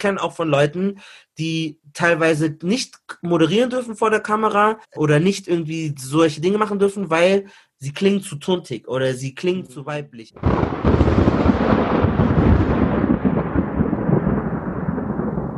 [0.00, 0.98] kenne auch von Leuten,
[1.38, 7.10] die teilweise nicht moderieren dürfen vor der Kamera oder nicht irgendwie solche Dinge machen dürfen,
[7.10, 7.44] weil
[7.78, 10.34] sie klingen zu tuntig oder sie klingen zu weiblich.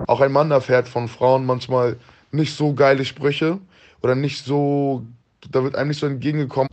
[0.06, 1.96] Auch ein Mann erfährt von Frauen manchmal
[2.32, 3.58] nicht so geile Sprüche
[4.02, 5.06] oder nicht so,
[5.50, 6.68] da wird einem nicht so entgegengekommen.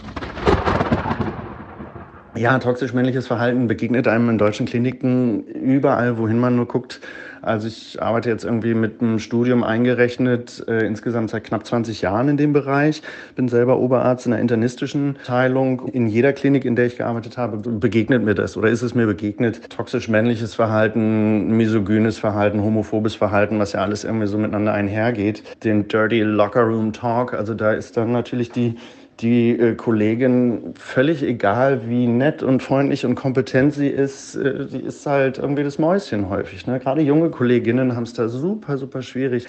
[2.35, 7.01] Ja, toxisch-männliches Verhalten begegnet einem in deutschen Kliniken überall, wohin man nur guckt.
[7.41, 12.29] Also ich arbeite jetzt irgendwie mit einem Studium eingerechnet, äh, insgesamt seit knapp 20 Jahren
[12.29, 13.01] in dem Bereich.
[13.35, 15.87] Bin selber Oberarzt in der internistischen Teilung.
[15.89, 19.05] In jeder Klinik, in der ich gearbeitet habe, begegnet mir das oder ist es mir
[19.05, 19.69] begegnet.
[19.69, 25.43] Toxisch-männliches Verhalten, misogynes Verhalten, homophobes Verhalten, was ja alles irgendwie so miteinander einhergeht.
[25.63, 28.75] Den Dirty Locker Room Talk, also da ist dann natürlich die
[29.21, 34.79] die äh, Kollegin, völlig egal, wie nett und freundlich und kompetent sie ist, äh, die
[34.79, 36.65] ist halt irgendwie das Mäuschen häufig.
[36.67, 36.79] Ne?
[36.79, 39.47] Gerade junge Kolleginnen haben es da super, super schwierig.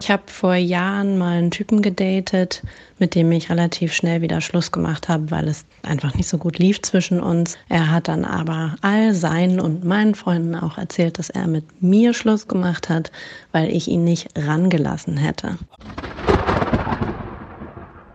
[0.00, 2.62] Ich habe vor Jahren mal einen Typen gedatet,
[2.98, 6.58] mit dem ich relativ schnell wieder Schluss gemacht habe, weil es einfach nicht so gut
[6.58, 7.56] lief zwischen uns.
[7.68, 12.14] Er hat dann aber all seinen und meinen Freunden auch erzählt, dass er mit mir
[12.14, 13.12] Schluss gemacht hat,
[13.52, 15.56] weil ich ihn nicht rangelassen hätte.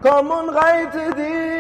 [0.02, 1.58] Komm und reite dich.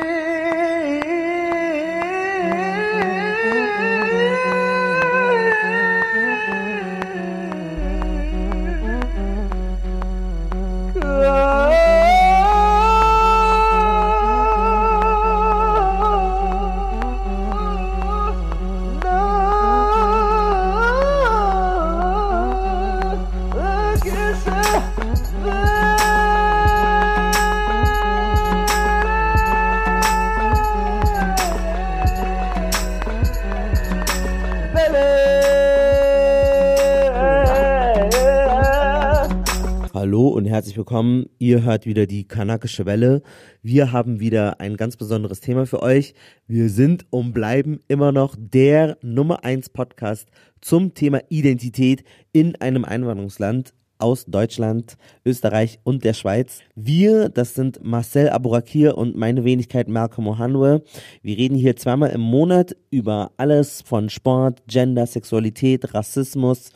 [40.08, 41.26] Hallo und herzlich willkommen.
[41.38, 43.22] Ihr hört wieder die kanakische Welle.
[43.62, 46.14] Wir haben wieder ein ganz besonderes Thema für euch.
[46.48, 50.30] Wir sind und bleiben immer noch der Nummer 1 Podcast
[50.62, 56.62] zum Thema Identität in einem Einwanderungsland aus Deutschland, Österreich und der Schweiz.
[56.76, 60.84] Wir, das sind Marcel Aburakir und meine Wenigkeit Malcolm Ohanwe.
[61.22, 66.72] Wir reden hier zweimal im Monat über alles von Sport, Gender, Sexualität, Rassismus,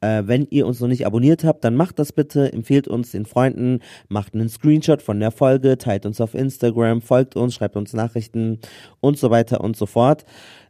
[0.00, 3.26] äh, wenn ihr uns noch nicht abonniert habt, dann macht das bitte, empfehlt uns den
[3.26, 7.92] Freunden, macht einen Screenshot von der Folge, teilt uns auf Instagram, folgt uns, schreibt uns
[7.92, 8.60] Nachrichten
[9.00, 10.24] und so weiter und so fort.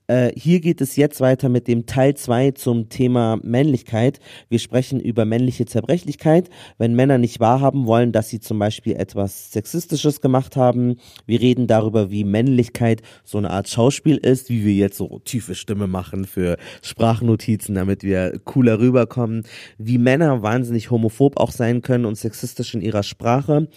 [0.09, 4.21] Äh, hier geht es jetzt weiter mit dem Teil 2 zum Thema Männlichkeit.
[4.49, 9.53] Wir sprechen über männliche Zerbrechlichkeit, wenn Männer nicht wahrhaben wollen, dass sie zum Beispiel etwas
[9.53, 10.97] Sexistisches gemacht haben.
[11.27, 15.55] Wir reden darüber, wie Männlichkeit so eine Art Schauspiel ist, wie wir jetzt so tiefe
[15.55, 19.45] Stimme machen für Sprachnotizen, damit wir cooler rüberkommen,
[19.79, 23.69] wie Männer wahnsinnig homophob auch sein können und sexistisch in ihrer Sprache.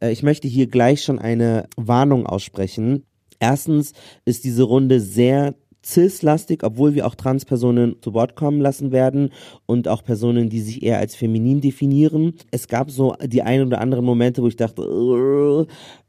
[0.00, 3.04] Äh, ich möchte hier gleich schon eine Warnung aussprechen.
[3.40, 3.92] Erstens
[4.24, 9.30] ist diese Runde sehr cis-lastig, obwohl wir auch Transpersonen zu Wort kommen lassen werden
[9.66, 12.34] und auch Personen, die sich eher als feminin definieren.
[12.50, 15.66] Es gab so die ein oder anderen Momente, wo ich dachte,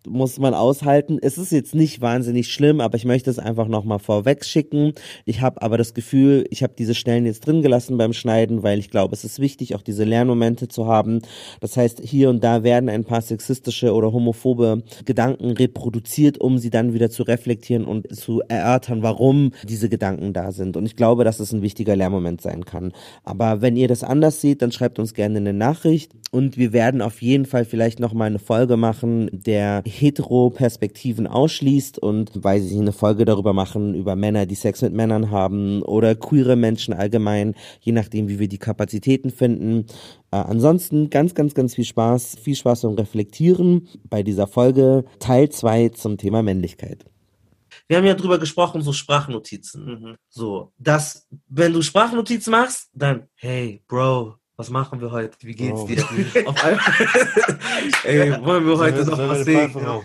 [0.08, 1.20] muss man aushalten.
[1.22, 4.94] Es ist jetzt nicht wahnsinnig schlimm, aber ich möchte es einfach nochmal vorweg schicken.
[5.26, 8.80] Ich habe aber das Gefühl, ich habe diese Stellen jetzt drin gelassen beim Schneiden, weil
[8.80, 11.22] ich glaube, es ist wichtig, auch diese Lernmomente zu haben.
[11.60, 16.70] Das heißt, hier und da werden ein paar sexistische oder homophobe Gedanken reproduziert, um sie
[16.70, 20.78] dann wieder zu reflektieren und zu erörtern, warum diese Gedanken da sind.
[20.78, 22.92] Und ich glaube, dass es ein wichtiger Lernmoment sein kann.
[23.24, 27.02] Aber wenn ihr das anders seht, dann schreibt uns gerne eine Nachricht und wir werden
[27.02, 32.81] auf jeden Fall vielleicht nochmal eine Folge machen, der Hetero-Perspektiven ausschließt und weiß ich nicht,
[32.81, 37.56] eine Folge darüber machen, über Männer, die Sex mit Männern haben oder queere Menschen allgemein,
[37.81, 39.85] je nachdem, wie wir die Kapazitäten finden.
[40.31, 45.50] Äh, ansonsten ganz, ganz, ganz viel Spaß, viel Spaß beim Reflektieren bei dieser Folge Teil
[45.50, 47.06] 2 zum Thema Männlichkeit.
[47.88, 49.85] Wir haben ja drüber gesprochen, so Sprachnotizen.
[49.85, 50.16] Mhm.
[50.29, 55.38] So, dass, wenn du Sprachnotizen machst, dann, hey, Bro, was machen wir heute?
[55.42, 56.04] Wie geht's oh, dir?
[56.48, 56.80] Auf einmal,
[58.04, 59.74] ey, wollen wir heute noch was sehen?
[59.74, 60.04] Jo,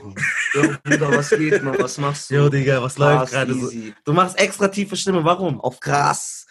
[0.82, 1.78] Bruder, was geht, man?
[1.78, 2.34] Was machst du?
[2.34, 3.70] Jo, Digga, was läuft gerade so?
[4.04, 5.60] Du machst extra tiefe Stimme, warum?
[5.60, 6.46] Auf krass.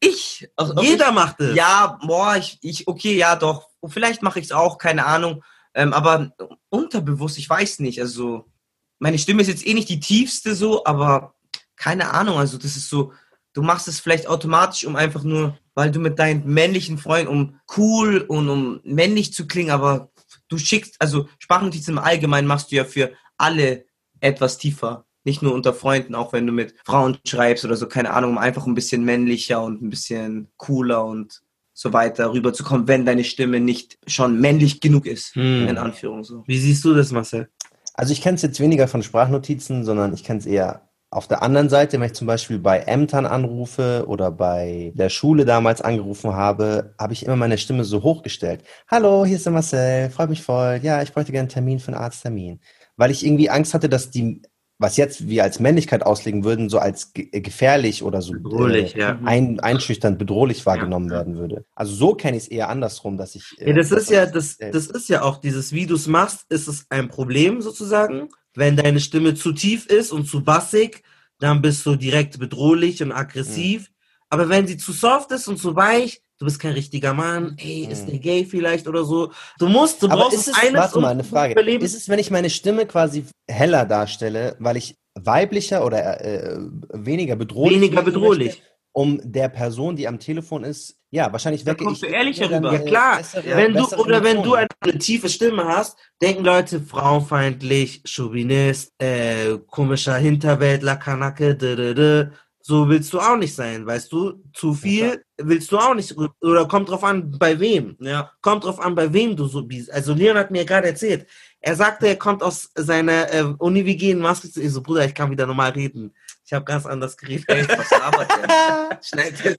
[0.00, 1.54] Ich, also, jeder ich, macht es.
[1.54, 3.68] Ja, boah, ich, ich, okay, ja, doch.
[3.86, 5.44] Vielleicht mache ich es auch, keine Ahnung.
[5.74, 6.32] Ähm, aber
[6.70, 8.00] unterbewusst, ich weiß nicht.
[8.00, 8.50] Also,
[8.98, 11.34] meine Stimme ist jetzt eh nicht die tiefste so, aber
[11.76, 12.38] keine Ahnung.
[12.38, 13.12] Also, das ist so,
[13.52, 17.60] du machst es vielleicht automatisch, um einfach nur weil du mit deinen männlichen Freunden, um
[17.76, 20.10] cool und um männlich zu klingen, aber
[20.48, 23.84] du schickst, also Sprachnotizen im Allgemeinen machst du ja für alle
[24.20, 25.06] etwas tiefer.
[25.24, 28.38] Nicht nur unter Freunden, auch wenn du mit Frauen schreibst oder so, keine Ahnung, um
[28.38, 31.40] einfach ein bisschen männlicher und ein bisschen cooler und
[31.72, 35.68] so weiter rüberzukommen, wenn deine Stimme nicht schon männlich genug ist, Hm.
[35.68, 36.42] in Anführung so.
[36.46, 37.48] Wie siehst du das, Marcel?
[37.94, 41.42] Also ich kenne es jetzt weniger von Sprachnotizen, sondern ich kenne es eher auf der
[41.42, 46.34] anderen Seite, wenn ich zum Beispiel bei Ämtern anrufe oder bei der Schule damals angerufen
[46.34, 48.62] habe, habe ich immer meine Stimme so hochgestellt.
[48.88, 50.78] Hallo, hier ist der Marcel, freut mich voll.
[50.82, 52.60] Ja, ich bräuchte gerne einen Termin für einen Arzttermin.
[52.96, 54.42] Weil ich irgendwie Angst hatte, dass die,
[54.78, 58.94] was jetzt wir als Männlichkeit auslegen würden, so als ge äh, gefährlich oder so Bedrohlich,
[58.94, 59.18] äh, ja.
[59.24, 61.16] ein, einschüchternd bedrohlich wahrgenommen Ja.
[61.16, 61.64] werden würde.
[61.74, 63.56] Also so kenne ich es eher andersrum, dass ich.
[63.58, 66.06] äh, Ja, das ist ja, das, äh, das ist ja auch dieses, wie du es
[66.06, 68.28] machst, ist es ein Problem sozusagen.
[68.54, 71.02] Wenn deine Stimme zu tief ist und zu bassig,
[71.38, 73.90] dann bist du direkt bedrohlich und aggressiv.
[74.28, 77.86] Aber wenn sie zu soft ist und zu weich, du bist kein richtiger Mann, ey,
[77.90, 78.10] ist Mhm.
[78.12, 79.32] der gay vielleicht oder so.
[79.58, 81.52] Du musst, du Aber brauchst ist es, eines, warte mal, eine Frage.
[81.52, 81.84] überleben.
[81.84, 86.58] Ist es, wenn ich meine Stimme quasi heller darstelle, weil ich weiblicher oder äh,
[86.92, 88.48] weniger bedrohlich weniger bedrohlich.
[88.48, 88.62] möchte,
[89.00, 92.48] um der Person, die am Telefon ist, ja, wahrscheinlich Da wecke kommst ich du ehrlicher
[92.48, 92.76] dann, rüber.
[92.78, 96.80] Ja klar, bessere- wenn du oder wenn du eine, eine tiefe Stimme hast, denken Leute
[96.80, 102.30] frauenfeindlich, Chauvinist, äh, komischer Hinterwäldler, Kanake, d -d -d.
[102.62, 104.20] so willst du auch nicht sein, weißt du?
[104.52, 107.96] Zu viel willst du auch nicht oder kommt drauf an bei wem.
[108.00, 108.30] Ja.
[108.42, 109.90] Kommt drauf an bei wem du so bist.
[109.90, 111.26] Also Leon hat mir gerade erzählt,
[111.60, 114.56] er sagte, er kommt aus seiner äh, Uni-WG in Maastricht.
[114.58, 116.12] Ich so, Bruder, ich kann wieder normal reden.
[116.50, 117.44] Ich habe ganz anders geredet.
[117.46, 118.98] Ey, was labert der?
[119.04, 119.54] Schneid das.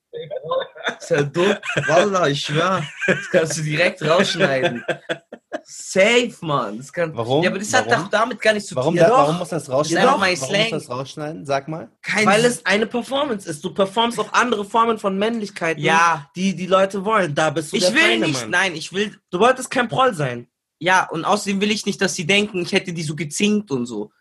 [0.99, 1.55] Ist ja dumm.
[1.87, 2.83] Wallah, ich schwör.
[3.07, 4.83] Das kannst du direkt rausschneiden.
[5.63, 6.79] Safe, Mann.
[6.79, 7.43] Das kann, Warum?
[7.45, 8.03] Ja, aber das hat Warum?
[8.03, 9.03] doch damit gar nichts zu Warum, tun.
[9.05, 10.09] da, warum muss das rausschneiden?
[10.09, 10.61] doch, warum Slang.
[10.63, 11.45] muss das rausschneiden?
[11.45, 11.89] Sag mal.
[12.01, 13.63] Kein Weil es eine Performance ist.
[13.63, 16.29] Du performst auf andere Formen von Männlichkeit, Ja.
[16.35, 17.33] die die Leute wollen.
[17.33, 18.49] Da bist du Ich der will feine nicht, Mann.
[18.49, 20.47] nein, ich will, Du wolltest kein Proll sein.
[20.77, 23.85] ja, und außerdem will ich nicht, dass sie denken, ich hätte die so gezinkt und
[23.85, 24.11] so.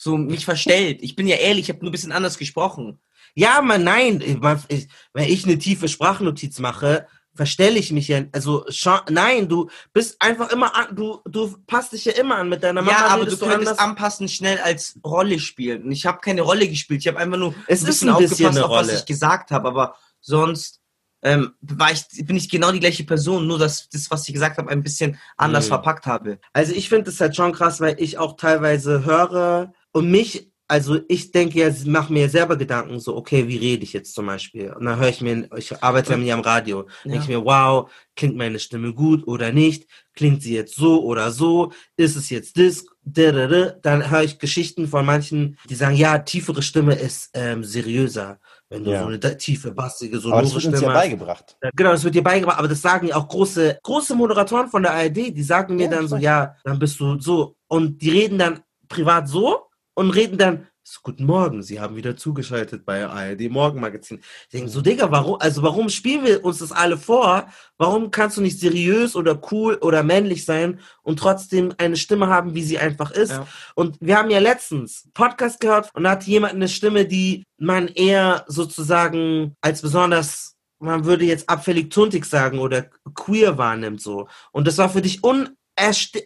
[0.00, 1.00] So mich verstellt.
[1.02, 2.98] Ich bin ja ehrlich, ich habe nur ein bisschen anders gesprochen.
[3.34, 4.22] Ja, man, nein.
[4.68, 8.22] Ich- Wenn ich eine tiefe Sprachnotiz mache, verstelle ich mich ja.
[8.32, 8.64] Also,
[9.10, 12.80] nein, du bist einfach immer an, du, du passt dich ja immer an mit deiner
[12.80, 12.96] Mama.
[12.96, 15.82] ja, aber du redest könntest anpassen schnell als Rolle spielen.
[15.84, 17.00] Und ich habe keine Rolle gespielt.
[17.00, 19.50] Ich habe einfach nur Es ein ist bisschen ein bisschen aufgepasst, auf was ich gesagt
[19.50, 19.68] habe.
[19.68, 20.80] Aber sonst
[21.22, 24.58] ähm, war ich, bin ich genau die gleiche Person, nur dass das, was ich gesagt
[24.58, 25.70] habe, ein bisschen anders Mhm.
[25.70, 26.38] verpackt habe.
[26.52, 31.00] Also ich finde es halt schon krass, weil ich auch teilweise höre und mich, also
[31.08, 34.70] ich denke ja, mache mir selber Gedanken so, okay, wie rede ich jetzt zum Beispiel?
[34.72, 37.10] Und dann höre ich mir, ich arbeite ja am Radio, Ja.
[37.12, 39.88] denke ich mir, wow, klingt meine Stimme gut oder nicht?
[40.14, 41.72] Klingt sie jetzt so oder so?
[41.96, 42.84] Ist es jetzt das?
[43.02, 48.38] Dann höre ich Geschichten von manchen, die sagen, ja, tiefere Stimme ist ähm, seriöser.
[48.68, 49.00] Wenn du Ja.
[49.00, 50.94] so eine tiefe, bassige, Aber das wird uns Stimme ja hast.
[51.04, 51.56] beigebracht.
[51.62, 54.82] Ja, Genau, das wird dir beigebracht, aber das sagen ja auch große, große Moderatoren von
[54.82, 56.22] der ARD, die sagen mir Ja, dann so, weiß.
[56.22, 57.56] ja, dann bist du so.
[57.68, 59.67] Und die reden dann privat so
[59.98, 64.20] und reden dann, so, guten Morgen, Sie haben wieder zugeschaltet bei ARD Morgenmagazin.
[64.44, 67.48] Ich denke so, Digga, warum, also warum spielen wir uns das alle vor?
[67.78, 72.54] Warum kannst du nicht seriös oder cool oder männlich sein und trotzdem eine Stimme haben,
[72.54, 73.32] wie sie einfach ist?
[73.32, 73.46] Ja.
[73.74, 77.88] Und wir haben ja letztens Podcast gehört und da hat jemand eine Stimme, die man
[77.88, 84.28] eher sozusagen als besonders, man würde jetzt abfällig tuntig sagen oder queer wahrnimmt so.
[84.52, 85.57] Und das war für dich un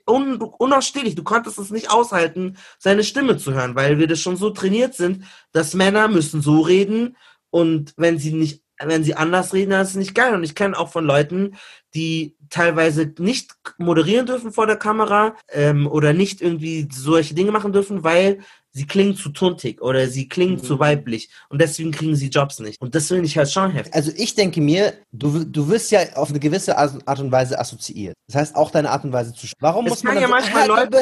[0.07, 1.15] un unausstehlich.
[1.15, 4.95] Du konntest es nicht aushalten, seine Stimme zu hören, weil wir das schon so trainiert
[4.95, 7.17] sind, dass Männer müssen so reden
[7.51, 10.35] und wenn sie nicht, wenn sie anders reden, dann ist es nicht geil.
[10.35, 11.57] Und ich kenne auch von Leuten,
[11.95, 17.73] die teilweise nicht moderieren dürfen vor der Kamera ähm, oder nicht irgendwie solche Dinge machen
[17.73, 18.41] dürfen, weil
[18.73, 20.63] sie klingen zu tuntig oder sie klingen Mhm.
[20.65, 22.81] zu weiblich und deswegen kriegen sie Jobs nicht.
[22.81, 23.95] Und das finde ich halt schon heftig.
[23.95, 28.15] Also ich denke mir, du, du wirst ja auf eine gewisse Art und Weise assoziiert.
[28.29, 29.59] Das heißt, auch deine Art und Weise zu sprechen.
[29.61, 30.99] Warum Es muss man kann ja manchmal Leute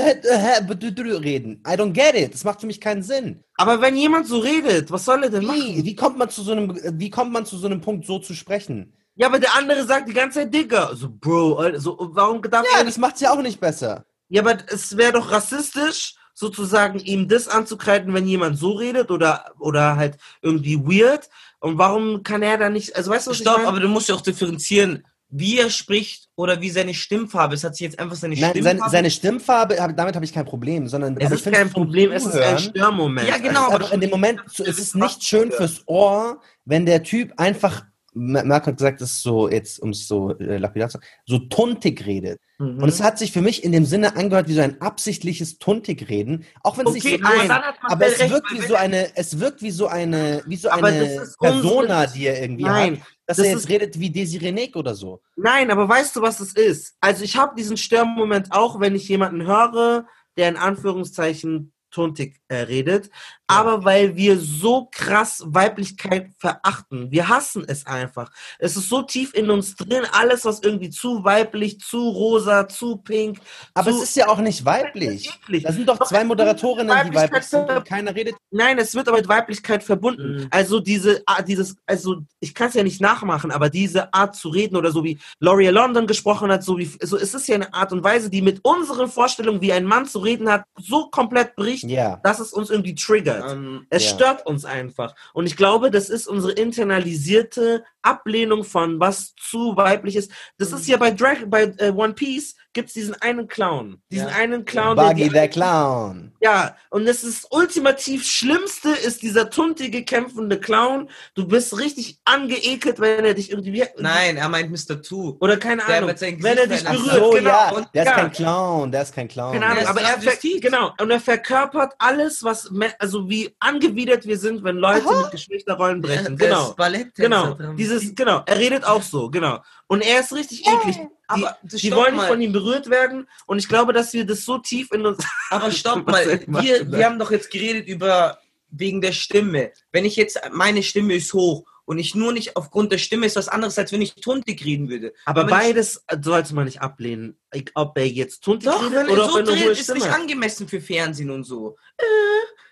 [1.23, 1.63] reden?
[1.67, 2.35] I don't get it.
[2.35, 3.43] Das macht für mich keinen Sinn.
[3.57, 5.85] Aber wenn jemand so redet, was soll er denn Wie, machen?
[5.85, 8.35] wie kommt man zu so einem, wie kommt man zu so einem Punkt, so zu
[8.35, 8.95] sprechen?
[9.17, 10.91] Ja, aber der andere sagt die ganze Zeit Digger.
[10.97, 14.07] So, Bro, also, warum darf Ja, das macht's ja auch nicht besser.
[14.29, 19.53] Ja, aber es wäre doch rassistisch, sozusagen ihm das anzukreiden, wenn jemand so redet oder,
[19.59, 21.29] oder halt irgendwie weird.
[21.61, 24.09] Und warum kann er da nicht, also weißt du, was Stopp, ich aber du musst
[24.09, 27.65] ja auch differenzieren, wie er spricht oder wie seine Stimmfarbe ist.
[27.65, 28.79] Hat sich jetzt einfach seine Nein, Stimmfarbe...
[28.79, 32.37] seine, seine Stimmfarbe, damit habe ich kein Problem, sondern Es ist kein Problem, es ist
[32.37, 33.29] ein Störmoment.
[33.29, 36.85] Ja, genau, aber aber in dem Moment, so, es ist nicht schön fürs Ohr, wenn
[36.85, 40.89] der Typ einfach, Marc hat gesagt, das ist so, jetzt, um es so äh, lapidar
[40.89, 42.41] zu sagen, so tuntig redet.
[42.59, 42.83] Mhm.
[42.83, 46.45] Und es hat sich für mich in dem Sinne angehört wie so ein absichtliches Tuntig-Reden,
[46.63, 49.17] auch wenn es Okay, nicht so aber man Aber es recht, wirkt wie so eine,
[49.17, 53.07] es wirkt wie so eine, wie so Aber eine Persona, die er irgendwie Nein, hat,
[53.27, 55.23] dass das er jetzt ist- redet wie Desiree oder so.
[55.37, 56.97] Nein, aber weißt du, was es ist?
[57.01, 62.57] Also ich habe diesen Störmoment auch, wenn ich jemanden höre, der in Anführungszeichen tuntig äh,
[62.57, 63.11] redet.
[63.51, 67.11] Aber weil wir so krass Weiblichkeit verachten.
[67.11, 68.31] Wir hassen es einfach.
[68.59, 72.97] Es ist so tief in uns drin, alles, was irgendwie zu weiblich, zu rosa, zu
[72.97, 73.39] pink.
[73.75, 75.29] Aber zu es ist ja auch nicht weiblich.
[75.29, 75.65] Eklig.
[75.65, 78.35] Da sind doch zwei Moderatorinnen, die weiblich sind und keiner redet.
[78.51, 80.43] Nein, es wird aber mit Weiblichkeit verbunden.
[80.43, 80.49] Mhm.
[80.51, 84.49] Also diese Art, dieses, also ich kann es ja nicht nachmachen, aber diese Art zu
[84.49, 87.73] reden oder so wie Laurie London gesprochen hat, so wie, so es ist ja eine
[87.75, 91.57] Art und Weise, die mit unseren Vorstellungen, wie ein Mann zu reden hat, so komplett
[91.57, 92.21] bricht, Ja.
[92.23, 93.40] dass es uns irgendwie triggert.
[93.45, 94.11] Ähm, Es Ja.
[94.11, 95.15] stört uns einfach.
[95.33, 100.31] Und ich glaube, das ist unsere internalisierte Ablehnung von was zu weiblich ist.
[100.59, 104.01] Das ist ja bei Drag, bei äh, One Piece gibt's diesen einen Clown.
[104.11, 104.35] Diesen Ja.
[104.37, 106.33] einen Clown, der Buggy die the Clown.
[106.41, 111.09] ja, und das ist ultimativ Schlimmste ist dieser tuntige, kämpfende Clown.
[111.35, 113.85] Du bist richtig angeekelt, wenn er dich irgendwie.
[113.99, 115.03] nein, er meint Mr.
[115.03, 115.37] Two.
[115.41, 116.15] Oder keine Der Ahnung.
[116.21, 117.51] Wenn er dich berührt, so, genau.
[117.51, 117.71] ja.
[117.73, 118.15] Und, Der ist ja.
[118.15, 119.53] kein Clown, der ist kein Clown.
[119.53, 124.27] Keine Ahnung, Der aber er, genau, und er verkörpert alles, was, me- also wie angewidert
[124.27, 126.37] wir sind, wenn Leute mit Geschlechterrollen brechen.
[126.37, 126.69] Der genau.
[126.69, 129.59] ist Balletttänzer, Genau, dieses, genau, er redet auch so, genau.
[129.89, 130.99] Und er ist richtig eklig.
[131.37, 134.25] Die, Aber die stopp wollen nicht von ihm berührt werden und ich glaube, dass wir
[134.27, 135.25] das so tief in uns.
[135.51, 138.39] Aber stopp mal, wir, wir haben doch jetzt geredet über
[138.71, 139.73] wegen der Stimme.
[139.93, 143.35] Wenn ich jetzt, meine Stimme ist hoch und ich nur nicht aufgrund der Stimme ist
[143.37, 145.13] was anderes, als wenn ich tuntig reden würde.
[145.25, 147.37] Aber wenn ich- beides sollte man nicht ablehnen.
[147.53, 149.73] Ich- Ob er jetzt tuntig Doch, redet oder er ob so er eine hohe redet,
[149.79, 151.77] ist Stimme nicht angemessen für Fernsehen und so.
[151.97, 152.05] Äh,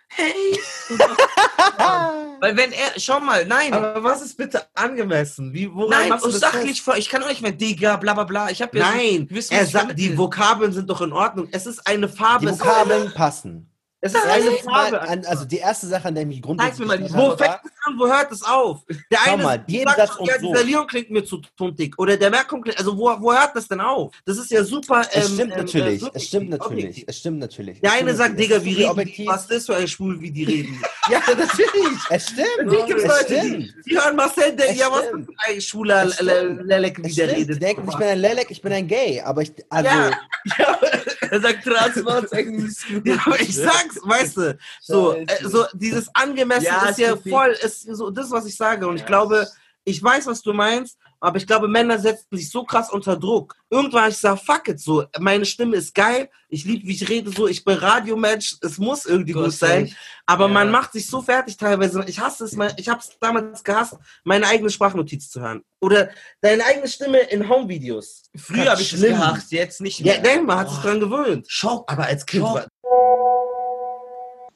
[0.09, 0.59] hey.
[2.41, 3.73] Weil wenn er, schau mal, nein.
[3.73, 5.53] Aber was ist bitte angemessen?
[5.53, 6.97] Wie, woran Nein, machst du und das sachlich vor.
[6.97, 8.51] Ich kann auch nicht mehr Digga, bla bla bla.
[8.51, 10.17] Ich habe ja Nein, so, wisst, er sagt, die.
[10.17, 11.49] Vokabeln sind doch in Ordnung.
[11.51, 12.47] Es ist eine Farbe.
[12.47, 13.71] Die Vokabeln passen.
[14.01, 15.01] Es ist eine Farbe.
[15.01, 17.37] an, also die erste Sache, an der ich mich Zeig grundsätzlich mir mal die Wo
[17.37, 17.95] fängt es an?
[17.99, 18.85] Wo hört es auf?
[19.11, 20.53] Der Schau eine mal, sagt jeden schon, Satz und ja, so.
[20.53, 21.99] dieser Leon klingt mir zu tuntig.
[21.99, 24.15] Oder der Merkung klingt, also wo, wo hört das denn auf?
[24.25, 25.03] Das ist ja super.
[25.13, 27.05] Es ähm, stimmt ähm, natürlich, äh, es stimmt natürlich, objektiv.
[27.09, 27.81] es stimmt natürlich.
[27.81, 28.49] Der Es eine sagt, natürlich.
[28.49, 28.89] Digga, Es wie reden die?
[28.91, 29.27] objektiv.
[29.27, 30.83] Was ist das für ein Schwul, wie die reden?
[31.11, 31.99] ja, natürlich.
[32.11, 33.75] Es stimmt, Natürlich gibt's es Leute, stimmt.
[33.85, 36.21] die, die hören Marcel, denken, Es ja, was ist ein schwuler Es.
[36.21, 37.57] Lelek, wie Es der redet?
[37.57, 40.11] Die denken, ich bin ein Lelek, ich bin ein Gay, aber ich, also, ja,
[41.31, 46.65] Er sagt Transmann, eigentlich ja, aber ich sag's, weißt du, so, äh, so dieses angemessen
[46.65, 48.87] Ja, ist ist ja voll, ist so das, was ich sage.
[48.87, 49.07] Und ich Ja.
[49.07, 49.47] glaube,
[49.89, 53.55] ich weiß, was du meinst, aber ich glaube, Männer setzen sich so krass unter Druck.
[53.71, 57.09] Irgendwann habe ich gesagt, fuck it, so, meine Stimme ist geil, ich liebe, wie ich
[57.09, 59.83] rede, so, ich bin Radiomensch, es muss irgendwie Du gut sein.
[59.85, 59.97] recht.
[60.27, 60.53] Aber Ja.
[60.53, 62.05] man macht sich so fertig teilweise.
[62.07, 65.63] Ich hasse es, mal- ich habe es damals gehasst, meine eigene Sprachnotiz zu hören.
[65.81, 68.25] Oder deine eigene Stimme in Homevideos.
[68.37, 70.37] Früher habe ich es gehasst, jetzt nicht Ja, mehr.
[70.37, 71.47] nein, man hat sich dran gewöhnt.
[71.49, 71.91] Schock.
[71.91, 72.67] Aber als Kind Schock.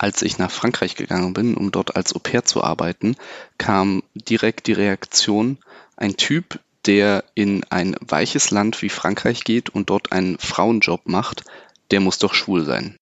[0.02, 3.14] Als ich nach Frankreich gegangen bin, um dort als Au pair zu arbeiten,
[3.56, 5.58] kam direkt die Reaktion,
[5.96, 11.44] ein Typ, der in ein weiches Land wie Frankreich geht und dort einen Frauenjob macht,
[11.92, 12.96] der muss doch schwul sein.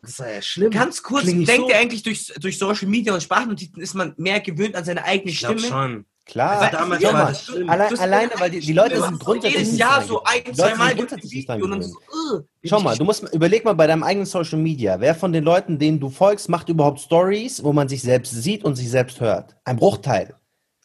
[0.00, 0.70] das war ja schlimm.
[0.70, 4.40] Ganz kurz, denkt so- ihr eigentlich, durch, durch Social Media und Sprachnotizen ist man mehr
[4.40, 5.70] gewöhnt an seine eigene ich glaube Stimme?
[5.74, 6.04] schon.
[6.30, 6.60] Klar.
[6.60, 7.70] Also damals Schau war mal, das schlimm.
[7.70, 10.52] allein, Das alleine, eine weil die, die Leute sind grundsätzlich Jedes Jahr so ein, Leute
[10.54, 11.90] zwei Mal grundsätzlich nicht und so,
[12.34, 15.44] uh, Schau mal, du musst überleg mal bei deinem eigenen Social Media, wer von den
[15.44, 19.20] Leuten, denen du folgst, macht überhaupt Stories, wo man sich selbst sieht und sich selbst
[19.20, 19.56] hört?
[19.64, 20.34] Ein Bruchteil.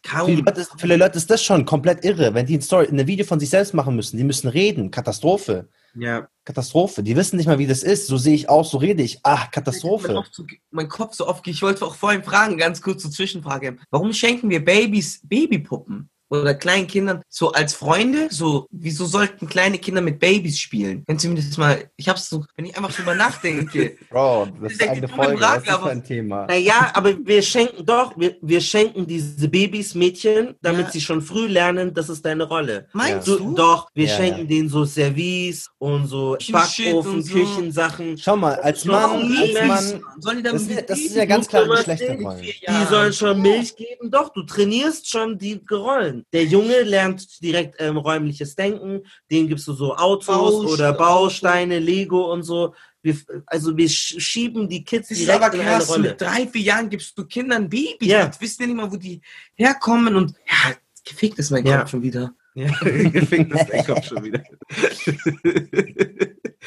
[0.03, 0.35] Kaum.
[0.35, 3.07] Leute, ist- für die Leute ist das schon komplett irre, wenn die ein Story, ein
[3.07, 4.17] Video von sich selbst machen müssen.
[4.17, 4.91] Die müssen reden.
[4.91, 5.67] Katastrophe.
[5.95, 6.27] Ja.
[6.43, 7.01] Katastrophe.
[7.01, 8.07] Die wissen nicht mal, wie das ist.
[8.07, 9.19] So sehe ich aus, so rede ich.
[9.23, 10.13] Ach, Mein, Katastrophe.
[10.13, 13.77] Kopf so, mein Kopf so oft, ich wollte auch vorhin fragen, ganz kurz zur Zwischenfrage.
[13.89, 16.09] Warum schenken wir Babys Babypuppen?
[16.29, 18.27] Oder kleinen Kindern so als Freunde?
[18.31, 21.03] So, wieso sollten kleine Kinder mit Babys spielen?
[21.05, 23.95] Wenn Sie mir das mal, ich hab's so, wenn ich einfach drüber nachdenke.
[24.09, 25.37] Bro, das ist eine Folge.
[25.37, 26.45] Frage, ist das aber- ein Thema?
[26.47, 30.91] Naja, aber wir schenken doch, wir, wir schenken diese Babys Mädchen, damit Ja.
[30.93, 32.87] sie schon früh lernen, das ist deine Rolle.
[32.93, 33.53] Meinst Du, du?
[33.53, 34.45] doch, wir Ja, schenken ja.
[34.45, 37.33] denen so Service und so Backofen, und so.
[37.33, 38.17] Küchensachen.
[38.17, 39.93] Schau mal, als Mann, als?
[39.93, 42.41] Mann, Sollen die das, damit ist- das ist ja ganz klare Du Geschlechterrollen.
[42.41, 44.09] Die sollen schon Milch geben.
[44.09, 46.14] Doch, du trainierst schon die Rollen.
[46.33, 49.01] Der Junge lernt direkt ähm, räumliches Denken.
[49.31, 50.69] Dem gibst du so Autos Bausteine.
[50.71, 52.73] oder Bausteine, Lego und so.
[53.01, 56.09] Wir, also wir sch- schieben die Kids Das ist direkt aber in eine Rolle.
[56.09, 58.07] mit drei, vier Jahren gibst du Kindern Babys.
[58.09, 58.25] Ja.
[58.25, 59.21] Jetzt wissen ja nicht mal, wo die
[59.53, 61.79] herkommen und ja, gefickt ist mein Ja.
[61.79, 62.33] Kopf schon wieder.
[62.55, 64.41] Ja, gefickt ist dein Kopf schon wieder.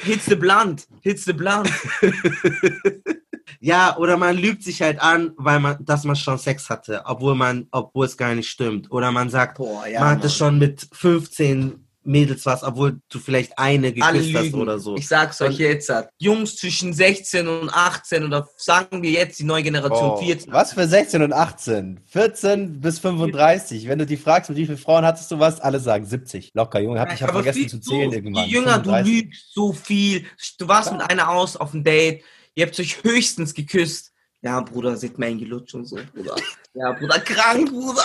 [0.05, 1.71] Hits the blunt, hits the blunt.
[3.61, 7.35] Ja, oder man lügt sich halt an, weil man, dass man schon Sex hatte, obwohl
[7.35, 8.90] man, obwohl es gar nicht stimmt.
[8.90, 10.00] Oder man sagt, Boah, ja.
[10.00, 10.31] man hatte Mann.
[10.31, 14.97] schon mit 15 Mädels was, obwohl du vielleicht eine geküsst hast oder so.
[14.97, 15.90] Ich sag's euch jetzt.
[15.90, 16.09] hat.
[16.19, 20.50] Jungs zwischen 16 und 18 oder sagen wir jetzt die neue Generation Oh, 14.
[20.52, 22.00] was für 16 und 18?
[22.07, 23.88] 14 bis 35.
[23.88, 26.52] Wenn du die fragst, mit wie vielen Frauen hattest du was, alle sagen 70.
[26.55, 26.99] Locker, Junge.
[27.00, 28.45] Hab, ich habe vergessen zu zählen du, irgendwann.
[28.47, 29.05] Je jünger 35.
[29.05, 30.25] du lügst, so viel.
[30.59, 32.23] Du warst mit einer aus auf ein Date,
[32.59, 34.12] ihr habt euch höchstens geküsst.
[34.43, 36.35] Ja, Bruder, sie hat mir einen gelutscht und so, Bruder.
[36.75, 38.03] Ja, Bruder, krank, Bruder.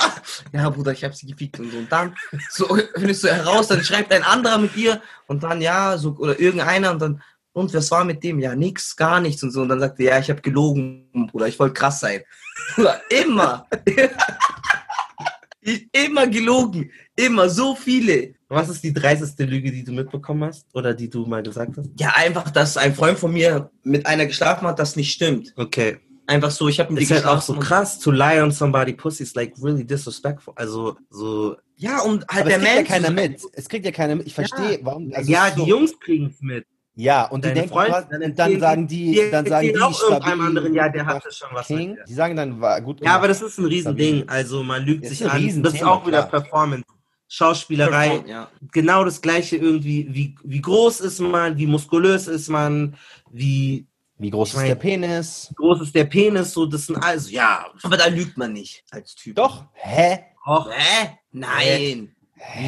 [0.51, 1.77] Ja, Bruder, ich hab sie gefickt und so.
[1.77, 2.15] Und dann,
[2.51, 6.39] so, findest du heraus, dann schreibt ein anderer mit ihr und dann, ja, so, oder
[6.39, 8.39] irgendeiner und dann, und was war mit dem?
[8.39, 9.61] Ja, nix, gar nichts und so.
[9.61, 12.21] Und dann sagte er, ja, ich habe gelogen, Bruder, ich wollte krass sein.
[12.75, 13.67] Bruder, immer.
[15.61, 16.91] ich, immer gelogen.
[17.15, 18.33] Immer, so viele.
[18.49, 20.67] Was ist die dreisteste Lüge, die du mitbekommen hast?
[20.73, 21.89] Oder die du mal gesagt hast?
[21.97, 25.53] Ja, einfach, dass ein Freund von mir mit einer geschlafen hat, das nicht stimmt.
[25.55, 25.97] Okay.
[26.25, 29.23] Einfach so, ich habe mit Ist halt auch so krass, to lie on somebody pussy
[29.23, 30.53] is like really disrespectful.
[30.55, 31.57] Also so.
[31.75, 32.87] Ja, und halt Aber der es kriegt ja Mensch.
[32.89, 33.41] keiner mit.
[33.53, 34.27] Es kriegt ja keiner mit.
[34.27, 35.11] Ich verstehe, warum.
[35.13, 36.65] also ja, es die so- Jungs kriegen's mit.
[36.95, 39.67] Ja, und die Deine denken, Freunde, was- dann und dann sagen die- die, dann sagen
[39.67, 41.89] die, auch irgendeinem stabil, anderen, ja, der hatte schon was King.
[41.89, 42.03] mit dir.
[42.07, 43.41] Die sagen dann, war gut Ja, aber gemacht.
[43.41, 44.29] das ist ein Riesending.
[44.29, 45.63] Also man lügt Das sich an.
[45.63, 46.41] Das ist auch wieder klar.
[46.41, 46.83] Performance.
[47.37, 48.23] Schauspielerei.
[48.27, 48.51] Ja.
[48.71, 50.07] Genau das gleiche irgendwie.
[50.13, 51.57] Wie, wie groß ist man?
[51.57, 52.95] Wie muskulös ist man?
[53.31, 53.87] Wie
[54.19, 55.51] Wie groß Ich ist mein- der Penis?
[55.55, 56.53] groß ist der Penis?
[56.53, 57.65] So, das sind also, ja.
[57.81, 59.35] Aber da lügt man nicht als Typ.
[59.35, 59.65] Doch.
[59.73, 60.19] Hä?
[60.45, 61.17] Och, Hä?
[61.31, 62.15] Nein.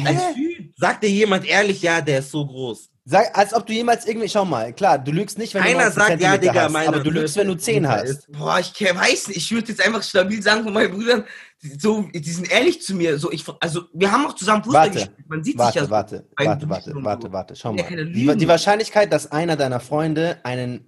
[0.04, 0.72] als Typ.
[0.76, 2.90] Sagt dir jemand ehrlich, ja, der ist so groß.
[3.08, 5.84] Sag, als ob du jemals irgendwie, schau mal, klar, du lügst nicht, wenn du Keiner
[5.84, 8.32] 19 sagt, ja, Digga, hast, meine aber du lügst, wenn du 10 Größe hast.
[8.32, 9.36] Boah, ich weiß nicht.
[9.36, 11.24] Ich würde jetzt einfach stabil sagen von meinen Brüdern,
[11.62, 13.16] die, so, die sind ehrlich zu mir.
[13.16, 15.28] So, ich, also, wir haben auch zusammen Fußball Warte, gespielt.
[15.28, 16.44] Man sieht sich ja Warte, so.
[16.44, 17.84] warte, warte, warte, warte, warte, schau mal.
[17.88, 20.84] Die, die Wahrscheinlichkeit, dass einer deiner Freunde einen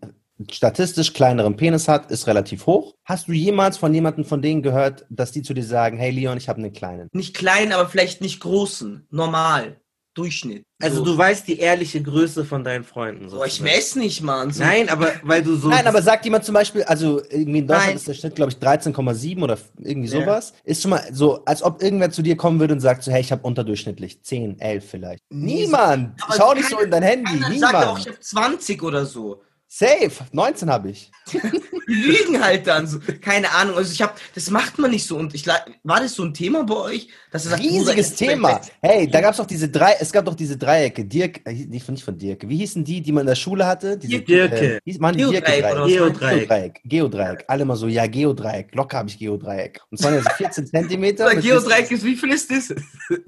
[0.50, 2.96] statistisch kleineren Penis hat, ist relativ hoch.
[3.04, 6.36] Hast du jemals von jemandem von denen gehört, dass die zu dir sagen, hey Leon,
[6.36, 7.08] ich habe einen kleinen?
[7.12, 9.06] Nicht klein, aber vielleicht nicht großen.
[9.10, 9.80] Normal.
[10.18, 10.64] Durchschnitt.
[10.82, 11.04] Also so.
[11.04, 13.28] du weißt die ehrliche Größe von deinen Freunden.
[13.30, 13.76] Boah, ich sozusagen.
[13.76, 14.50] mess nicht, Mann.
[14.52, 15.68] So, Nein, aber weil du so.
[15.68, 17.96] Nein, aber sagt jemand zum Beispiel, also irgendwie in Deutschland Nein.
[17.96, 20.20] ist der Schnitt, glaube ich, 13,7 oder irgendwie Ja.
[20.20, 20.52] sowas.
[20.64, 23.20] Ist schon mal so, als ob irgendwer zu dir kommen würde und sagt so, hey,
[23.20, 25.22] ich habe unterdurchschnittlich 10, 11 vielleicht.
[25.30, 26.20] Niemand!
[26.36, 27.98] Schau nicht so in dein Handy, Keiner sagt auch, niemand.
[28.00, 29.42] ich habe 20 oder so.
[29.70, 31.10] Safe, 19 habe ich.
[31.30, 33.00] Die lügen halt dann so.
[33.20, 33.76] Keine Ahnung.
[33.76, 35.18] Also ich habe, das macht man nicht so.
[35.18, 38.62] Und ich war das so ein Thema bei euch, dass ihr sagt, Riesiges Thema.
[38.80, 41.04] Hey, da gab's doch diese drei, es gab doch diese Dreiecke.
[41.04, 42.48] Dirk, äh, nicht von, nicht von Dirk.
[42.48, 43.98] Wie hießen die, die man in der Schule hatte?
[43.98, 44.76] Diese, Dirke.
[44.76, 45.86] Äh, hieß, man Geodreieck Geodreieck.
[45.86, 46.80] Geodreieck.
[46.84, 47.44] Geodreieck.
[47.46, 48.74] Alle mal so, ja, Geodreieck.
[48.74, 49.82] Locker habe ich Geodreieck.
[49.90, 51.34] Und es waren ja so 14 Zentimeter.
[51.36, 52.74] Geodreieck ist, wie viel ist das?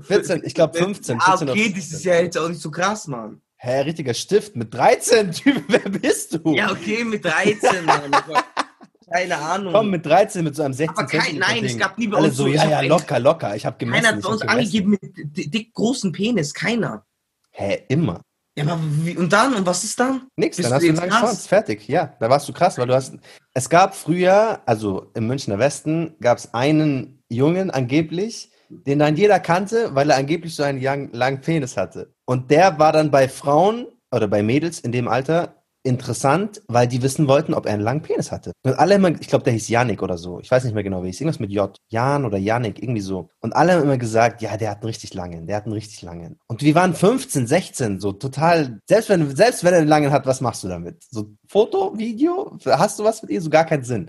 [0.06, 1.18] 14, ich glaube 15.
[1.20, 1.82] Ah, 14 oder okay, 15.
[1.82, 3.42] das ist ja jetzt auch nicht so krass, Mann.
[3.62, 6.54] Hä, richtiger Stift mit 13, Typ, wer bist du?
[6.54, 8.10] Ja, okay, mit 13, Mann.
[9.12, 9.72] Keine Ahnung.
[9.74, 12.28] Komm, mit 13, mit so einem 16 Aber kein- nein, es gab nie bei Alle
[12.28, 13.54] uns so, so- ich ja, ja, locker, locker.
[13.56, 14.04] Ich habe gemessen.
[14.04, 15.00] Keiner hat bei uns angegeben mit
[15.36, 16.54] di- dick großen Penis.
[16.54, 17.04] Keiner.
[17.50, 18.22] Hä, immer.
[18.56, 19.54] Ja, aber wie, und dann?
[19.54, 20.26] Und was ist dann?
[20.36, 21.12] Nix, Bist dann hast du einen langen?
[21.12, 21.46] Schwanz.
[21.46, 22.14] Fertig, ja.
[22.20, 23.14] Da warst du krass, weil du hast.
[23.52, 29.40] Es gab früher, also im Münchner Westen, gab es einen Jungen angeblich, den dann jeder
[29.40, 32.14] kannte, weil er angeblich so einen lang- langen Penis hatte.
[32.30, 37.02] Und der war dann bei Frauen oder bei Mädels in dem Alter interessant, weil die
[37.02, 38.52] wissen wollten, ob er einen langen Penis hatte.
[38.62, 40.38] Und alle immer, ich glaube, der hieß Janik oder so.
[40.38, 41.22] Ich weiß nicht mehr genau, wie hieß.
[41.22, 41.76] Irgendwas mit J.
[41.88, 43.30] Jan oder Janik, irgendwie so.
[43.40, 46.02] Und alle haben immer gesagt, ja, der hat einen richtig langen, der hat einen richtig
[46.02, 46.38] langen.
[46.46, 50.24] Und wir waren 15, 16, so total, selbst wenn, selbst wenn er einen langen hat,
[50.24, 51.02] was machst du damit?
[51.10, 52.56] So Foto, Video?
[52.64, 53.42] Hast du was mit ihr?
[53.42, 54.08] So gar keinen Sinn.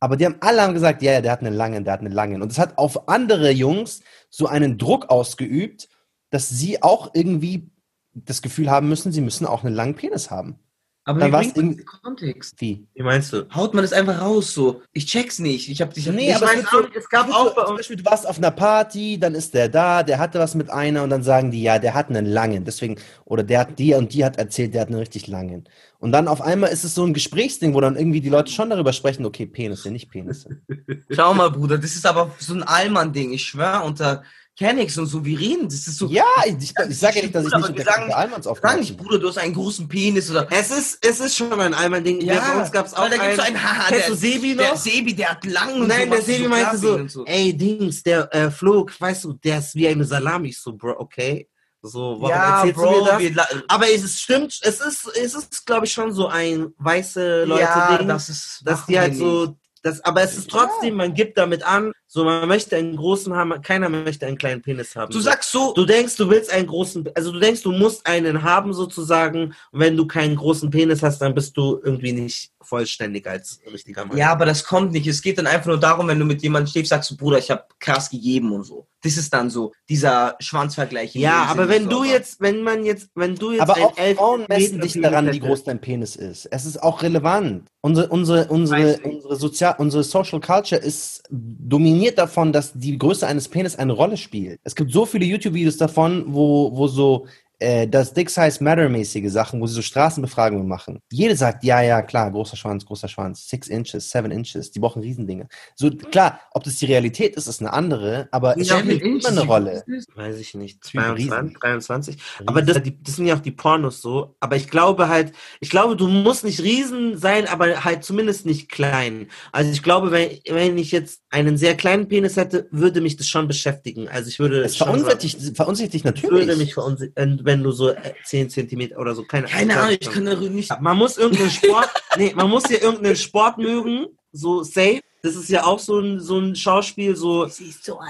[0.00, 2.10] Aber die haben alle haben gesagt, ja, ja, der hat einen langen, der hat einen
[2.10, 2.42] langen.
[2.42, 5.88] Und es hat auf andere Jungs so einen Druck ausgeübt,
[6.30, 7.70] dass sie auch irgendwie
[8.12, 10.58] das Gefühl haben müssen, sie müssen auch einen langen Penis haben.
[11.04, 12.60] Aber Dann wie bringt Kontext?
[12.60, 12.86] Wie?
[12.94, 13.48] Wie meinst du?
[13.54, 14.82] Haut man das einfach raus so?
[14.92, 15.70] Ich check's nicht.
[15.70, 16.06] Ich hab dich.
[16.06, 17.78] Nee, ich aber weiß es, so, nicht, es gab auch so, bei zum uns.
[17.78, 21.02] Beispiel, du warst auf einer Party, dann ist der da, der hatte was mit einer
[21.02, 24.12] und dann sagen die, ja, der hat einen langen, deswegen, oder der hat die und
[24.12, 25.66] die hat erzählt, der hat einen richtig langen.
[25.98, 28.68] Und dann auf einmal ist es so ein Gesprächsding, wo dann irgendwie die Leute schon
[28.68, 30.60] darüber sprechen, okay, Penisse, nicht Penisse.
[31.10, 33.32] Schau mal, Bruder, das ist aber so ein Allmann-Ding.
[33.32, 34.22] Ich schwör, unter
[34.58, 35.64] Kennex und so, wir reden.
[35.64, 36.06] Das ist so.
[36.08, 38.80] ja, ich, ich, ich sage ja nicht, dass ich nicht sagen- Peter Allmanns Sag aufgewachsen
[38.80, 38.96] nicht.
[38.96, 40.46] Bruder, du hast einen großen Penis oder.
[40.50, 42.20] Es ist, es ist schon ein Allmann-Ding.
[42.20, 43.62] Ja, bei uns gab es auch weil da gibt's so einen.
[43.62, 44.76] Haha, Kennst der, du Sebi Der noch?
[44.76, 48.34] Sebi, der hat lang Nein, so, der Sebi meinte krass so, und ey, Dings, der
[48.34, 50.48] äh, Flug, weißt du, der ist wie eine Salami.
[50.48, 51.48] Ich so, Bro, okay.
[51.82, 53.48] So, warum ja, erzählst Bro, du mir das?
[53.68, 58.00] Aber es ist, stimmt, es ist, es ist, glaube ich, schon so ein weiße Leute-Ding,
[58.00, 58.62] ja, dass, das ist.
[58.66, 59.54] dass die halt wir so, nicht.
[59.82, 63.62] das, aber es ist trotzdem, man gibt damit an, so, man möchte einen großen haben,
[63.62, 65.12] keiner möchte einen kleinen Penis haben.
[65.12, 65.72] Du sagst so.
[65.74, 69.54] Du denkst, du willst einen großen, also du denkst, du musst einen haben sozusagen.
[69.70, 74.04] Und wenn du keinen großen Penis hast, dann bist du irgendwie nicht vollständig als richtiger
[74.04, 74.16] Mann.
[74.16, 75.06] Ja, aber das kommt nicht.
[75.06, 77.50] Es geht dann einfach nur darum, wenn du mit jemandem stehst, sagst du, Bruder, ich
[77.50, 78.88] habe krass gegeben und so.
[79.02, 81.14] Das ist dann so, dieser Schwanzvergleich.
[81.14, 83.96] Ja, aber wenn so, du aber- jetzt, wenn man jetzt, wenn du jetzt Aber auch
[83.96, 86.46] elf Frauen messen dich Penis daran, wie groß dein Penis ist.
[86.50, 87.68] Es ist auch relevant.
[87.82, 93.48] Unsere, unsere, unsere, unsere, Sozial unsere Social Culture ist dominiert davon, dass die Größe eines
[93.48, 94.60] Penis eine Rolle spielt.
[94.64, 97.26] Es gibt so viele YouTube-Videos davon, wo, wo so
[97.60, 101.00] äh, das Dick Size Matter-mäßige Sachen, wo sie so Straßenbefragungen machen.
[101.10, 105.02] Jede sagt, ja, ja, klar, großer Schwanz, großer Schwanz, six inches, seven inches, die brauchen
[105.02, 105.48] Riesendinge.
[105.76, 109.42] So, klar, ob das die Realität ist, ist eine andere, aber es spielt immer eine
[109.42, 109.84] Rolle.
[110.14, 111.30] Weiß ich nicht, Typ Riesen.
[111.30, 112.16] 22, 23.
[112.46, 114.36] Aber das, das sind ja auch die Pornos so.
[114.40, 118.68] Aber ich glaube halt, ich glaube, du musst nicht riesen sein, aber halt zumindest nicht
[118.68, 119.28] klein.
[119.52, 123.28] Also ich glaube, wenn, wenn ich jetzt einen sehr kleinen Penis hätte, würde mich das
[123.28, 124.08] schon beschäftigen.
[124.08, 126.74] Also ich würde Es verunsichert, verunsichert dich sagen, würde mich natürlich.
[126.74, 130.50] verunsichern, wenn du so äh, 10 Zentimeter oder so, keine, Keine Ahnung, ich kann darüber
[130.50, 130.70] nicht.
[130.80, 135.00] Man muss irgendeinen Sport, nee, man muss ja irgendeinen Sport mögen, so safe.
[135.22, 137.48] Das ist ja auch so ein, so ein Schauspiel, so,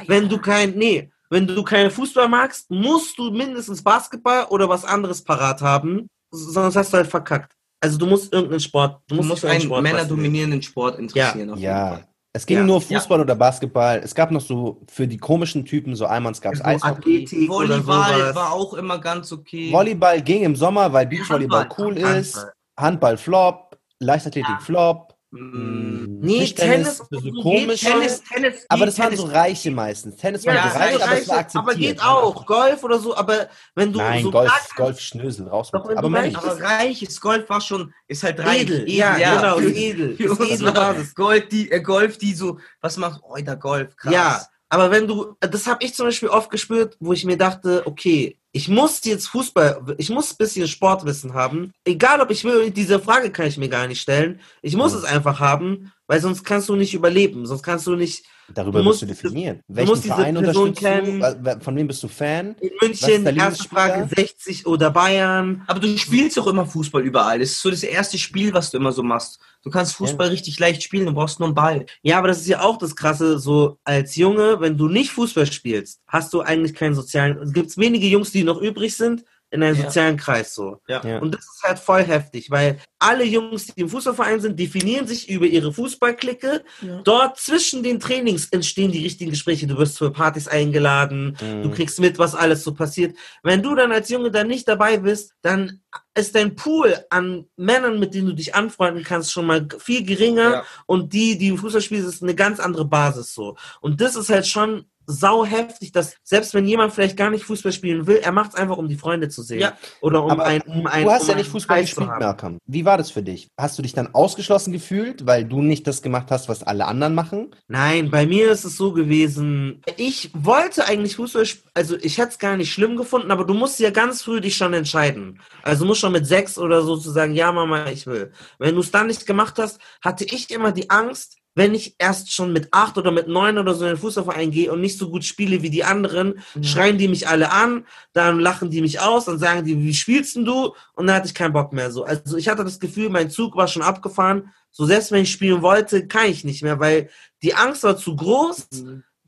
[0.07, 4.85] wenn du kein, nee, wenn du keinen Fußball magst, musst du mindestens Basketball oder was
[4.85, 7.53] anderes parat haben, sonst hast du halt verkackt.
[7.81, 10.63] Also du musst irgendeinen Sport, du Du musst, musst dich für einen einen Sport männerdominierenden
[10.63, 11.51] Sport interessieren.
[11.51, 12.01] auf jeden Ja.
[12.33, 12.65] Es ging Ja.
[12.65, 14.01] nur Fußball oder Basketball.
[14.05, 17.25] Es gab noch so, für die komischen Typen, so einmal gab es So Eishockey.
[17.27, 19.73] Athletik Volleyball war auch immer ganz okay.
[19.73, 22.17] Volleyball ging im Sommer, weil Beachvolleyball Handball, cool Handball.
[22.21, 22.47] ist.
[22.79, 25.10] Handball Flop, Leichtathletik Flop.
[25.33, 27.81] Mm, Nee, Tischtennis, Tennis, so so komisch.
[27.81, 30.17] Tennis, Tennis, Aber das waren Tennis so Reiche meistens.
[30.17, 31.63] Tennis Ja, waren das so reich, aber es war akzeptiert.
[31.63, 32.47] aber geht auch.
[32.47, 35.83] Golf oder so, aber wenn du Nein, so Golf, gar- Golf Schnösel, raus mit.
[35.97, 38.63] Aber reich Aber reiches Golf war schon, ist halt reich.
[38.63, 41.15] edel, ja, genau, ist edel, Für uns edle war Basis.
[41.15, 44.13] Gold, die, äh, Golf, die so, was macht, oh, der Golf, krass.
[44.13, 47.83] Ja, aber wenn du, das habe ich zum Beispiel oft gespürt, wo ich mir dachte,
[47.87, 51.73] okay, ich muss jetzt Fußball, ich muss ein bisschen Sportwissen haben.
[51.85, 54.41] Egal ob ich will, diese Frage kann ich mir gar nicht stellen.
[54.63, 54.99] Ich muss Mhm.
[54.99, 58.85] es einfach haben, weil sonst kannst du nicht überleben, sonst kannst du nicht Darüber du
[58.87, 59.61] musst du musst- definieren.
[59.69, 61.05] du Welchen musst diese Verein Person unterstützt du?
[61.05, 61.45] kennen.
[61.45, 62.57] Wa- Von wem bist du Fan?
[62.61, 64.27] in München, erste Frage Lieblingsspieler?
[64.27, 65.63] 60 oder Bayern.
[65.69, 67.39] Aber du spielst doch immer Fußball überall.
[67.39, 69.39] Das ist so das erste Spiel, was du immer so machst.
[69.63, 71.87] Du kannst Fußball richtig leicht spielen, du brauchst nur einen Ball.
[72.03, 75.47] Ja, aber das ist ja auch das Krasse, so als Junge, wenn du nicht Fußball
[75.47, 79.63] spielst, hast du eigentlich keinen sozialen, es gibt wenige Jungs, die noch übrig sind, in
[79.63, 79.83] einem Ja.
[79.85, 80.79] sozialen Kreis so.
[80.89, 81.19] Ja.
[81.19, 85.29] Und das ist halt voll heftig, weil alle Jungs, die im Fußballverein sind, definieren sich
[85.29, 86.63] über ihre Fußballklicke.
[86.83, 87.01] Ja.
[87.03, 89.67] Dort zwischen den Trainings entstehen die richtigen Gespräche.
[89.67, 91.63] Du wirst für Partys eingeladen, Mhm.
[91.63, 93.17] du kriegst mit, was alles so passiert.
[93.43, 95.81] Wenn du dann als Junge dann nicht dabei bist, dann
[96.15, 100.51] ist dein Pool an Männern, mit denen du dich anfreunden kannst, schon mal viel geringer.
[100.51, 100.65] Ja.
[100.87, 103.57] Und die, die im Fußball spielen, ist eine ganz andere Basis so.
[103.81, 107.73] Und das ist halt schon sau heftig, dass selbst wenn jemand vielleicht gar nicht Fußball
[107.73, 109.61] spielen will, er macht es einfach, um die Freunde zu sehen.
[109.61, 109.73] Ja.
[110.01, 112.09] Oder um Aber ein, um ein, du hast um ja nicht Fußball gespielt.
[112.09, 112.59] Malcolm.
[112.67, 113.49] Wie war das für dich?
[113.59, 117.15] Hast du dich dann ausgeschlossen gefühlt, weil du nicht das gemacht hast, was alle anderen
[117.15, 117.55] machen?
[117.69, 119.83] Nein, bei mir ist es so gewesen.
[119.97, 123.81] Ich wollte eigentlich Fußball, also ich hätte es gar nicht schlimm gefunden, aber du musst
[123.81, 125.41] ja ganz früh dich schon entscheiden.
[125.63, 128.33] Also du musst schon mit sechs oder so zu sagen, ja Mama, ich will.
[128.59, 132.33] Wenn du es dann nicht gemacht hast, hatte ich immer die Angst, wenn ich erst
[132.33, 135.11] schon mit acht oder mit neun oder so in den Fußballverein gehe und nicht so
[135.11, 139.25] gut spiele wie die anderen, schreien die mich alle an, dann lachen die mich aus,
[139.25, 140.75] dann sagen die, wie spielst denn du?
[140.95, 142.05] Und dann hatte ich keinen Bock mehr so.
[142.05, 144.51] Also ich hatte das Gefühl, mein Zug war schon abgefahren.
[144.71, 147.11] So selbst wenn ich spielen wollte, kann ich nicht mehr, weil
[147.43, 148.69] die Angst war zu groß,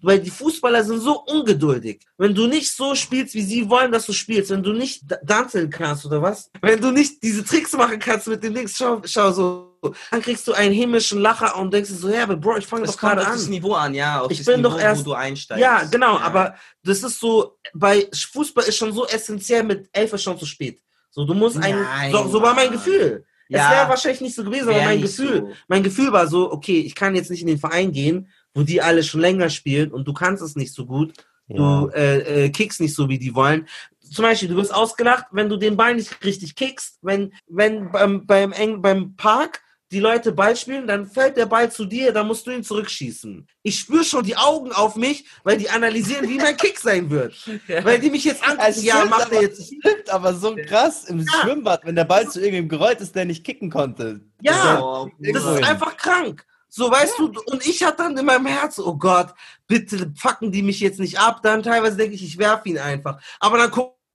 [0.01, 2.05] weil die Fußballer sind so ungeduldig.
[2.19, 5.71] Wenn du nicht so spielst, wie sie wollen, dass du spielst, wenn du nicht tanzen
[5.71, 9.33] kannst oder was, wenn du nicht diese Tricks machen kannst mit dem Dings, schau, schau
[9.33, 9.72] so,
[10.11, 12.97] dann kriegst du einen himmlischen Lacher und denkst so, ja, aber Bro, ich fange doch
[12.97, 13.33] gerade an.
[13.33, 14.21] das Niveau an, ja.
[14.21, 15.61] Auf Ich bin Niveau, doch erst- wo du einsteigst.
[15.61, 20.23] Ja, genau, aber das ist so, bei Fußball ist schon so essentiell, mit elf ist
[20.23, 20.81] schon zu spät.
[21.11, 22.71] So, du musst Nein, eigentlich, so, so war mein.
[22.73, 23.25] Gefühl.
[23.49, 23.67] Ja.
[23.67, 25.53] Es wäre wahrscheinlich nicht so gewesen, aber mein Gefühl, so.
[25.69, 28.81] mein Gefühl war so, okay, ich kann jetzt nicht in den Verein gehen, wo die
[28.81, 31.13] alle schon länger spielen und du kannst es nicht so gut.
[31.49, 33.69] Du äh, äh, kickst nicht so, wie die wollen.
[34.11, 36.99] Zum Beispiel, du wirst ausgelacht, wenn du den Ball nicht richtig kickst.
[37.03, 39.61] Wenn, wenn beim, beim, beim Park
[39.93, 43.47] die Leute Ball spielen, dann fällt der Ball zu dir, dann musst du ihn zurückschießen.
[43.63, 47.35] Ich spüre schon die Augen auf mich, weil die analysieren, wie mein Kick sein wird.
[47.85, 49.67] Weil die mich jetzt angucken, Es ja, macht aber, er jetzt.
[49.67, 53.45] stimmt aber so krass im Schwimmbad, wenn der Ball zu irgendwem gerollt ist, der nicht
[53.45, 54.21] kicken konnte.
[54.41, 55.65] Ja, Oh, Das ist hin.
[55.65, 56.45] einfach krank.
[56.69, 59.35] So, weißt du, und ich hatte dann in meinem Herz, oh Gott,
[59.67, 61.41] bitte fucken die mich jetzt nicht ab.
[61.43, 63.21] Dann teilweise denke ich, ich werf ihn einfach.
[63.41, 63.71] Aber dann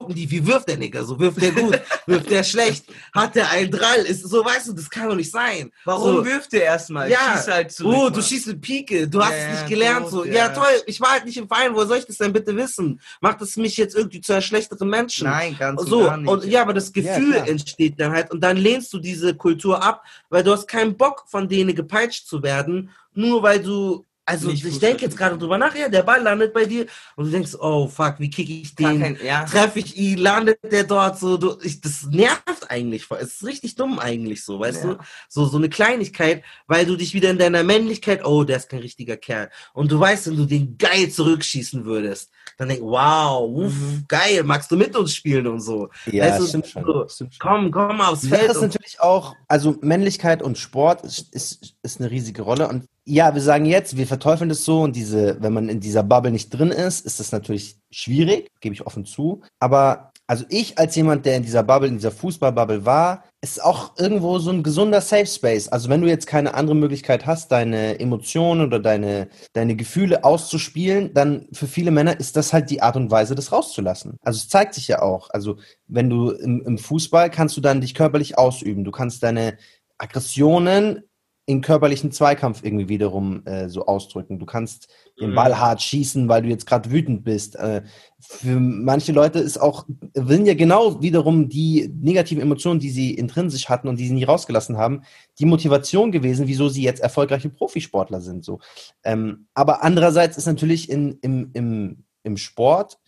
[0.08, 1.04] gucken die, wie wirft der Nigger?
[1.04, 1.80] So, wirft der gut?
[2.06, 2.84] wirft der schlecht?
[3.14, 3.98] Hat der einen Drall?
[3.98, 5.70] Ist, so, weißt du, das kann doch nicht sein.
[5.84, 7.10] Warum so, wirft der erstmal?
[7.10, 7.18] Ja.
[7.36, 10.02] Schieß halt zurück, Oh, du schießt mit Pike, du hast Ja, es ja, nicht gelernt.
[10.04, 10.32] gut, So, ja.
[10.32, 10.48] ja.
[10.48, 13.00] toll, ich war halt nicht im Verein, wo soll ich das denn bitte wissen?
[13.20, 15.24] Macht es mich jetzt irgendwie zu einem schlechteren Menschen?
[15.28, 16.28] Nein, ganz so, gar nicht.
[16.30, 17.48] und ja, aber das Gefühl klar.
[17.48, 21.24] entsteht dann halt und dann lehnst du diese Kultur ab, weil du hast keinen Bock
[21.26, 25.56] von denen gepeitscht zu werden, nur weil du also Nicht ich denke jetzt gerade drüber
[25.56, 26.86] nach, ja, der Ball landet bei dir
[27.16, 29.00] und du denkst, oh fuck, wie kicke ich den?
[29.00, 29.44] kein, ja.
[29.46, 33.18] Treffe ich ihn, landet der dort so, du, ich, das nervt eigentlich, voll.
[33.22, 34.94] es ist richtig dumm eigentlich so, weißt Ja.
[34.94, 34.98] du,
[35.30, 38.80] so, so eine Kleinigkeit, weil du dich wieder in deiner Männlichkeit, oh, der ist kein
[38.80, 43.72] richtiger Kerl und du weißt, wenn du den geil zurückschießen würdest, dann denk, wow, uff,
[43.72, 44.04] Mhm.
[44.08, 46.84] geil, magst du mit uns spielen und so, Ja, Weißt du, stimmt schon.
[46.84, 47.48] so, Stimmt schon.
[47.48, 52.00] komm, komm aufs Feld ist und natürlich auch, also Männlichkeit und Sport ist, ist, ist
[52.00, 52.68] eine riesige Rolle.
[52.68, 56.02] Und ja, wir sagen jetzt, wir verteufeln das so und diese, wenn man in dieser
[56.02, 59.40] Bubble nicht drin ist, ist das natürlich schwierig, gebe ich offen zu.
[59.58, 63.96] Aber also ich als jemand, der in dieser Bubble, in dieser Fußballbubble war, ist auch
[63.98, 65.68] irgendwo so ein gesunder Safe Space.
[65.68, 71.14] Also wenn du jetzt keine andere Möglichkeit hast, deine Emotionen oder deine, deine Gefühle auszuspielen,
[71.14, 74.18] dann für viele Männer ist das halt die Art und Weise, das rauszulassen.
[74.22, 75.30] Also es zeigt sich ja auch.
[75.30, 78.84] Also wenn du im, im Fußball kannst du dann dich körperlich ausüben.
[78.84, 79.56] Du kannst deine
[79.96, 81.04] Aggressionen
[81.48, 84.38] in körperlichen Zweikampf irgendwie wiederum äh, so ausdrücken.
[84.38, 85.34] Du kannst den Mhm.
[85.34, 87.56] Ball hart schießen, weil du jetzt gerade wütend bist.
[87.56, 87.84] Äh,
[88.20, 93.70] für manche Leute ist auch, sind ja genau wiederum die negativen Emotionen, die sie intrinsisch
[93.70, 95.04] hatten und die sie nie rausgelassen haben,
[95.38, 98.44] die Motivation gewesen, wieso sie jetzt erfolgreiche Profisportler sind.
[98.44, 98.60] So.
[99.02, 102.98] Ähm, aber andererseits ist natürlich in, im, im, im Sport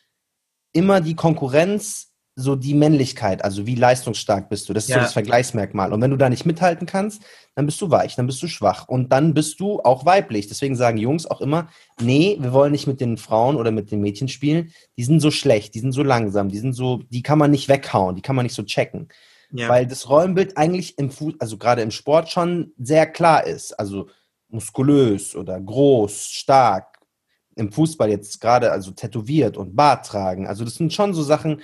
[0.73, 4.73] immer die Konkurrenz so die Männlichkeit, also wie leistungsstark bist du.
[4.73, 5.03] Das ist so Ja.
[5.03, 5.93] das Vergleichsmerkmal.
[5.93, 7.23] Und wenn du da nicht mithalten kannst,
[7.55, 10.47] dann bist du weich, dann bist du schwach und dann bist du auch weiblich.
[10.49, 11.69] Deswegen sagen Jungs auch immer,
[12.01, 14.73] nee, wir wollen nicht mit den Frauen oder mit den Mädchen spielen.
[14.97, 17.69] Die sind so schlecht, die sind so langsam, die sind so, die kann man nicht
[17.69, 19.09] weghauen, die kann man nicht so checken.
[19.53, 19.69] ja.
[19.69, 23.73] Weil das Rollenbild eigentlich im Fu also gerade im Sport schon sehr klar ist.
[23.79, 24.09] Also
[24.49, 26.99] muskulös oder groß, stark.
[27.57, 30.47] Im Fußball jetzt gerade also tätowiert und Bart tragen.
[30.47, 31.61] Also das sind schon so Sachen,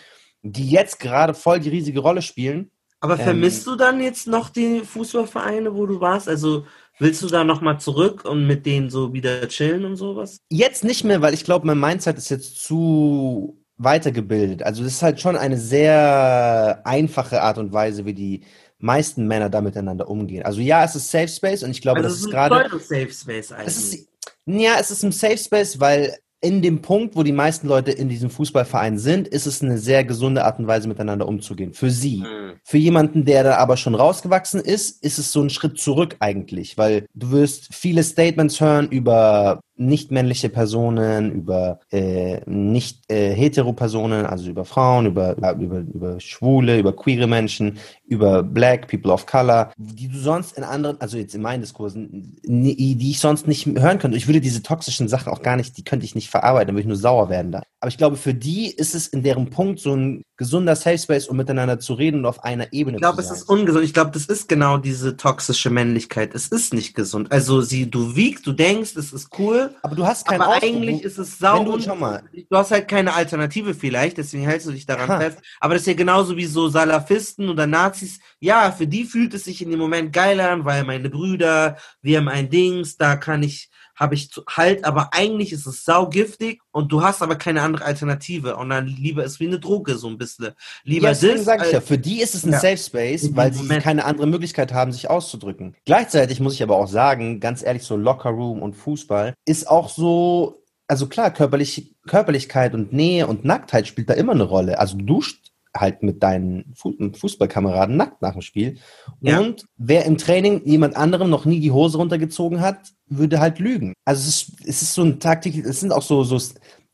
[0.53, 2.71] die jetzt gerade voll die riesige Rolle spielen.
[3.01, 6.29] Aber Ähm, vermisst du dann jetzt noch die Fußballvereine, wo du warst?
[6.29, 6.65] Also
[6.99, 10.39] willst du da nochmal zurück und mit denen so wieder chillen und sowas?
[10.51, 14.63] Jetzt nicht mehr, weil ich glaube, mein Mindset ist jetzt zu weitergebildet.
[14.63, 18.41] Also das ist halt schon eine sehr einfache Art und Weise, wie die
[18.79, 20.45] meisten Männer da miteinander umgehen.
[20.45, 22.69] Also ja, es ist Safe Space und ich glaube, also das es ist ein gerade
[22.69, 23.67] Pseudo-Safe Space eigentlich.
[23.67, 24.09] Es ist,
[24.47, 28.09] ja, es ist ein Safe Space, weil in dem Punkt, wo die meisten Leute in
[28.09, 31.75] diesem Fußballverein sind, ist es eine sehr gesunde Art und Weise, miteinander umzugehen.
[31.75, 32.19] Für sie.
[32.19, 32.53] Mhm.
[32.63, 36.79] Für jemanden, der da aber schon rausgewachsen ist, ist es so ein Schritt zurück eigentlich,
[36.79, 43.73] weil du wirst viele Statements hören über nicht männliche Personen, über äh, nicht äh, hetero
[43.73, 49.27] Personen, also über Frauen, über, über, über Schwule, über queere Menschen, über Black, People of
[49.27, 53.67] Color, die du sonst in anderen, also jetzt in meinen Diskursen, die ich sonst nicht
[53.67, 54.17] hören könnte.
[54.17, 56.83] Ich würde diese toxischen Sachen auch gar nicht, die könnte ich nicht verarbeiten, dann würde
[56.83, 57.63] ich nur sauer werden da.
[57.81, 61.29] Aber ich glaube, für die ist es in deren Punkt so ein gesunder Safe Space,
[61.29, 63.37] um miteinander zu reden und auf einer Ebene Ich glaube, zu es sein.
[63.39, 63.85] ist ungesund.
[63.85, 66.35] Ich glaube, das ist genau diese toxische Männlichkeit.
[66.35, 67.31] Es ist nicht gesund.
[67.33, 70.63] Also sie, du wiegst, du denkst, es ist cool, aber du hast keinen aber Ausdruck.
[70.65, 71.95] eigentlich ist es sau wenn du, ungesund.
[71.95, 75.21] schau mal, Du hast halt keine Alternative vielleicht, deswegen hältst du dich daran Ha.
[75.21, 75.39] fest.
[75.61, 78.19] Aber das ist ja genauso wie so Salafisten oder Nazis.
[78.41, 82.19] Ja, für die fühlt es sich in dem Moment geil an, weil meine Brüder, wir
[82.19, 86.93] haben ein Dings, da kann ich, habe ich halt, aber eigentlich ist es saugiftig und
[86.93, 88.57] du hast aber keine andere Alternative.
[88.57, 90.51] Und dann lieber ist wie eine Droge, so ein bisschen.
[90.85, 92.61] Lieber Ja, deswegen sage ich ja, für die ist es ein Ja.
[92.61, 93.83] Safe Space, weil sie Moment.
[93.83, 95.75] keine andere Möglichkeit haben, sich auszudrücken.
[95.87, 99.89] Gleichzeitig muss ich aber auch sagen, ganz ehrlich, so Locker Room und Fußball ist auch
[99.89, 104.79] so, also klar, körperlich, Körperlichkeit und Nähe und Nacktheit spielt da immer eine Rolle.
[104.79, 108.79] Also du duscht halt mit deinen Fu Fußballkameraden nackt nach dem Spiel.
[109.21, 109.41] Ja.
[109.41, 113.95] Und wer im Training jemand anderem noch nie die Hose runtergezogen hat, würde halt lügen.
[114.05, 116.39] Also es ist, es ist so ein Taktik, es sind auch so, so,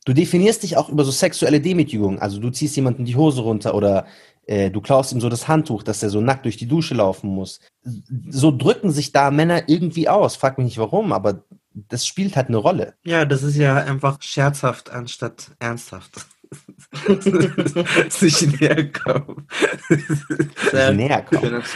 [0.05, 2.19] du definierst dich auch über so sexuelle Demütigung.
[2.19, 4.05] Also du ziehst jemanden die Hose runter oder
[4.45, 7.29] äh, du klaust ihm so das Handtuch, dass er so nackt durch die Dusche laufen
[7.29, 7.59] muss.
[8.29, 10.35] So drücken sich da Männer irgendwie aus.
[10.35, 11.43] Frag mich nicht warum, aber
[11.73, 12.95] das spielt halt eine Rolle.
[13.03, 16.27] Ja, das ist ja einfach scherzhaft anstatt ernsthaft.
[18.09, 19.47] Sich näher kommen.
[19.89, 21.63] Sich näher kommen.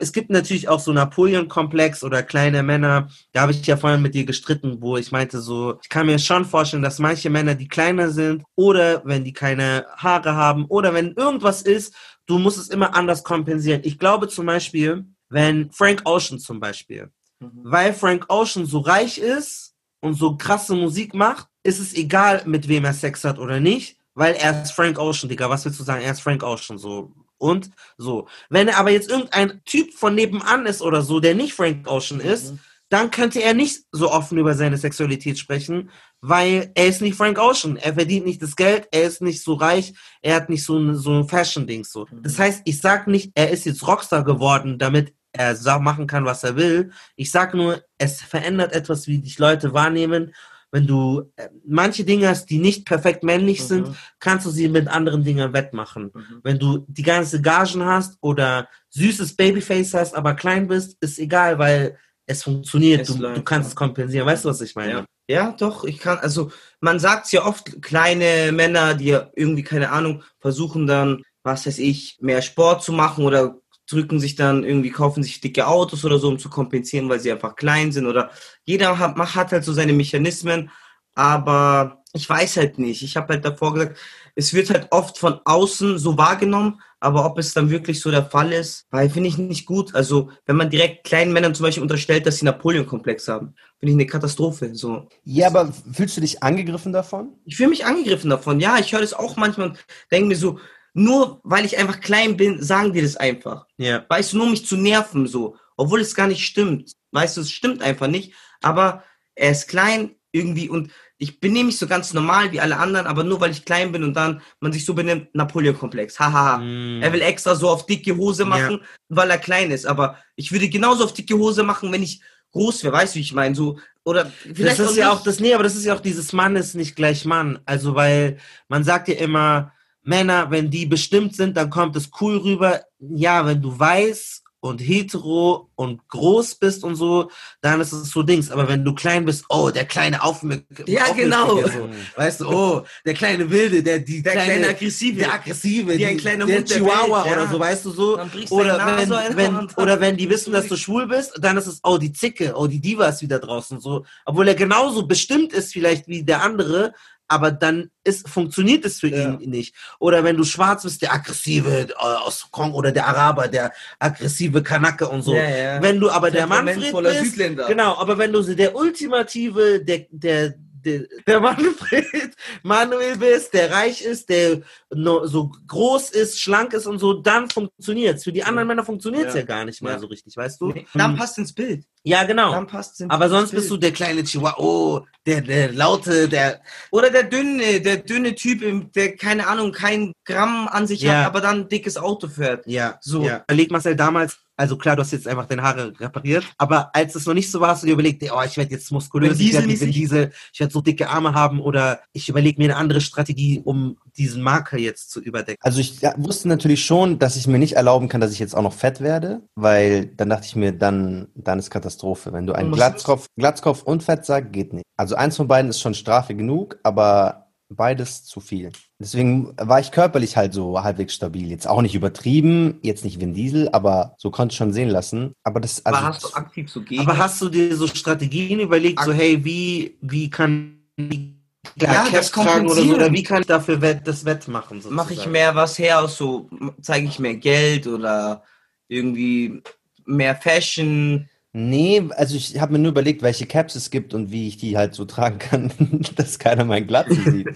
[0.00, 3.08] Es gibt natürlich auch so Napoleon-Komplex oder kleine Männer.
[3.32, 6.18] Da habe ich ja vorhin mit dir gestritten, wo ich meinte so, ich kann mir
[6.18, 10.94] schon vorstellen, dass manche Männer, die kleiner sind oder wenn die keine Haare haben oder
[10.94, 11.94] wenn irgendwas ist,
[12.26, 13.80] du musst es immer anders kompensieren.
[13.84, 19.74] Ich glaube zum Beispiel, wenn Frank Ocean zum Beispiel, weil Frank Ocean so reich ist
[20.00, 23.96] und so krasse Musik macht, ist es egal, mit wem er Sex hat oder nicht,
[24.14, 25.50] weil er ist Frank Ocean, Digga.
[25.50, 26.02] Was willst du sagen?
[26.02, 27.12] Er ist Frank Ocean, so.
[27.38, 28.28] Und so.
[28.48, 32.20] Wenn er aber jetzt irgendein Typ von nebenan ist oder so, der nicht Frank Ocean
[32.20, 32.54] ist,
[32.90, 37.38] dann könnte er nicht so offen über seine Sexualität sprechen, weil er ist nicht Frank
[37.38, 37.76] Ocean.
[37.76, 40.94] Er verdient nicht das Geld, er ist nicht so reich, er hat nicht so ein,
[40.94, 42.06] so ein Fashion-Ding so.
[42.22, 46.44] Das heißt, ich sag nicht, er ist jetzt Rockstar geworden, damit er machen kann, was
[46.44, 46.92] er will.
[47.16, 50.32] Ich sag nur, es verändert etwas, wie dich Leute wahrnehmen.
[50.74, 53.94] Wenn du äh, manche Dinge hast, die nicht perfekt männlich sind, Mhm.
[54.18, 56.10] kannst du sie mit anderen Dingen wettmachen.
[56.12, 56.40] Mhm.
[56.42, 61.60] Wenn du die ganze Gagen hast oder süßes Babyface hast, aber klein bist, ist egal,
[61.60, 63.02] weil es funktioniert.
[63.08, 64.26] Es du, du kannst es kompensieren.
[64.26, 64.90] Weißt du, was ich meine?
[64.90, 65.04] Ja.
[65.28, 69.90] ja, doch, ich kann, also man sagt ja oft, kleine Männer, die ja irgendwie, keine
[69.92, 73.60] Ahnung, versuchen dann, was weiß ich, mehr Sport zu machen oder
[73.94, 77.32] drücken sich dann irgendwie, kaufen sich dicke Autos oder so, um zu kompensieren, weil sie
[77.32, 78.30] einfach klein sind oder
[78.64, 80.70] jeder hat, hat halt so seine Mechanismen,
[81.14, 83.02] aber ich weiß halt nicht.
[83.02, 83.98] Ich habe halt davor gesagt,
[84.36, 88.24] es wird halt oft von außen so wahrgenommen, aber ob es dann wirklich so der
[88.24, 89.94] Fall ist, weil finde ich nicht gut.
[89.94, 93.96] Also wenn man direkt kleinen Männern zum Beispiel unterstellt, dass sie Napoleon-Komplex haben, finde ich
[93.96, 94.74] eine Katastrophe.
[94.74, 97.34] So, Ja, aber fühlst du dich angegriffen davon?
[97.44, 98.58] ich fühle mich angegriffen davon.
[98.60, 100.58] Ja, ich höre das auch manchmal und denke mir so,
[100.94, 103.66] nur weil ich einfach klein bin, sagen die das einfach.
[103.76, 104.04] Ja.
[104.08, 106.92] Weißt du, nur um mich zu nerven so, obwohl es gar nicht stimmt.
[107.10, 108.32] Weißt du, es stimmt einfach nicht.
[108.62, 109.04] Aber
[109.34, 113.22] er ist klein irgendwie und ich benehme mich so ganz normal wie alle anderen, aber
[113.24, 116.18] nur weil ich klein bin und dann man sich so benimmt, Napoleon-Komplex.
[116.18, 116.58] Hahaha.
[116.58, 117.02] Mm.
[117.02, 119.86] Er will extra so auf dicke Hose machen, weil er klein ist.
[119.86, 122.20] Aber ich würde genauso auf dicke Hose machen, wenn ich
[122.52, 122.94] groß wäre.
[122.94, 123.54] Weißt du, wie ich meine?
[123.54, 125.14] So, oder vielleicht das ist ja nicht.
[125.14, 127.60] auch das, nee, aber das ist ja auch dieses Mann ist nicht gleich Mann.
[127.64, 129.72] Also, weil man sagt ja immer,
[130.04, 132.82] Männer, wenn die bestimmt sind, dann kommt es cool rüber.
[133.00, 138.22] Ja, wenn du weiß und hetero und groß bist und so, dann ist es so
[138.22, 138.50] Dings.
[138.50, 141.56] Aber wenn du klein bist, oh, der kleine Aufmück Ja, genau.
[141.60, 141.90] So.
[142.16, 145.18] Weißt du, oh, der kleine Wilde, der, die der kleine, kleine Aggressive.
[145.18, 147.42] der aggressive, die- kleiner der der Chihuahua Welt, ja.
[147.42, 148.18] oder so, weißt du so.
[148.48, 151.66] Oder wenn, Nase wenn, dann- oder wenn die wissen, dass du schwul bist, dann ist
[151.66, 154.06] es, oh, die Zicke, oh, die Diva ist wieder draußen, so.
[154.24, 156.94] Obwohl er genauso bestimmt ist vielleicht wie der andere,
[157.28, 159.74] aber dann ist, funktioniert es für ihn nicht.
[159.98, 164.62] Oder wenn du schwarz bist, der aggressive äh, aus Kong oder der Araber, der aggressive
[164.62, 165.34] Kanake und so.
[165.34, 165.82] Ja, ja.
[165.82, 171.06] Wenn du aber der Manfred bist, genau, aber wenn du der ultimative, der, der, der,
[171.26, 177.14] der Manfred Manuel bist, der reich ist, der so groß ist, schlank ist und so,
[177.14, 178.24] dann funktioniert's.
[178.24, 179.40] Für die anderen Männer funktioniert's ja.
[179.40, 179.46] Ja.
[179.46, 179.98] gar nicht mal Ja.
[179.98, 180.68] so richtig, weißt du?
[180.68, 181.84] Nee, Dann passt ins Bild.
[182.04, 182.52] Ja, genau.
[182.52, 183.82] Dann passt ins Aber sonst ins bist du Bild.
[183.84, 189.16] der kleine Chihuahua, oh, der, der laute, der, Oder der dünne, der dünne Typ, der
[189.16, 191.20] keine Ahnung, kein Gramm an sich Ja.
[191.20, 192.66] hat, aber dann ein dickes Auto fährt.
[192.66, 193.24] Ja, So.
[193.24, 197.26] Überleg Marcel damals, also klar, du hast jetzt einfach deine Haare repariert, aber als es
[197.26, 199.68] noch nicht so war, hast du dir überlegt, oh, ich werde jetzt muskulös, ich werde
[199.68, 203.60] Vin Diesel, ich werde so dicke Arme haben oder ich überlege mir eine andere Strategie,
[203.64, 205.60] um diesen Marker jetzt zu überdecken.
[205.62, 208.56] Also ich ja, wusste natürlich schon, dass ich mir nicht erlauben kann, dass ich jetzt
[208.56, 212.32] auch noch fett werde, weil dann dachte ich mir, dann, dann ist Katastrophe.
[212.32, 214.84] Wenn du einen muss- Glatzkopf, Glatzkopf und Fett sagst, geht nicht.
[214.96, 217.43] Also eins von beiden ist schon Strafe genug, aber
[217.76, 218.72] beides zu viel.
[218.98, 221.48] Deswegen war ich körperlich halt so halbwegs stabil.
[221.48, 225.34] Jetzt auch nicht übertrieben, jetzt nicht Vin Diesel, aber so konnte ich schon sehen lassen.
[225.42, 227.02] Aber das, also, aber hast du aktiv so gegen?
[227.02, 231.34] Aber hast du dir so Strategien überlegt, so hey, wie, wie kann ich
[231.76, 234.82] Ja, Caps das tragen oder so, oder wie kann ich dafür wett, das wettmachen?
[234.90, 236.48] mache ich mehr was her aus so,
[236.80, 238.42] zeige ich mehr Geld oder
[238.88, 239.62] irgendwie
[240.04, 241.28] mehr Fashion.
[241.56, 244.76] Nee, also ich habe mir nur überlegt, welche Caps es gibt und wie ich die
[244.76, 245.70] halt so tragen kann,
[246.16, 247.48] dass keiner meinen Glatzen sieht.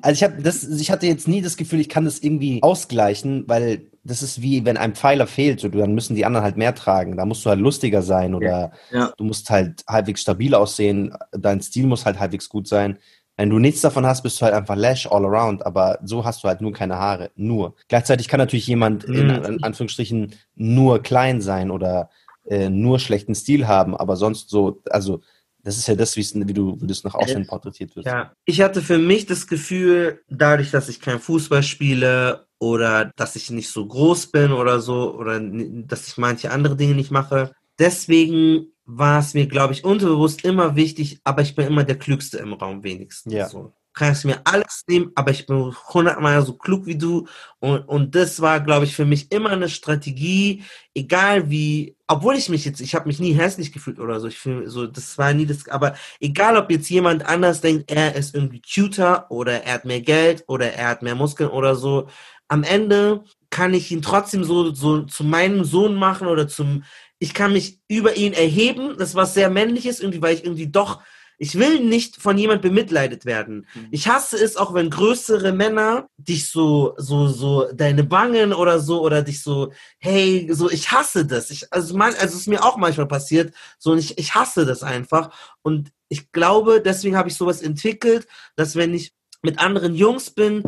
[0.00, 3.44] Also ich habe das, ich hatte jetzt nie das Gefühl, ich kann das irgendwie ausgleichen,
[3.48, 6.74] weil das ist wie wenn ein Pfeiler fehlt, so, dann müssen die anderen halt mehr
[6.74, 7.18] tragen.
[7.18, 9.12] Da musst du halt lustiger sein oder Ja.
[9.18, 11.14] du musst halt halbwegs stabil aussehen.
[11.32, 12.98] Dein Stil muss halt halbwegs gut sein.
[13.36, 16.44] Wenn du nichts davon hast, bist du halt einfach Lash all around, aber so hast
[16.44, 17.30] du halt nur keine Haare.
[17.34, 17.74] Nur.
[17.88, 19.44] Gleichzeitig kann natürlich jemand in, Mhm.
[19.44, 22.10] in Anführungsstrichen nur klein sein oder
[22.48, 25.20] äh, nur schlechten Stil haben, aber sonst so, also
[25.62, 28.04] das ist ja das, wie du, wie du es nach außen porträtiert wird.
[28.04, 33.34] Ja, ich hatte für mich das Gefühl, dadurch, dass ich kein Fußball spiele oder dass
[33.34, 37.52] ich nicht so groß bin oder so oder dass ich manche andere Dinge nicht mache,
[37.78, 42.38] deswegen war es mir, glaube ich, unterbewusst immer wichtig, aber ich bin immer der Klügste
[42.38, 43.32] im Raum wenigstens.
[43.32, 43.48] Ja.
[43.48, 43.72] So.
[43.96, 47.28] Kannst mir alles nehmen, aber ich bin hundertmal so klug wie du.
[47.60, 52.48] Und, und das war, glaube ich, für mich immer eine Strategie, egal wie, obwohl ich
[52.48, 55.32] mich jetzt, ich habe mich nie hässlich gefühlt oder so, ich fühle so, das war
[55.32, 59.74] nie das, aber egal ob jetzt jemand anders denkt, er ist irgendwie cuter oder er
[59.74, 62.08] hat mehr Geld oder er hat mehr Muskeln oder so,
[62.48, 66.82] am Ende kann ich ihn trotzdem so, so zu meinem Sohn machen oder zum,
[67.24, 71.00] ich kann mich über ihn erheben, das was sehr männliches irgendwie, weil ich irgendwie doch,
[71.38, 73.66] ich will nicht von jemand bemitleidet werden.
[73.90, 79.00] Ich hasse es auch, wenn größere Männer dich so, so, so, deine Bangen oder so,
[79.02, 81.50] oder dich so, hey, so, ich hasse das.
[81.50, 84.66] Ich, also, man, also, es ist mir auch manchmal passiert, so, und ich, ich hasse
[84.66, 85.34] das einfach.
[85.62, 90.62] Und ich glaube, deswegen habe ich sowas entwickelt, dass wenn ich mit anderen Jungs bin,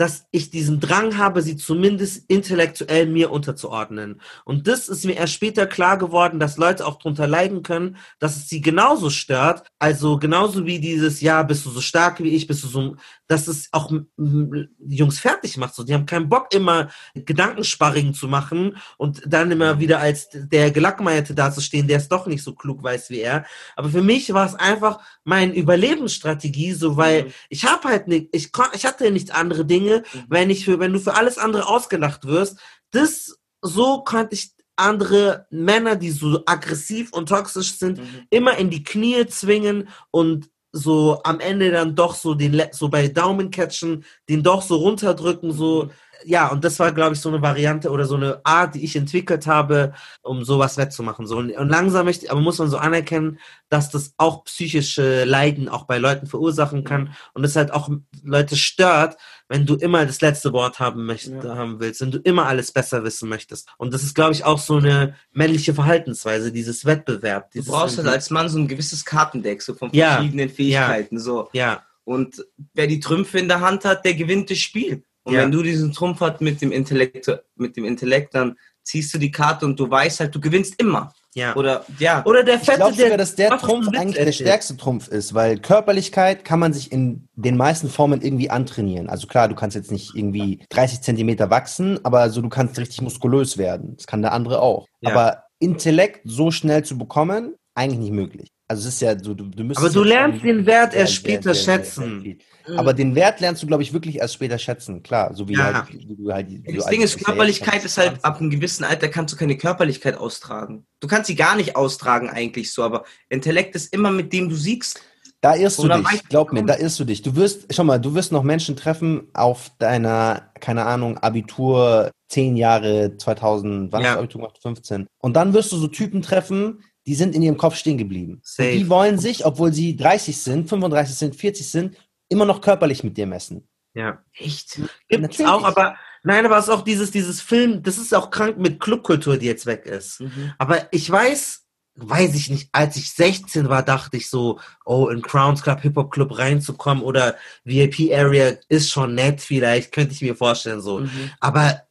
[0.00, 4.22] dass ich diesen Drang habe, sie zumindest intellektuell mir unterzuordnen.
[4.46, 8.36] Und das ist mir erst später klar geworden, dass Leute auch drunter leiden können, dass
[8.36, 9.68] es sie genauso stört.
[9.78, 12.96] Also genauso wie dieses, ja, bist du so stark wie ich, bist du so,
[13.30, 15.76] dass es auch die Jungs fertig macht.
[15.76, 20.72] So, die haben keinen Bock, immer Gedankensparring zu machen und dann immer wieder als der
[20.72, 23.46] Gelackmeierte dazustehen, der es doch nicht so klug weiß wie er.
[23.76, 27.32] Aber für mich war es einfach meine Überlebensstrategie, so weil mhm.
[27.50, 30.24] ich habe halt nicht, ich, ich hatte nicht andere Dinge, mhm.
[30.28, 32.58] wenn ich für, wenn du für alles andere ausgelacht wirst.
[32.90, 38.26] Das so konnte ich andere Männer, die so aggressiv und toxisch sind, mhm.
[38.30, 43.08] immer in die Knie zwingen und so am Ende dann doch so den so bei
[43.08, 45.90] Daumen catchen, den doch so runterdrücken, so mhm.
[46.24, 48.96] Ja, und das war, glaube ich, so eine Variante oder so eine Art, die ich
[48.96, 49.92] entwickelt habe,
[50.22, 51.26] um sowas wettzumachen.
[51.26, 51.36] So.
[51.36, 55.84] Und, und langsam möchte, aber muss man so anerkennen, dass das auch psychische Leiden auch
[55.84, 57.88] bei Leuten verursachen kann und es halt auch
[58.22, 59.16] Leute stört,
[59.48, 61.56] wenn du immer das letzte Wort haben möchtest, ja.
[61.56, 63.68] haben willst, wenn du immer alles besser wissen möchtest.
[63.78, 67.50] Und das ist, glaube ich, auch so eine männliche Verhaltensweise, dieses Wettbewerb.
[67.50, 70.54] Dieses du brauchst halt als Mann so ein gewisses Kartendeck, so von verschiedenen ja.
[70.54, 71.20] Fähigkeiten, ja.
[71.20, 71.48] so.
[71.52, 71.82] Ja.
[72.04, 72.44] Und
[72.74, 75.04] wer die Trümpfe in der Hand hat, der gewinnt das Spiel.
[75.24, 79.18] Und wenn du diesen Trumpf hast mit dem Intellekt, mit dem Intellekt, dann ziehst du
[79.18, 81.12] die Karte und du weißt halt, du gewinnst immer.
[81.34, 81.54] Ja.
[81.54, 82.24] Oder, ja.
[82.24, 85.58] Oder der Fette, ich glaube sogar, dass der Trumpf eigentlich der stärkste Trumpf ist, weil
[85.58, 89.08] Körperlichkeit kann man sich in den meisten Formen irgendwie antrainieren.
[89.08, 93.00] Also klar, du kannst jetzt nicht irgendwie 30 Zentimeter wachsen, aber so du kannst richtig
[93.02, 93.96] muskulös werden.
[93.96, 94.88] Das kann der andere auch.
[95.00, 95.10] Ja.
[95.10, 98.50] Aber Intellekt so schnell zu bekommen, eigentlich nicht möglich.
[98.66, 99.86] Also es ist ja so, du, du müsstest.
[99.86, 102.38] Aber du lernst den Wert erst später schätzen.
[102.76, 105.02] Aber den Wert lernst du, glaube ich, wirklich erst später schätzen.
[105.02, 105.72] Klar, so wie, ja.
[105.72, 106.48] halt, wie du halt.
[106.48, 110.16] Wie das Ding ist, Körperlichkeit ist halt, ab einem gewissen Alter kannst du keine Körperlichkeit
[110.16, 110.86] austragen.
[111.00, 114.56] Du kannst sie gar nicht austragen, eigentlich so, aber Intellekt ist immer mit dem du
[114.56, 115.00] siegst.
[115.40, 117.22] Da irrst du dich, glaub mir, da irrst du dich.
[117.22, 122.56] Du wirst, schau mal, du wirst noch Menschen treffen auf deiner, keine Ahnung, Abitur, zehn
[122.56, 124.08] Jahre, 2000, wann ja.
[124.08, 124.58] hast du Abitur gemacht?
[124.60, 125.06] 15.
[125.18, 128.42] Und dann wirst du so Typen treffen, die sind in ihrem Kopf stehen geblieben.
[128.58, 131.96] Die wollen sich, obwohl sie 30 sind, 35 sind, 40 sind,
[132.30, 133.68] immer noch körperlich mit dir messen.
[133.92, 134.22] Ja.
[134.34, 134.80] Echt?
[135.08, 138.56] Gibt's auch, aber nein, aber es ist auch dieses, dieses Film, das ist auch krank
[138.56, 140.20] mit Clubkultur, die jetzt weg ist.
[140.20, 140.52] Mhm.
[140.58, 141.66] Aber ich weiß,
[141.96, 146.12] weiß ich nicht, als ich 16 war, dachte ich so, oh, in Crowns Club, Hip-Hop
[146.12, 151.00] Club reinzukommen oder VIP Area ist schon nett, vielleicht, könnte ich mir vorstellen, so.
[151.00, 151.30] Mhm.
[151.40, 151.82] Aber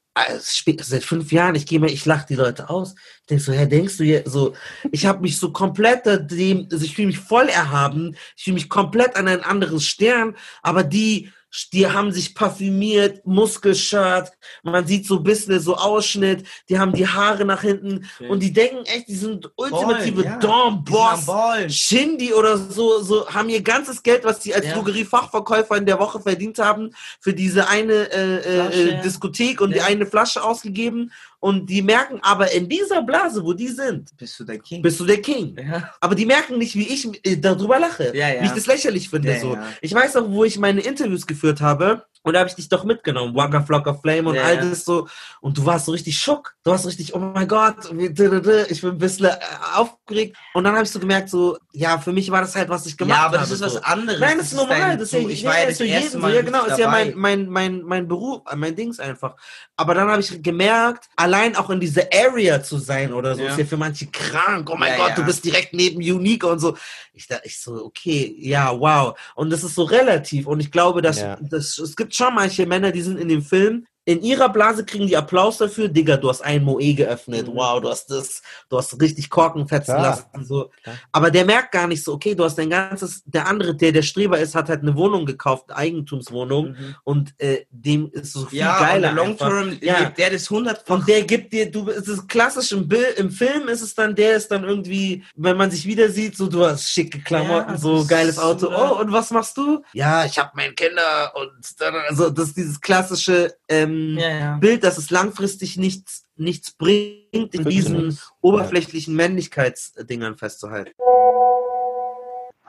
[0.82, 2.95] seit fünf Jahren, ich gehe mal, ich lache die Leute aus.
[3.22, 4.53] Ich denke so, hä, denkst du hier so,
[4.91, 8.70] ich habe mich so komplett dem, also ich fühle mich voll erhaben, ich fühle mich
[8.70, 11.32] komplett an ein anderes Stern, aber die
[11.74, 14.32] die haben sich parfümiert, Muskelshirt,
[14.64, 18.30] man sieht so ein bisschen so Ausschnitt, die haben die Haare nach hinten okay.
[18.30, 20.38] und die denken echt, die sind ultimative ja.
[20.38, 21.28] Dom-Boss,
[21.70, 24.74] Shindy oder so, so, haben ihr ganzes Geld, was sie als ja.
[24.74, 29.76] Drogeriefachverkäufer in der Woche verdient haben, für diese eine äh, äh, Diskothek und ja.
[29.76, 34.40] die eine Flasche ausgegeben und die merken aber in dieser Blase, wo die sind, bist
[34.40, 34.82] du der King.
[34.82, 35.56] Bist du der King.
[35.58, 35.94] Ja.
[36.02, 38.42] Aber die merken nicht, wie ich äh, darüber lache, ja, ja.
[38.42, 39.40] wie ich das lächerlich finde.
[39.40, 39.58] so.
[39.82, 42.06] Ich weiß auch, wo ich meine Interviews geführt habe.
[42.22, 45.07] Und da habe ich dich doch mitgenommen, Waka Flocka Flame und all das so.
[45.39, 46.53] Und du warst so richtig schock.
[46.63, 49.38] Du warst richtig, oh mein Gott, ich bin ein bisschen äh,
[49.76, 50.36] aufgeregt.
[50.53, 52.97] Und dann habe ich so gemerkt, so, ja, für mich war das halt, was ich
[52.97, 53.36] gemacht habe.
[53.36, 53.65] Ja, aber das ist so.
[53.65, 54.20] was anderes.
[54.20, 54.97] Nein, das, ist normal.
[54.97, 57.47] Das ist, ich war ja das für jeden Mal Ja, genau, ist ja mein, mein,
[57.47, 59.36] mein, mein Beruf, mein Dings einfach.
[59.78, 63.51] Aber dann habe ich gemerkt, allein auch in dieser Area zu sein oder so, ja.
[63.51, 64.70] ist ja für manche krank.
[64.70, 65.15] Oh mein ja, Gott, ja.
[65.15, 66.76] du bist direkt neben Unique und so.
[67.13, 69.17] Ich dachte, ich so, okay, ja, wow.
[69.36, 70.47] Und das ist so relativ.
[70.47, 73.86] Und ich glaube, dass, dass es gibt schon manche Männer, die sind in dem Film
[74.06, 77.56] in ihrer Blase kriegen die Applaus dafür, Digga, du hast ein Moe geöffnet, mhm.
[77.56, 80.26] wow, du hast das, du hast richtig Korken fetzen Klar.
[80.34, 80.72] lassen, so.
[81.12, 84.02] Aber der merkt gar nicht so, okay, du hast dein ganzes, der andere, der der
[84.02, 86.95] Streber ist, hat halt eine Wohnung gekauft, Eigentumswohnung mhm.
[87.04, 89.12] und äh, dem ist so viel ja, geiler.
[89.12, 90.10] Long Term, ja.
[90.10, 93.68] der ist 100 Und der gibt dir, du, es ist klassisch im, Bild, im Film
[93.68, 96.89] ist es dann, der ist dann irgendwie, wenn man sich wieder sieht, so, du hast
[96.89, 99.84] schicke Klamotten, ja, so geiles Auto, oh, und was machst du?
[99.93, 104.58] Ja, ich habe meine Kinder und dann, also, das ist dieses klassische, ähm, ja, ja.
[104.58, 110.91] Bild, dass es langfristig nichts, nichts bringt, in diesen oberflächlichen Männlichkeitsdingern festzuhalten.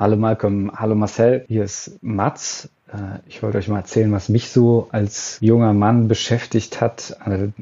[0.00, 2.70] Hallo Malcolm, hallo Marcel, hier ist Mats.
[2.90, 7.52] Äh, ich wollte euch mal erzählen, was mich so als junger Mann beschäftigt hat an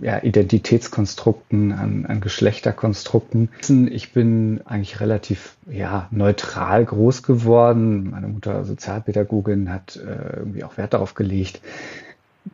[0.00, 3.50] ja, Identitätskonstrukten, an, an, Geschlechterkonstrukten.
[3.92, 8.10] Ich bin eigentlich relativ ja, neutral groß geworden.
[8.10, 11.60] Meine Mutter Sozialpädagogin hat äh, irgendwie auch Wert darauf gelegt,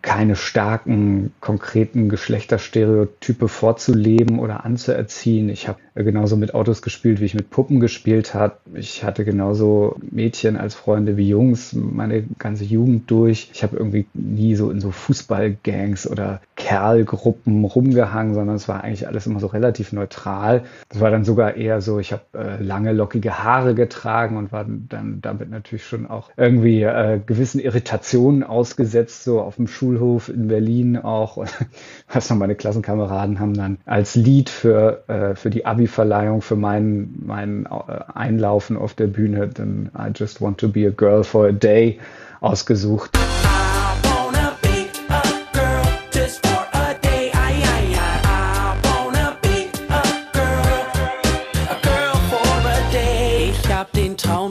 [0.02, 5.48] keine starken, konkreten Geschlechterstereotype vorzuleben oder anzuerziehen.
[5.48, 8.56] Ich habe genauso mit Autos gespielt, wie ich mit Puppen gespielt habe.
[8.74, 13.50] Ich hatte genauso Mädchen als Freunde wie Jungs meine ganze Jugend durch.
[13.52, 19.08] Ich habe irgendwie nie so in so Fußballgangs oder Kerlgruppen rumgehangen, sondern es war eigentlich
[19.08, 20.64] alles immer so relativ neutral.
[20.90, 24.66] Das war dann sogar eher so, ich habe äh, lange, lockige Haare getragen und war
[24.66, 30.48] dann damit natürlich schon auch irgendwie äh, gewissen Irritationen ausgesetzt, so auf dem Schulhof in
[30.48, 31.38] Berlin auch.
[32.12, 37.66] Was meine Klassenkameraden haben dann als Lied für, äh, für die Abi-Verleihung, für meinen, meinen
[37.66, 37.68] äh,
[38.12, 41.98] Einlaufen auf der Bühne, dann I Just Want to Be a Girl for a Day
[42.40, 43.16] ausgesucht.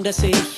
[0.08, 0.57] dass ich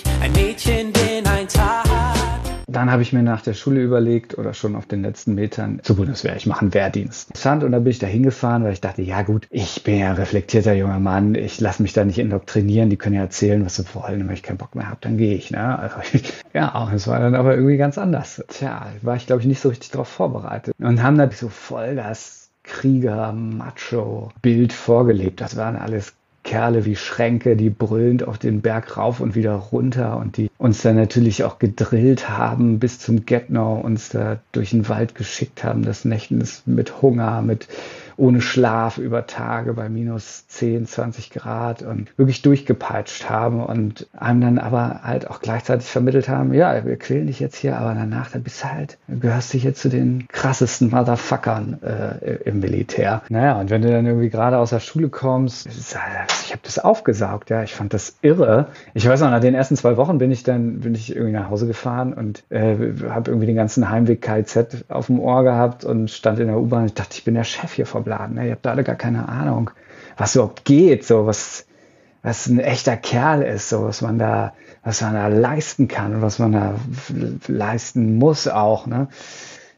[2.89, 5.97] Dann habe ich mir nach der Schule überlegt oder schon auf den letzten Metern zur
[5.97, 7.29] Bundeswehr, ich mache einen Wehrdienst.
[7.45, 10.15] Und dann bin ich da hingefahren, weil ich dachte, ja gut, ich bin ja ein
[10.15, 13.85] reflektierter junger Mann, ich lasse mich da nicht indoktrinieren, die können ja erzählen, was sie
[13.93, 15.51] wollen, wenn ich keinen Bock mehr habe, dann gehe ich.
[15.51, 15.77] Ne?
[15.77, 15.97] Also,
[16.55, 18.43] ja, es war dann aber irgendwie ganz anders.
[18.47, 20.73] Tja, war ich glaube ich nicht so richtig darauf vorbereitet.
[20.79, 25.41] Und haben dann so voll das Krieger, Macho-Bild vorgelebt.
[25.41, 30.17] Das waren alles Kerle wie Schränke, die brüllend auf den Berg rauf und wieder runter
[30.17, 34.89] und die uns dann natürlich auch gedrillt haben bis zum Getno, uns da durch den
[34.89, 37.67] Wald geschickt haben, das Nächtens mit Hunger, mit
[38.19, 44.41] ohne Schlaf über Tage bei minus 10, 20 Grad und wirklich durchgepeitscht haben und einem
[44.41, 48.31] dann aber halt auch gleichzeitig vermittelt haben, ja, wir quälen dich jetzt hier, aber danach,
[48.31, 53.21] dann bist du halt, gehörst du hier zu den krassesten Motherfuckern äh, im Militär.
[53.29, 56.77] Naja, und wenn du dann irgendwie gerade aus der Schule kommst, halt, ich habe das
[56.77, 58.67] aufgesaugt, ja, ich fand das irre.
[58.93, 61.49] Ich weiß noch, nach den ersten zwei Wochen bin ich dann, bin ich irgendwie nach
[61.49, 62.75] Hause gefahren und äh,
[63.09, 66.85] habe irgendwie den ganzen Heimweg KZ auf dem Ohr gehabt und stand in der U-Bahn.
[66.85, 68.35] Ich dachte, ich bin der Chef hier vom Laden.
[68.35, 68.45] Ne?
[68.45, 69.71] Ihr habt alle gar keine Ahnung,
[70.17, 71.65] was überhaupt geht, so was,
[72.21, 74.53] was ein echter Kerl ist, so was man da,
[74.83, 76.75] was man da leisten kann und was man da
[77.47, 78.87] leisten muss auch.
[78.87, 79.07] Ne?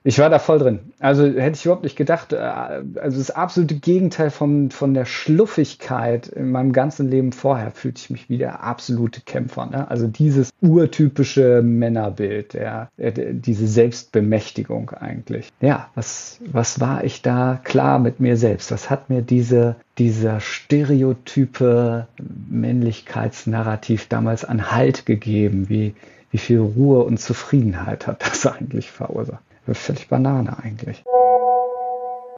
[0.03, 0.79] Ich war da voll drin.
[0.99, 2.33] Also hätte ich überhaupt nicht gedacht.
[2.33, 8.01] Äh, also das absolute Gegenteil von, von der Schluffigkeit in meinem ganzen Leben vorher fühlte
[8.01, 9.67] ich mich wie der absolute Kämpfer.
[9.67, 9.89] Ne?
[9.91, 15.51] Also dieses urtypische Männerbild, der, der, diese Selbstbemächtigung eigentlich.
[15.61, 18.71] Ja, was, was war ich da klar mit mir selbst?
[18.71, 22.07] Was hat mir diese, dieser stereotype
[22.49, 25.69] Männlichkeitsnarrativ damals an Halt gegeben?
[25.69, 25.93] Wie,
[26.31, 29.43] wie viel Ruhe und Zufriedenheit hat das eigentlich verursacht?
[29.65, 31.03] Völlig Banane eigentlich.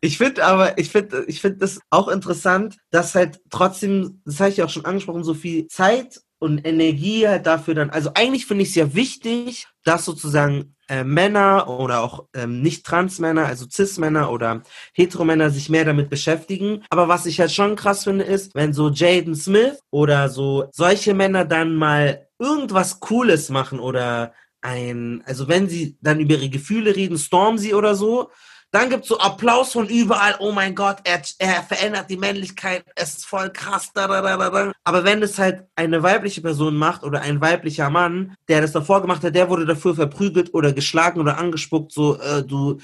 [0.01, 4.49] Ich finde aber, ich finde, ich finde das auch interessant, dass halt trotzdem, das habe
[4.49, 8.45] ich ja auch schon angesprochen, so viel Zeit und Energie halt dafür dann, also eigentlich
[8.45, 13.65] finde ich es ja wichtig, dass sozusagen äh, Männer oder auch ähm, nicht Trans-Männer, also
[13.69, 14.63] Cis-Männer oder
[14.93, 16.83] Heteromänner sich mehr damit beschäftigen.
[16.89, 21.13] Aber was ich halt schon krass finde, ist, wenn so Jaden Smith oder so solche
[21.13, 24.33] Männer dann mal irgendwas Cooles machen oder
[24.63, 28.29] ein, also wenn sie dann über ihre Gefühle reden, Stormzy oder so,
[28.73, 33.17] dann gibt's so Applaus von überall, oh mein Gott, er, er verändert die Männlichkeit, es
[33.17, 33.91] ist voll krass.
[33.93, 34.71] Da, da, da.
[34.83, 39.03] Aber wenn es halt eine weibliche Person macht oder ein weiblicher Mann, der das davor
[39.03, 42.79] gemacht hat, der wurde dafür verprügelt oder geschlagen oder angespuckt, so äh, du.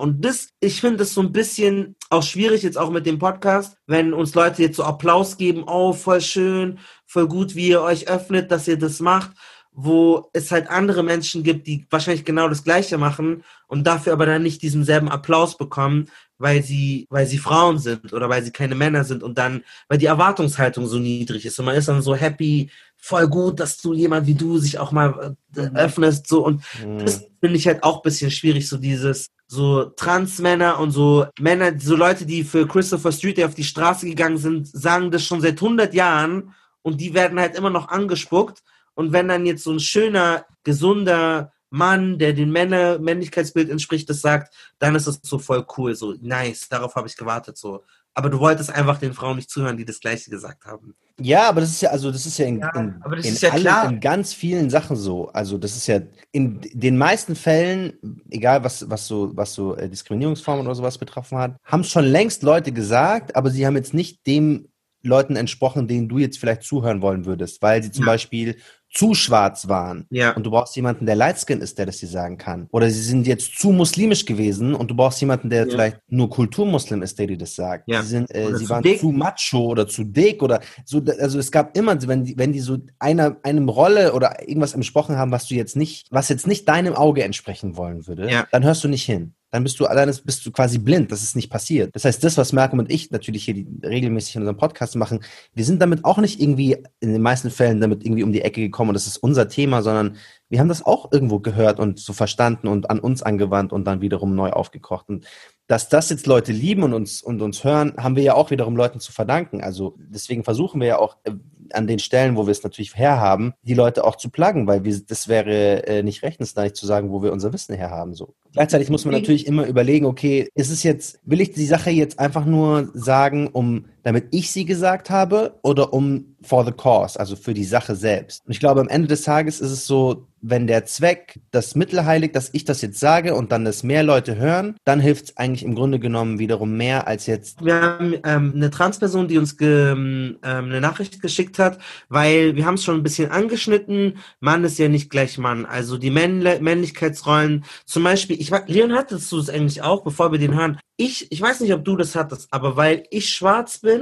[0.00, 3.76] Und das, ich finde das so ein bisschen auch schwierig jetzt auch mit dem Podcast,
[3.86, 8.08] wenn uns Leute jetzt so Applaus geben, oh voll schön, voll gut, wie ihr euch
[8.08, 9.32] öffnet, dass ihr das macht
[9.80, 14.26] wo es halt andere Menschen gibt, die wahrscheinlich genau das Gleiche machen und dafür aber
[14.26, 18.50] dann nicht diesen selben Applaus bekommen, weil sie, weil sie Frauen sind oder weil sie
[18.50, 22.02] keine Männer sind und dann, weil die Erwartungshaltung so niedrig ist und man ist dann
[22.02, 25.76] so happy, voll gut, dass du jemand wie du sich auch mal äh, mhm.
[25.76, 26.98] öffnest, so und mhm.
[26.98, 31.94] das finde ich halt auch bisschen schwierig, so dieses, so Transmänner und so Männer, so
[31.94, 35.94] Leute, die für Christopher Street auf die Straße gegangen sind, sagen das schon seit 100
[35.94, 36.52] Jahren
[36.82, 38.60] und die werden halt immer noch angespuckt
[38.98, 44.20] und wenn dann jetzt so ein schöner, gesunder Mann, der dem Männer Männlichkeitsbild entspricht, das
[44.20, 47.84] sagt, dann ist es so voll cool, so nice, darauf habe ich gewartet, so.
[48.14, 50.96] Aber du wolltest einfach den Frauen nicht zuhören, die das Gleiche gesagt haben.
[51.20, 53.94] Ja, aber das ist ja, also das ist ja in, ja, in, in, ja allen,
[53.94, 55.28] in, ganz vielen Sachen so.
[55.28, 56.00] Also das ist ja
[56.32, 57.92] in den meisten Fällen,
[58.30, 62.04] egal was, was so, was so äh, Diskriminierungsformen oder sowas betroffen hat, haben es schon
[62.04, 64.66] längst Leute gesagt, aber sie haben jetzt nicht dem
[65.02, 68.12] Leuten entsprochen, denen du jetzt vielleicht zuhören wollen würdest, weil sie zum ja.
[68.12, 68.56] Beispiel
[68.90, 70.06] zu schwarz waren.
[70.10, 70.32] Ja.
[70.34, 72.68] Und du brauchst jemanden, der lightskin ist, der das dir sagen kann.
[72.72, 75.70] Oder sie sind jetzt zu muslimisch gewesen und du brauchst jemanden, der Ja.
[75.70, 77.84] vielleicht nur Kulturmuslim ist, der dir das sagt.
[77.86, 78.02] Ja.
[78.02, 79.00] Sie, sind, äh, sie waren dick.
[79.00, 81.02] zu macho oder zu dick oder so.
[81.20, 85.16] Also es gab immer, wenn die, wenn die so einer, einem Rolle oder irgendwas entsprochen
[85.16, 88.46] haben, was du jetzt nicht, was jetzt nicht deinem Auge entsprechen wollen würde, Ja.
[88.52, 89.34] dann hörst du nicht hin.
[89.50, 91.94] Dann bist du alleine, bist du quasi blind, das ist nicht passiert.
[91.94, 95.20] Das heißt, das, was Malcolm und ich natürlich hier regelmäßig in unserem Podcast machen,
[95.54, 98.60] wir sind damit auch nicht irgendwie in den meisten Fällen damit irgendwie um die Ecke
[98.60, 100.16] gekommen und das ist unser Thema, sondern
[100.48, 104.00] wir haben das auch irgendwo gehört und so verstanden und an uns angewandt und dann
[104.00, 105.08] wiederum neu aufgekocht.
[105.08, 105.26] Und
[105.68, 108.74] dass das jetzt Leute lieben und uns, und uns hören, haben wir ja auch wiederum
[108.74, 109.60] Leuten zu verdanken.
[109.60, 111.32] Also deswegen versuchen wir ja auch äh,
[111.74, 114.98] an den Stellen, wo wir es natürlich herhaben, die Leute auch zu pluggen, weil wir,
[115.06, 118.14] das wäre äh, nicht rechnensneidig zu sagen, wo wir unser Wissen herhaben.
[118.14, 118.34] So.
[118.52, 122.18] Gleichzeitig muss man natürlich immer überlegen, okay, ist es jetzt, will ich die Sache jetzt
[122.18, 127.36] einfach nur sagen, um damit ich sie gesagt habe oder um for the cause, also
[127.36, 128.42] für die Sache selbst.
[128.46, 132.06] Und ich glaube, am Ende des Tages ist es so, wenn der Zweck das Mittel
[132.06, 135.36] heiligt, dass ich das jetzt sage und dann das mehr Leute hören, dann hilft es
[135.36, 137.64] eigentlich im Grunde genommen wiederum mehr als jetzt.
[137.64, 141.78] Wir haben ähm, eine Transperson, die uns ge, ähm, eine Nachricht geschickt hat,
[142.08, 144.18] weil wir haben es schon ein bisschen angeschnitten.
[144.40, 145.66] Mann ist ja nicht gleich Mann.
[145.66, 150.38] Also die Männle Männlichkeitsrollen, zum Beispiel, ich Leon hattest du es eigentlich auch, bevor wir
[150.38, 150.78] den hören.
[150.96, 153.97] Ich, ich weiß nicht, ob du das hattest, aber weil ich schwarz bin,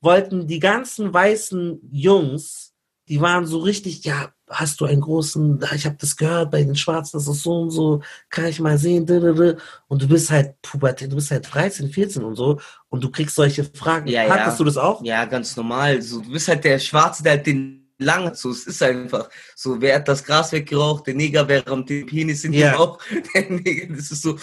[0.00, 2.72] wollten die ganzen weißen Jungs,
[3.08, 6.76] die waren so richtig, ja, hast du einen großen, ich habe das gehört bei den
[6.76, 9.06] Schwarzen, das ist so und so, kann ich mal sehen,
[9.88, 13.34] und du bist halt Pubertät, du bist halt 13, 14 und so und du kriegst
[13.34, 14.08] solche Fragen.
[14.08, 14.56] Ja, Hattest ja.
[14.58, 15.02] du das auch?
[15.02, 16.00] Ja, ganz normal.
[16.02, 18.36] So, du bist halt der Schwarze, der halt den lang hat.
[18.36, 21.06] So, es ist einfach so, wer hat das Gras weggeraucht?
[21.06, 22.70] Der Neger, wer rammt den Penis in Ja.
[22.72, 22.98] den Bauch?
[23.34, 24.36] Der Neger, das ist so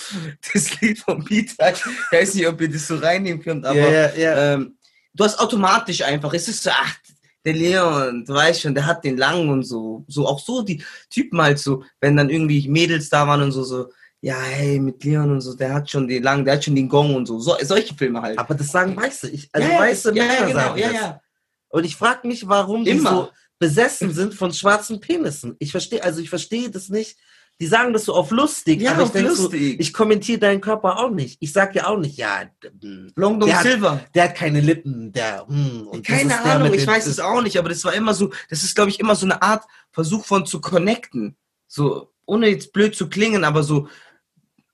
[0.53, 1.71] das Lied von Peter.
[1.71, 4.53] Ich weiß nicht, ob ihr das so reinnehmen könnt, aber ja, ja.
[4.53, 4.77] ähm,
[5.13, 6.95] du hast automatisch einfach, es ist so, ach,
[7.43, 10.83] der Leon, du weißt schon, der hat den langen und so, so auch so die
[11.09, 13.91] Typen halt so, wenn dann irgendwie Mädels da waren und so, so,
[14.21, 16.87] ja, hey, mit Leon und so, der hat schon den langen, der hat schon den
[16.87, 18.37] Gong und so, so solche Filme halt.
[18.37, 19.29] aber das sagen Weiße.
[19.29, 21.21] Ich, also ja, weiße ja, Männer ja, genau, sagen ja, ja.
[21.69, 23.09] Und ich frage mich, warum die Immer.
[23.09, 25.55] so besessen sind von schwarzen Penissen.
[25.59, 27.17] Ich verstehe, also ich verstehe das nicht.
[27.61, 29.79] Die sagen das so auf lustig, Ja, aber ich denke so, lustig.
[29.79, 31.37] ich kommentiere deinen Körper auch nicht.
[31.39, 32.41] Ich sag ja auch nicht, ja,
[32.81, 34.03] hm, Long Dong Der hat- Silver.
[34.15, 37.69] der hat keine Lippen, der, hm, und Keine Ahnung, ich weiß es auch nicht, aber
[37.69, 40.59] das war immer so, das ist, glaube ich, immer so eine Art Versuch von zu
[40.59, 41.37] connecten.
[41.67, 43.87] So, ohne jetzt blöd zu klingen, aber so,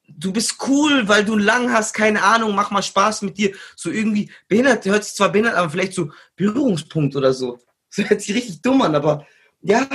[0.07, 3.51] du bist cool, weil du lang hast, keine Ahnung, mach mal Spaß mit dir.
[3.75, 7.59] So irgendwie behindert, hört sich zwar behindert, aber vielleicht so Berührungspunkt oder so.
[7.89, 9.25] So hört sich richtig dumm an, aber
[9.61, 9.87] ja,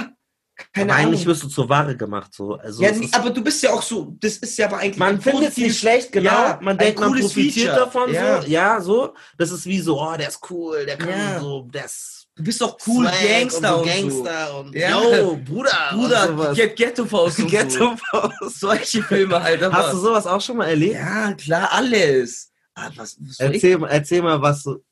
[0.72, 1.12] keine aber Ahnung.
[1.14, 2.54] eigentlich wirst du zur Ware gemacht, so.
[2.54, 5.20] Also ja, ist- aber du bist ja auch so, das ist ja aber eigentlich man
[5.20, 6.30] findet es nicht schlecht, genau.
[6.30, 7.76] Ja, man denkt, man profitiert Feature.
[7.76, 8.42] davon, Ja.
[8.42, 8.48] so.
[8.48, 9.14] Ja, so.
[9.38, 11.40] Das ist wie so, oh, der ist cool, der kann Ja.
[11.40, 14.22] so, der ist Du bist doch cool, Swag Gangster und, und, so so.
[14.24, 14.90] Gangster und, Ja.
[15.02, 16.54] yo, Bruder, Bruder, und.
[16.56, 17.94] Get Ghetto Faust und Ghetto
[18.40, 18.48] so.
[18.48, 19.60] Solche Filme halt.
[19.70, 20.94] Hast du sowas auch schon mal erlebt?
[20.94, 22.50] Ja, klar, alles.
[22.74, 23.38] Ah, was, was?
[23.38, 24.82] Erzähl, mal- erzähl mal, was so.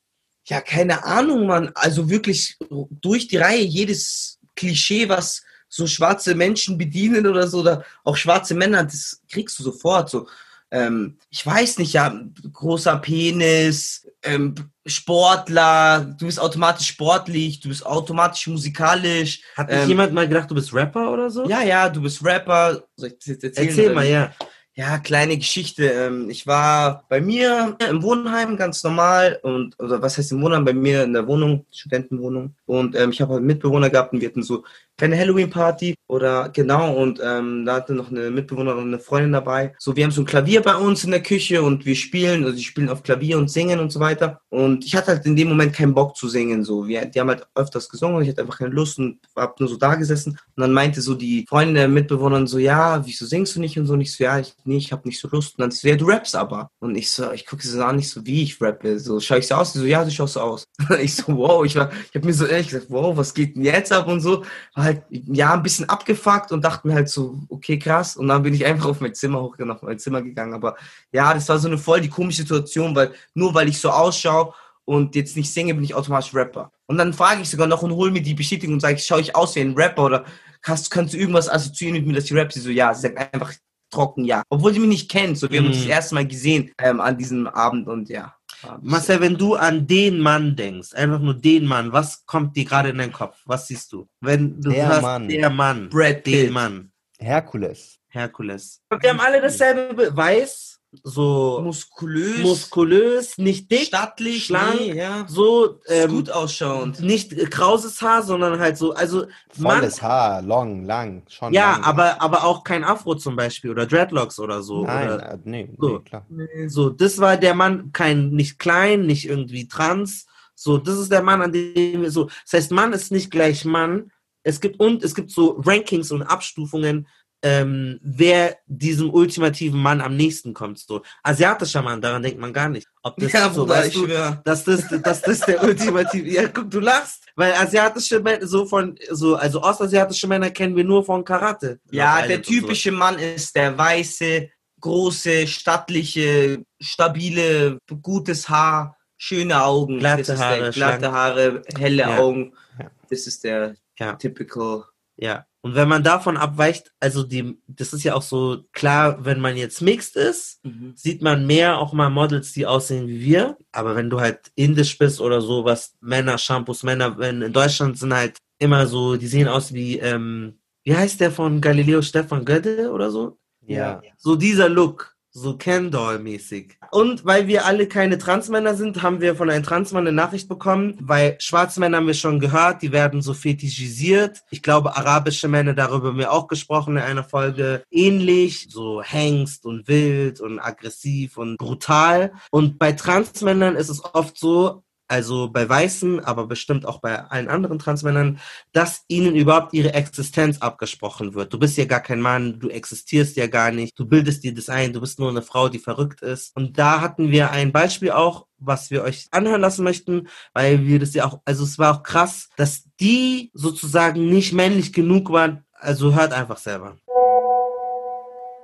[0.45, 1.71] Ja, keine Ahnung, Mann.
[1.73, 2.57] Also wirklich
[2.91, 5.41] durch die Reihe jedes Klischee, was
[5.73, 10.09] so schwarze Menschen bedienen oder so, oder auch schwarze Männer, das kriegst du sofort.
[10.09, 10.27] So,
[10.69, 12.13] ähm, ich weiß nicht, ja,
[12.51, 14.53] großer Penis, ähm,
[14.85, 19.41] Sportler, du bist automatisch sportlich, du bist automatisch musikalisch.
[19.55, 21.47] Hat nicht Ähm, jemand mal gedacht, du bist Rapper oder so?
[21.47, 22.83] Ja, ja, du bist Rapper.
[22.97, 23.69] Soll ich das jetzt erzählen?
[23.69, 24.33] Erzähl mal, ja.
[24.73, 25.85] Ja, kleine Geschichte.
[25.85, 30.63] Ähm, ich war bei mir im Wohnheim ganz normal und oder was heißt im Wohnheim?
[30.63, 32.55] Bei mir in der Wohnung, Studentenwohnung.
[32.65, 34.63] Und ähm, ich habe halt Mitbewohner gehabt und wir hatten so
[35.01, 39.73] keine Halloween-Party oder genau und ähm, da hatte noch eine Mitbewohnerin, eine Freundin dabei.
[39.79, 42.55] So, wir haben so ein Klavier bei uns in der Küche und wir spielen, also
[42.55, 44.41] die spielen auf Klavier und singen und so weiter.
[44.49, 46.63] Und ich hatte halt in dem Moment keinen Bock zu singen.
[46.63, 49.59] So, wir, die haben halt öfters gesungen und ich hatte einfach keine Lust und hab
[49.59, 50.37] nur so da gesessen.
[50.55, 53.87] Und dann meinte so die Freundin der Mitbewohnerin so, ja, wieso singst du nicht und
[53.87, 53.93] so?
[53.93, 55.57] Und ich so, ja, ich, nee, ich hab nicht so Lust.
[55.57, 56.69] Und dann so, ja, du rappst aber.
[56.79, 58.99] Und ich so, ich gucke sie an, nicht so, wie ich rappe.
[58.99, 59.73] So, schau ich so aus?
[59.73, 60.65] Die so, ja, du schaust so aus.
[60.99, 63.63] ich so, wow, ich war, ich habe mir so ehrlich gesagt, wow, was geht denn
[63.63, 64.43] jetzt ab und so.
[64.75, 68.17] War halt, ja, ein bisschen abgefuckt und dachte mir halt so, okay, krass.
[68.17, 70.53] Und dann bin ich einfach auf mein Zimmer hochgegangen, auf mein Zimmer gegangen.
[70.53, 70.75] Aber
[71.11, 74.53] ja, das war so eine voll die komische Situation, weil nur weil ich so ausschaue
[74.85, 76.71] und jetzt nicht singe, bin ich automatisch Rapper.
[76.87, 79.35] Und dann frage ich sogar noch und hole mir die Bestätigung und sage, schaue ich
[79.35, 80.25] aus wie ein Rapper oder
[80.61, 82.51] kannst, kannst du irgendwas assoziieren mit mir, dass ich rap?
[82.51, 83.53] Sie so, ja, sie sagt einfach
[83.91, 84.43] trocken ja.
[84.49, 85.37] Obwohl sie mich nicht kennt.
[85.37, 85.81] So, wir haben uns Mhm.
[85.81, 88.33] das erste Mal gesehen ähm, an diesem Abend und ja.
[88.81, 92.89] Marcel, wenn du an den Mann denkst, einfach nur den Mann, was kommt dir gerade
[92.89, 93.37] in den Kopf?
[93.45, 94.07] Was siehst du?
[94.19, 95.27] Wenn du Der hörst, Mann.
[95.27, 96.51] der Mann, Brad den Pitt.
[96.51, 97.97] Mann, Herkules.
[98.09, 98.81] Herkules.
[98.99, 100.70] Wir haben alle dasselbe, Be- weiß,
[101.03, 105.25] so Muskulös, muskulös, nicht dick, stattlich, schlank, nee, ja.
[105.27, 106.99] so ähm, gut ausschauend.
[106.99, 111.83] nicht äh, krauses Haar, sondern halt so, also Volles Haar, long, lang, schon ja, lang.
[111.83, 114.83] aber aber auch kein Afro zum Beispiel oder Dreadlocks oder so.
[114.85, 115.89] Nein, oder, äh, nee, so.
[115.89, 116.25] nee, klar.
[116.67, 120.25] so, das war der Mann, kein nicht klein, nicht irgendwie trans.
[120.55, 122.25] So, das ist der Mann, an dem wir so.
[122.25, 124.11] Das heißt, Mann ist nicht gleich Mann.
[124.43, 127.07] Es gibt und es gibt so Rankings und Abstufungen,
[127.43, 130.77] ähm, wer diesem ultimativen Mann am nächsten kommt.
[130.79, 132.87] So asiatischer Mann, daran denkt man gar nicht.
[133.03, 134.41] Ob das Ja, so, weißt du, schwör.
[134.45, 136.29] dass das, dass das der ultimative.
[136.29, 140.83] Ja, guck, du lachst, weil asiatische Männer so von so also ostasiatische Männer kennen wir
[140.83, 141.79] nur von Karate.
[141.91, 142.51] Ja, der und so.
[142.51, 149.99] typische Mann ist der weiße, große, stattliche, stabile, gutes Haar, schöne Augen.
[149.99, 151.11] Glatte Haare, der, glatte.
[151.11, 152.17] Haare, helle Ja.
[152.19, 152.53] Augen.
[152.79, 152.91] Ja.
[153.09, 154.13] Das ist der Ja.
[154.13, 154.83] typical.
[155.17, 155.45] Ja.
[155.63, 159.57] Und wenn man davon abweicht, also die, das ist ja auch so klar, wenn man
[159.57, 160.59] jetzt mixed ist,
[160.95, 163.57] sieht man mehr auch mal Models, die aussehen wie wir.
[163.71, 167.97] Aber wenn du halt indisch bist oder so, was Männer, Shampoos, Männer, wenn in Deutschland
[167.99, 172.43] sind halt immer so, die sehen aus wie, ähm, wie heißt der von Galileo Stefan
[172.43, 173.37] Gödde oder so?
[173.65, 174.01] Ja.
[174.17, 176.77] So dieser Look, so Ken Doll-mäßig.
[176.91, 180.97] Und weil wir alle keine Transmänner sind, haben wir von einem Transmann eine Nachricht bekommen,
[180.99, 184.43] weil schwarze Männer haben wir schon gehört, die werden so fetischisiert.
[184.49, 189.65] Ich glaube, arabische Männer, darüber haben wir auch gesprochen in einer Folge, ähnlich, so Hengst
[189.65, 192.33] und wild und aggressiv und brutal.
[192.51, 197.49] Und bei Transmännern ist es oft so, also bei Weißen, aber bestimmt auch bei allen
[197.49, 198.39] anderen Transmännern,
[198.71, 201.51] dass ihnen überhaupt ihre Existenz abgesprochen wird.
[201.51, 204.69] Du bist ja gar kein Mann, du existierst ja gar nicht, du bildest dir das
[204.69, 206.55] ein, du bist nur eine Frau, die verrückt ist.
[206.55, 210.99] Und da hatten wir ein Beispiel auch, was wir euch anhören lassen möchten, weil wir
[210.99, 215.65] das ja auch, also es war auch krass, dass die sozusagen nicht männlich genug waren.
[215.73, 216.95] Also hört einfach selber.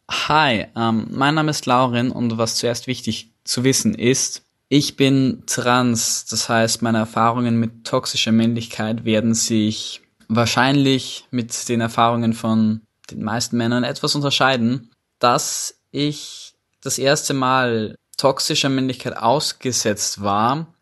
[0.10, 5.44] Hi, ähm, mein Name ist Lauren und was zuerst wichtig zu wissen ist, ich bin
[5.46, 12.82] trans, das heißt, meine Erfahrungen mit toxischer Männlichkeit werden sich wahrscheinlich mit den Erfahrungen von
[13.10, 14.92] den meisten Männern etwas unterscheiden.
[15.20, 20.74] Dass ich das erste Mal toxischer Männlichkeit ausgesetzt war,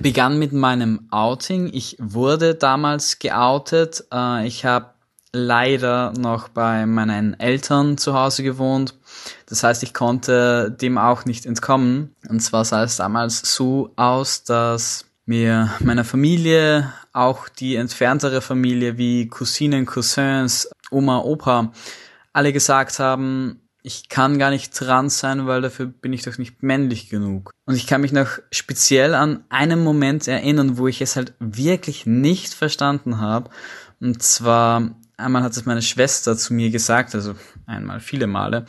[0.00, 1.70] begann mit meinem Outing.
[1.72, 4.04] Ich wurde damals geoutet.
[4.12, 4.93] Äh, ich habe
[5.34, 8.94] leider noch bei meinen Eltern zu Hause gewohnt.
[9.46, 12.14] Das heißt, ich konnte dem auch nicht entkommen.
[12.28, 18.96] Und zwar sah es damals so aus, dass mir meiner Familie, auch die entferntere Familie
[18.96, 21.72] wie Cousinen, Cousins, Oma, Opa,
[22.32, 26.62] alle gesagt haben, ich kann gar nicht trans sein, weil dafür bin ich doch nicht
[26.62, 27.52] männlich genug.
[27.66, 32.06] Und ich kann mich noch speziell an einen Moment erinnern, wo ich es halt wirklich
[32.06, 33.50] nicht verstanden habe.
[34.00, 37.34] Und zwar einmal hat es meine Schwester zu mir gesagt, also
[37.66, 38.66] einmal viele Male,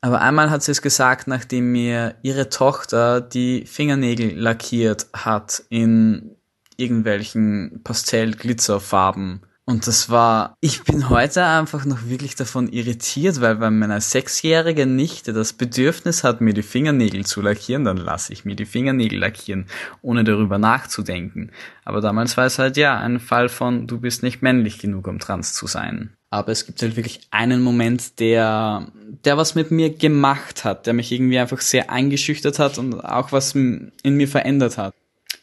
[0.00, 6.36] aber einmal hat sie es gesagt, nachdem mir ihre Tochter die Fingernägel lackiert hat in
[6.76, 9.40] irgendwelchen Pastell-Glitzerfarben.
[9.68, 14.86] Und das war, ich bin heute einfach noch wirklich davon irritiert, weil wenn meine sechsjährige
[14.86, 19.18] Nichte das Bedürfnis hat, mir die Fingernägel zu lackieren, dann lasse ich mir die Fingernägel
[19.18, 19.66] lackieren,
[20.02, 21.50] ohne darüber nachzudenken.
[21.84, 25.18] Aber damals war es halt ja ein Fall von, du bist nicht männlich genug, um
[25.18, 26.12] trans zu sein.
[26.30, 28.92] Aber es gibt halt wirklich einen Moment, der,
[29.24, 33.32] der was mit mir gemacht hat, der mich irgendwie einfach sehr eingeschüchtert hat und auch
[33.32, 34.94] was in mir verändert hat.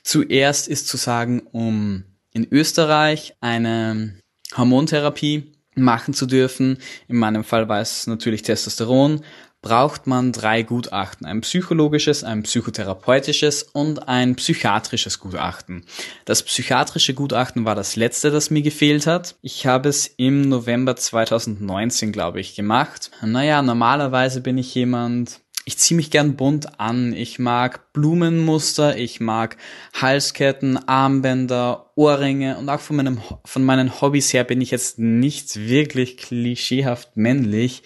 [0.02, 4.16] Zuerst ist zu sagen, um in Österreich eine
[4.58, 6.78] Hormontherapie machen zu dürfen,
[7.08, 9.22] in meinem Fall war es natürlich Testosteron,
[9.64, 11.26] braucht man drei Gutachten.
[11.26, 15.86] Ein psychologisches, ein psychotherapeutisches und ein psychiatrisches Gutachten.
[16.26, 19.36] Das psychiatrische Gutachten war das letzte, das mir gefehlt hat.
[19.42, 23.10] Ich habe es im November 2019, glaube ich, gemacht.
[23.24, 27.14] Naja, normalerweise bin ich jemand, ich ziehe mich gern bunt an.
[27.14, 29.58] Ich mag Blumenmuster, ich mag
[29.94, 35.56] Halsketten, Armbänder, Ohrringe und auch von, meinem, von meinen Hobbys her bin ich jetzt nicht
[35.56, 37.84] wirklich klischeehaft männlich.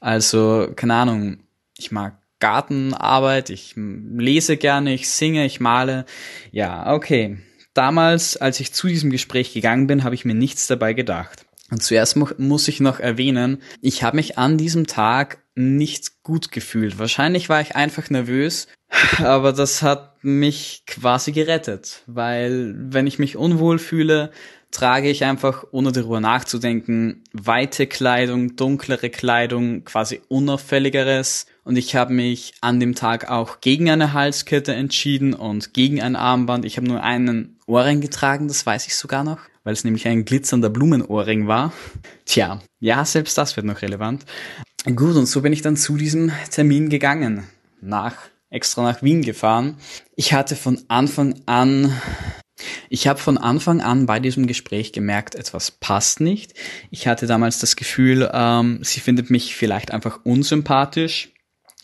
[0.00, 1.40] Also, keine Ahnung,
[1.76, 6.06] ich mag Gartenarbeit, ich lese gerne, ich singe, ich male.
[6.50, 7.38] Ja, okay.
[7.74, 11.46] Damals, als ich zu diesem Gespräch gegangen bin, habe ich mir nichts dabei gedacht.
[11.70, 16.50] Und zuerst mu muss ich noch erwähnen, ich habe mich an diesem Tag nicht gut
[16.50, 16.98] gefühlt.
[16.98, 18.66] Wahrscheinlich war ich einfach nervös,
[19.18, 24.30] aber das hat mich quasi gerettet, weil wenn ich mich unwohl fühle,
[24.70, 31.46] trage ich einfach, ohne darüber nachzudenken, weite Kleidung, dunklere Kleidung, quasi unauffälligeres.
[31.64, 36.16] Und ich habe mich an dem Tag auch gegen eine Halskette entschieden und gegen ein
[36.16, 36.64] Armband.
[36.64, 40.24] Ich habe nur einen Ohrring getragen, das weiß ich sogar noch, weil es nämlich ein
[40.24, 41.72] glitzernder Blumenohrring war.
[42.24, 44.24] Tja, ja, selbst das wird noch relevant.
[44.84, 47.44] Gut, und so bin ich dann zu diesem Termin gegangen.
[47.80, 48.16] nach
[48.50, 49.76] extra nach Wien gefahren.
[50.16, 51.94] Ich hatte von Anfang an
[52.90, 56.54] ich habe von Anfang an bei diesem Gespräch gemerkt, etwas passt nicht.
[56.90, 61.32] Ich hatte damals das Gefühl, ähm, sie findet mich vielleicht einfach unsympathisch.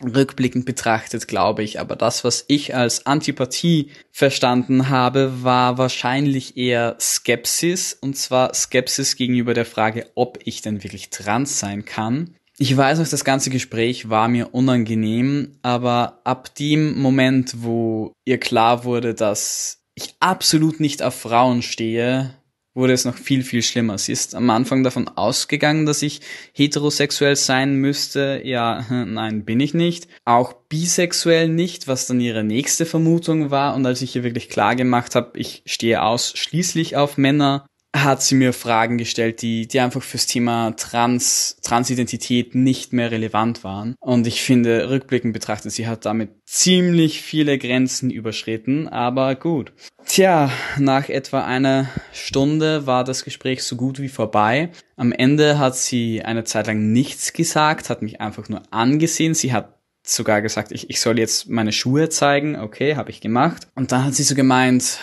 [0.03, 6.97] Rückblickend betrachtet glaube ich, aber das, was ich als Antipathie verstanden habe, war wahrscheinlich eher
[6.99, 12.35] Skepsis, und zwar Skepsis gegenüber der Frage, ob ich denn wirklich trans sein kann.
[12.59, 18.39] Ich weiß noch, das ganze Gespräch war mir unangenehm, aber ab dem Moment, wo ihr
[18.39, 22.36] klar wurde, dass ich absolut nicht auf Frauen stehe,
[22.77, 23.97] wurde es noch viel, viel schlimmer.
[23.97, 26.21] Sie ist am Anfang davon ausgegangen, dass ich
[26.53, 28.41] heterosexuell sein müsste.
[28.43, 30.07] Ja, nein, bin ich nicht.
[30.25, 33.75] Auch bisexuell nicht, was dann ihre nächste Vermutung war.
[33.75, 37.65] Und als ich ihr wirklich klar gemacht habe, ich stehe ausschließlich auf Männer,
[38.03, 43.63] hat sie mir Fragen gestellt, die, die einfach fürs Thema Trans, Transidentität nicht mehr relevant
[43.63, 43.95] waren.
[43.99, 49.73] Und ich finde, rückblickend betrachtet, sie hat damit ziemlich viele Grenzen überschritten, aber gut.
[50.05, 54.69] Tja, nach etwa einer Stunde war das Gespräch so gut wie vorbei.
[54.95, 59.33] Am Ende hat sie eine Zeit lang nichts gesagt, hat mich einfach nur angesehen.
[59.33, 62.57] Sie hat sogar gesagt, ich, ich soll jetzt meine Schuhe zeigen.
[62.57, 63.67] Okay, habe ich gemacht.
[63.75, 64.99] Und dann hat sie so gemeint,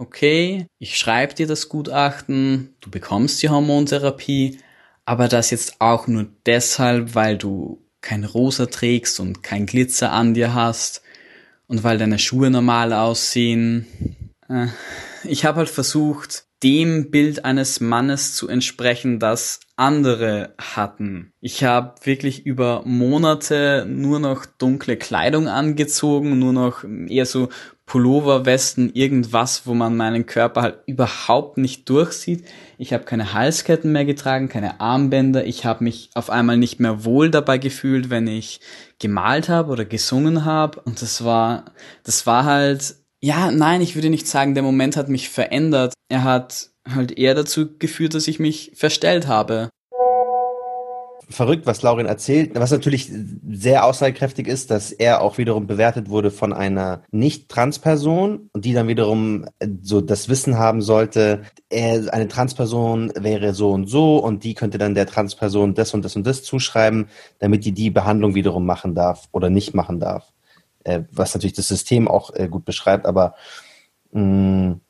[0.00, 4.58] okay, ich schreibe dir das Gutachten, du bekommst die Hormontherapie,
[5.04, 10.32] aber das jetzt auch nur deshalb, weil du kein Rosa trägst und kein Glitzer an
[10.32, 11.02] dir hast
[11.66, 13.86] und weil deine Schuhe normal aussehen.
[14.48, 14.68] Äh,
[15.24, 21.32] ich habe halt versucht, dem Bild eines Mannes zu entsprechen, das andere hatten.
[21.40, 27.48] Ich habe wirklich über Monate nur noch dunkle Kleidung angezogen, nur noch eher so
[27.86, 32.44] Pullover, Westen, irgendwas, wo man meinen Körper halt überhaupt nicht durchsieht.
[32.78, 35.44] Ich habe keine Halsketten mehr getragen, keine Armbänder.
[35.44, 38.60] Ich habe mich auf einmal nicht mehr wohl dabei gefühlt, wenn ich
[39.00, 40.78] gemalt habe oder gesungen habe.
[40.82, 41.64] Und das war,
[42.04, 45.94] das war halt, ja, nein, ich würde nicht sagen, der Moment hat mich verändert.
[46.08, 49.70] Er hat halt eher dazu geführt, dass ich mich verstellt habe
[51.30, 52.52] verrückt, was Laurin erzählt.
[52.54, 53.10] Was natürlich
[53.50, 59.46] sehr aussagekräftig ist, dass er auch wiederum bewertet wurde von einer Nicht-Trans-Person die dann wiederum
[59.80, 64.78] so das Wissen haben sollte, er, eine Trans-Person wäre so und so und die könnte
[64.78, 67.08] dann der Trans-Person das und das und das zuschreiben,
[67.38, 70.32] damit die die Behandlung wiederum machen darf oder nicht machen darf.
[70.84, 73.34] Äh, was natürlich das System auch äh, gut beschreibt, aber
[74.12, 74.80] mh, mm,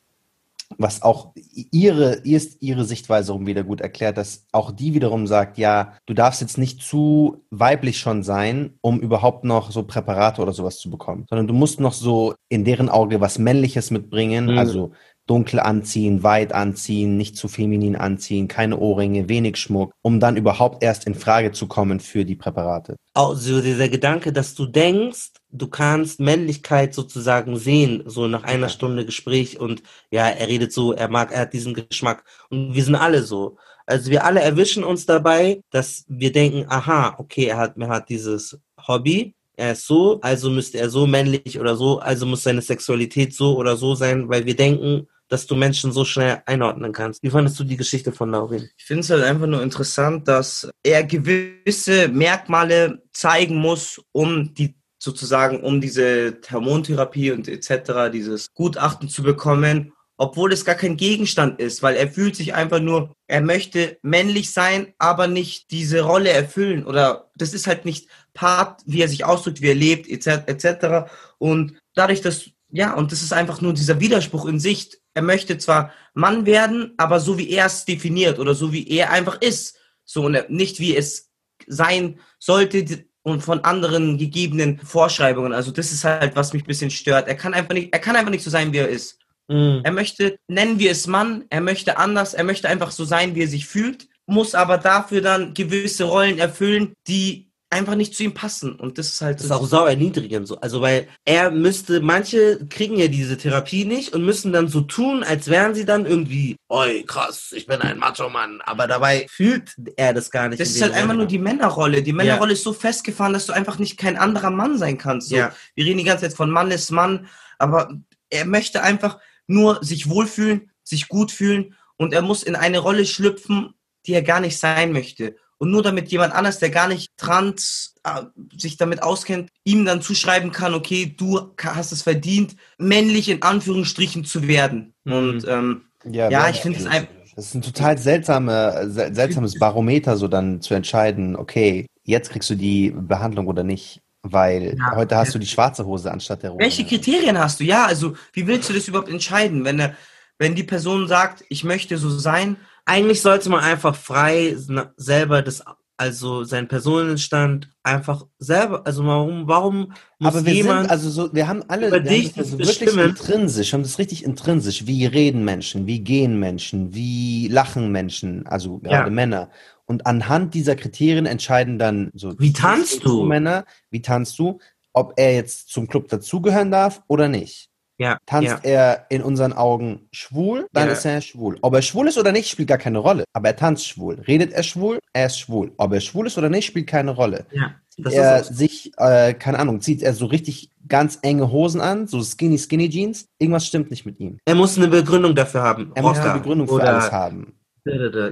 [0.77, 1.33] was auch
[1.71, 6.41] ihre, ihre Sichtweise um wieder gut erklärt, dass auch die wiederum sagt, ja, du darfst
[6.41, 11.25] jetzt nicht zu weiblich schon sein, um überhaupt noch so Präparate oder sowas zu bekommen,
[11.29, 14.57] sondern du musst noch so in deren Auge was Männliches mitbringen, mhm.
[14.57, 14.91] also
[15.27, 20.83] dunkel anziehen, weit anziehen, nicht zu feminin anziehen, keine Ohrringe, wenig Schmuck, um dann überhaupt
[20.83, 22.97] erst in Frage zu kommen für die Präparate.
[23.13, 29.05] Also dieser Gedanke, dass du denkst, du kannst Männlichkeit sozusagen sehen, so nach einer Stunde
[29.05, 32.95] Gespräch und ja, er redet so, er mag, er hat diesen Geschmack und wir sind
[32.95, 33.57] alle so.
[33.85, 38.09] Also wir alle erwischen uns dabei, dass wir denken, aha, okay, er hat, er hat
[38.09, 42.61] dieses Hobby, er ist so, also müsste er so männlich oder so, also muss seine
[42.61, 47.23] Sexualität so oder so sein, weil wir denken, dass du Menschen so schnell einordnen kannst.
[47.23, 48.69] Wie fandest du die Geschichte von Laurin?
[48.77, 54.75] Ich finde es halt einfach nur interessant, dass er gewisse Merkmale zeigen muss, um die
[55.01, 61.59] sozusagen, um diese Hormontherapie und etc., dieses Gutachten zu bekommen, obwohl es gar kein Gegenstand
[61.59, 66.29] ist, weil er fühlt sich einfach nur, er möchte männlich sein, aber nicht diese Rolle
[66.29, 70.43] erfüllen oder das ist halt nicht Part, wie er sich ausdrückt, wie er lebt, etc.
[70.45, 71.11] etc.
[71.39, 74.99] Und dadurch, dass, ja, und das ist einfach nur dieser Widerspruch in Sicht.
[75.15, 79.09] Er möchte zwar Mann werden, aber so wie er es definiert oder so wie er
[79.09, 79.77] einfach ist.
[80.05, 81.31] So und nicht wie es
[81.67, 85.53] sein sollte und von anderen gegebenen Vorschreibungen.
[85.53, 87.27] Also das ist halt, was mich ein bisschen stört.
[87.27, 89.19] Er kann einfach nicht, er kann einfach nicht so sein, wie er ist.
[89.47, 89.81] Mhm.
[89.83, 93.43] Er möchte, nennen wir es Mann, er möchte anders, er möchte einfach so sein, wie
[93.43, 98.33] er sich fühlt, muss aber dafür dann gewisse Rollen erfüllen, die einfach nicht zu ihm
[98.33, 98.75] passen.
[98.75, 99.39] Und das ist halt.
[99.39, 100.59] Das ist auch sau erniedrigend so.
[100.59, 105.23] Also, weil er müsste, manche kriegen ja diese Therapie nicht und müssen dann so tun,
[105.23, 108.61] als wären sie dann irgendwie, oi, krass, ich bin ein Macho-Mann.
[108.61, 110.59] Aber dabei fühlt er das gar nicht.
[110.59, 112.03] Das ist halt einfach nur die Männerrolle.
[112.03, 112.53] Die Männerrolle ja.
[112.53, 115.29] ist so festgefahren, dass du einfach nicht kein anderer Mann sein kannst.
[115.29, 115.53] So, ja.
[115.73, 117.89] Wir reden die ganze Zeit von Mann ist Mann, aber
[118.29, 123.05] er möchte einfach nur sich wohlfühlen, sich gut fühlen und er muss in eine Rolle
[123.05, 123.73] schlüpfen,
[124.05, 125.35] die er gar nicht sein möchte.
[125.61, 128.23] Und nur damit jemand anders, der gar nicht trans äh,
[128.57, 134.25] sich damit auskennt, ihm dann zuschreiben kann, okay, du hast es verdient, männlich in Anführungsstrichen
[134.25, 134.95] zu werden.
[135.03, 135.13] Mhm.
[135.13, 137.13] Und ähm, ja, ja ich finde es einfach.
[137.35, 142.55] Das ist ein total seltsame, seltsames Barometer, so dann zu entscheiden, okay, jetzt kriegst du
[142.55, 144.01] die Behandlung oder nicht.
[144.23, 144.95] Weil Ja.
[144.95, 146.63] heute hast du die schwarze Hose anstatt der roten.
[146.63, 147.65] Welche Kriterien hast du?
[147.65, 149.95] Ja, also wie willst du das überhaupt entscheiden, wenn, er,
[150.39, 152.57] wenn die Person sagt, ich möchte so sein?
[152.91, 154.55] Eigentlich sollte man einfach frei
[154.97, 155.63] selber das,
[155.95, 161.33] also seinen Personenstand einfach selber, also warum, warum muss Aber wir jemand, sind, also so,
[161.33, 163.09] wir haben alle, wir haben das ja so das wirklich bestimmen?
[163.11, 164.87] intrinsisch, haben das richtig intrinsisch.
[164.87, 169.09] Wie reden Menschen, wie gehen Menschen, wie lachen Menschen, also gerade Ja.
[169.09, 169.49] Männer.
[169.85, 172.37] Und anhand dieser Kriterien entscheiden dann so.
[172.39, 173.23] Wie tanzt du?
[173.23, 174.59] Männer, wie tanzt du,
[174.93, 177.70] ob er jetzt zum Club dazugehören darf oder nicht.
[178.01, 180.93] Ja, Tanzt ja, er in unseren Augen schwul, dann Ja.
[180.93, 181.57] ist er schwul.
[181.61, 183.23] Ob er schwul ist oder nicht, spielt gar keine Rolle.
[183.33, 184.15] Aber er tanzt schwul.
[184.27, 185.71] Redet er schwul, er ist schwul.
[185.77, 187.45] Ob er schwul ist oder nicht, spielt keine Rolle.
[187.51, 187.75] ja,
[188.09, 192.57] er sich, äh, keine Ahnung, zieht er so richtig ganz enge Hosen an, so skinny,
[192.57, 193.27] skinny Jeans.
[193.37, 194.37] Irgendwas stimmt nicht mit ihm.
[194.45, 195.91] Er muss eine Begründung dafür haben.
[195.95, 197.53] Er muss eine Begründung für alles haben.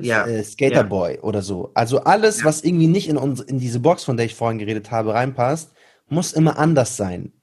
[0.01, 1.71] Ja, Äh, Skaterboy oder so.
[1.73, 2.45] Also alles, Ja.
[2.45, 5.71] was irgendwie nicht in, uns, in diese Box, von der ich vorhin geredet habe, reinpasst,
[6.07, 7.33] muss immer anders sein.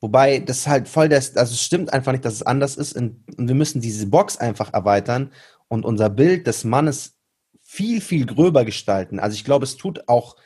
[0.00, 3.24] Wobei das halt voll das, also es stimmt einfach nicht, dass es anders ist und,
[3.38, 5.32] wir müssen diese Box einfach erweitern
[5.68, 7.16] und unser Bild des Mannes
[7.62, 9.18] viel, viel gröber gestalten.
[9.18, 10.36] Also ich glaube, es tut auch,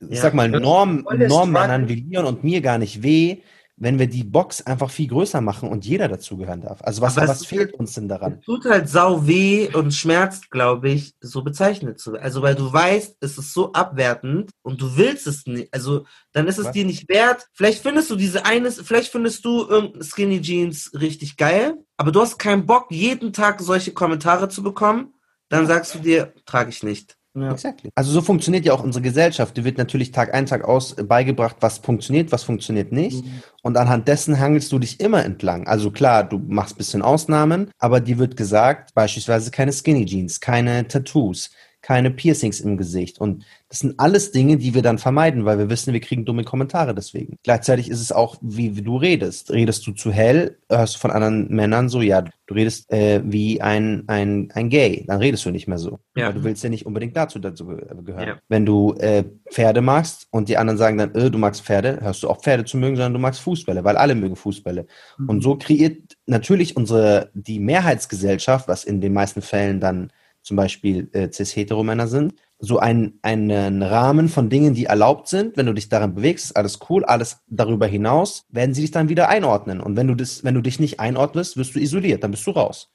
[0.00, 0.22] ich Ja.
[0.22, 3.42] sag mal, Norm, Normmännern wie Leon und mir gar nicht weh,
[3.76, 6.82] wenn wir die Box einfach viel größer machen und jeder dazugehören darf.
[6.82, 8.38] Also was, was fehlt uns denn daran?
[8.40, 12.22] Es tut halt sau weh und schmerzt, glaube ich, so bezeichnet zu werden.
[12.22, 15.72] Also, weil du weißt, es ist so abwertend und du willst es nicht.
[15.72, 16.72] Also, dann ist es Was?
[16.72, 17.48] dir nicht wert.
[17.54, 22.20] Vielleicht findest du diese eines, vielleicht findest du irgendein Skinny Jeans richtig geil, aber du
[22.20, 25.14] hast keinen Bock, jeden Tag solche Kommentare zu bekommen.
[25.48, 27.16] Dann sagst du dir, trage ich nicht.
[27.34, 27.50] Ja.
[27.50, 27.90] Exactly.
[27.94, 29.56] Also so funktioniert ja auch unsere Gesellschaft.
[29.56, 33.24] Dir wird natürlich Tag ein, Tag aus beigebracht, was funktioniert, was funktioniert nicht.
[33.62, 35.66] Und anhand dessen hangelst du dich immer entlang.
[35.66, 40.40] Also klar, du machst ein bisschen Ausnahmen, aber dir wird gesagt, beispielsweise keine Skinny Jeans,
[40.40, 41.50] keine Tattoos,
[41.82, 43.20] keine Piercings im Gesicht.
[43.20, 46.44] Und das sind alles Dinge, die wir dann vermeiden, weil wir wissen, wir kriegen dumme
[46.44, 47.38] Kommentare deswegen.
[47.42, 49.50] Gleichzeitig ist es auch, wie, wie du redest.
[49.50, 53.60] Redest du zu hell, hörst du von anderen Männern so, ja, du redest äh, wie
[53.60, 55.98] ein, ein, ein Gay, dann redest du nicht mehr so.
[56.14, 56.26] Ja.
[56.26, 58.28] Weil du willst ja nicht unbedingt dazu, dazu ge- gehören.
[58.28, 58.38] Ja.
[58.48, 62.22] Wenn du äh, Pferde magst und die anderen sagen dann, äh, du magst Pferde, hörst
[62.22, 64.86] du auch Pferde zu mögen, sondern du magst Fußbälle, weil alle mögen Fußbälle.
[65.26, 70.12] Und so kreiert natürlich unsere, die Mehrheitsgesellschaft, was in den meisten Fällen dann
[70.42, 75.56] zum Beispiel äh, cis-hetero-Männer sind, so ein, einen Rahmen von Dingen, die erlaubt sind.
[75.56, 77.04] Wenn du dich darin bewegst, ist alles cool.
[77.04, 79.80] Alles darüber hinaus werden sie dich dann wieder einordnen.
[79.80, 82.52] Und wenn du das, wenn du dich nicht einordnest, wirst du isoliert, dann bist du
[82.52, 82.92] raus.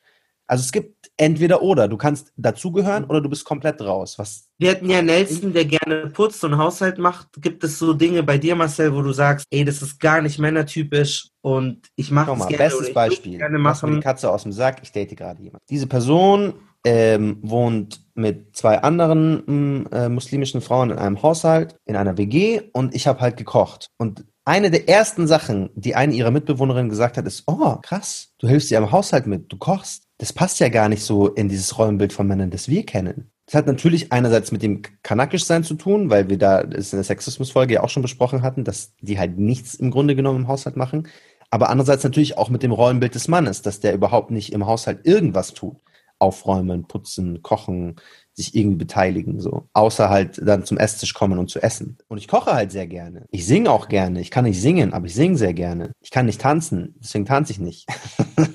[0.48, 1.90] Also es gibt entweder oder.
[1.90, 4.18] Du kannst dazugehören oder du bist komplett raus.
[4.18, 7.28] Was Wir hatten ja Nelson, der gerne putzt und Haushalt macht.
[7.42, 10.40] Gibt es so Dinge bei dir, Marcel, wo du sagst, ey, das ist gar nicht
[10.40, 13.38] männertypisch und ich mache mal, gerne bestes Beispiel.
[13.38, 14.00] gerne machen.
[14.00, 15.66] Katze aus dem Sack, ich date gerade jemanden.
[15.70, 16.54] Diese Person
[16.86, 22.62] ähm, wohnt mit zwei anderen mm, äh, muslimischen Frauen in einem Haushalt, in einer WG
[22.74, 23.90] und ich habe halt gekocht.
[23.98, 28.48] Und eine der ersten Sachen, die eine ihrer Mitbewohnerinnen gesagt hat, ist, oh, krass, du
[28.48, 30.04] hilfst dir am Haushalt mit, du kochst.
[30.20, 33.30] Das passt ja gar nicht so in dieses Rollenbild von Männern, das wir kennen.
[33.46, 37.04] Das hat natürlich einerseits mit dem Kanakischsein zu tun, weil wir da das in der
[37.04, 40.76] Sexismusfolge ja auch schon besprochen hatten, dass die halt nichts im Grunde genommen im Haushalt
[40.76, 41.08] machen.
[41.50, 45.06] Aber andererseits natürlich auch mit dem Rollenbild des Mannes, dass der überhaupt nicht im Haushalt
[45.06, 45.78] irgendwas tut.
[46.20, 47.96] Aufräumen, putzen, kochen,
[48.34, 49.68] sich irgendwie beteiligen, so.
[49.74, 51.98] Außer halt dann zum Esstisch kommen und zu essen.
[52.08, 53.26] Und ich koche halt sehr gerne.
[53.32, 54.22] Ich singe auch gerne.
[54.22, 55.92] Ich kann nicht singen, aber ich singe sehr gerne.
[56.02, 57.88] Ich kann nicht tanzen, deswegen tanze ich nicht.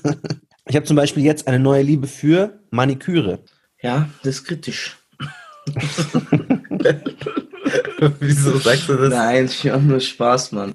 [0.67, 3.41] ich habe zum Beispiel jetzt eine neue Liebe für Maniküre.
[3.83, 4.99] Ja, das ist kritisch.
[8.21, 9.11] Wieso sagst du das?
[9.11, 10.75] Nein, ich habe nur Spaß, Mann.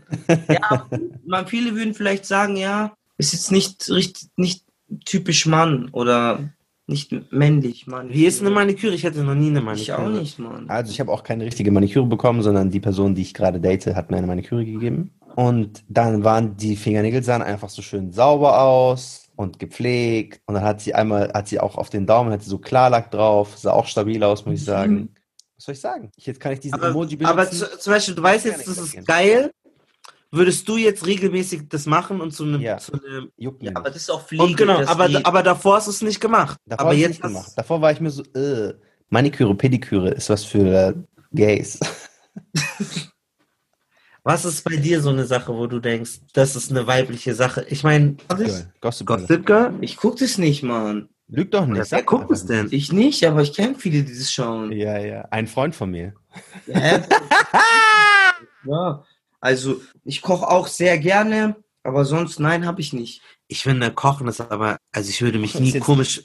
[0.50, 0.88] ja,
[1.26, 4.64] man, viele würden vielleicht sagen, ja, ist jetzt nicht richtig, nicht
[5.06, 6.50] typisch Mann oder
[6.88, 8.10] nicht männlich, Mann.
[8.10, 8.94] Wie ist eine Maniküre?
[8.94, 9.84] Ich hatte noch nie eine Maniküre.
[9.84, 10.70] Ich auch nicht, Mann.
[10.70, 13.88] Also ich habe auch keine richtige Maniküre bekommen, sondern die Person, die ich gerade date,
[13.88, 15.12] hat mir eine Maniküre gegeben.
[15.36, 20.42] Und dann waren die Fingernägel sahen einfach so schön sauber aus und gepflegt.
[20.46, 23.12] Und dann hat sie einmal, hat sie auch auf den Daumen, hat sie so Klarlack
[23.12, 25.10] drauf, sah auch stabil aus, muss ich sagen.
[25.58, 26.12] Was soll ich sagen?
[26.16, 27.68] Jetzt kann ich diesen Aber, Emoji aber benutzen.
[27.70, 29.52] zu, zum Beispiel, du weißt jetzt, das ist geil.
[30.32, 32.78] Würdest du jetzt regelmäßig das machen und zu einem, Ja.
[32.78, 34.44] zu einem Juckt ja, aber das ist auch Pflege.
[34.44, 36.58] Und genau, aber, die- aber davor hast du es nicht gemacht.
[36.66, 37.52] Davor aber jetzt gemacht.
[37.56, 38.74] Davor war ich mir so, äh,
[39.10, 40.94] Maniküre, Pediküre ist was für äh,
[41.34, 41.80] Gays.
[44.24, 47.66] Was ist bei dir so eine Sache, wo du denkst, das ist eine weibliche Sache?
[47.70, 48.18] Ich meine,
[48.82, 49.06] Gossip.
[49.08, 49.74] Gossip Girl?
[49.80, 51.08] Ich guck das nicht, Mann.
[51.30, 51.90] Lüg doch nicht.
[51.92, 52.68] Wer guckt es denn?
[52.72, 54.74] Ich nicht, aber ich kenne viele, die das schauen.
[54.74, 55.22] Ja, ja.
[55.32, 56.14] Ein Freund von mir.
[56.68, 57.02] Ja,
[58.66, 59.06] ja.
[59.40, 61.56] Also ich koche auch sehr gerne.
[61.84, 63.22] Aber sonst, nein, habe ich nicht.
[63.48, 66.22] Ich finde, Kochen ist aber, also ich würde mich nie jetzt- komisch.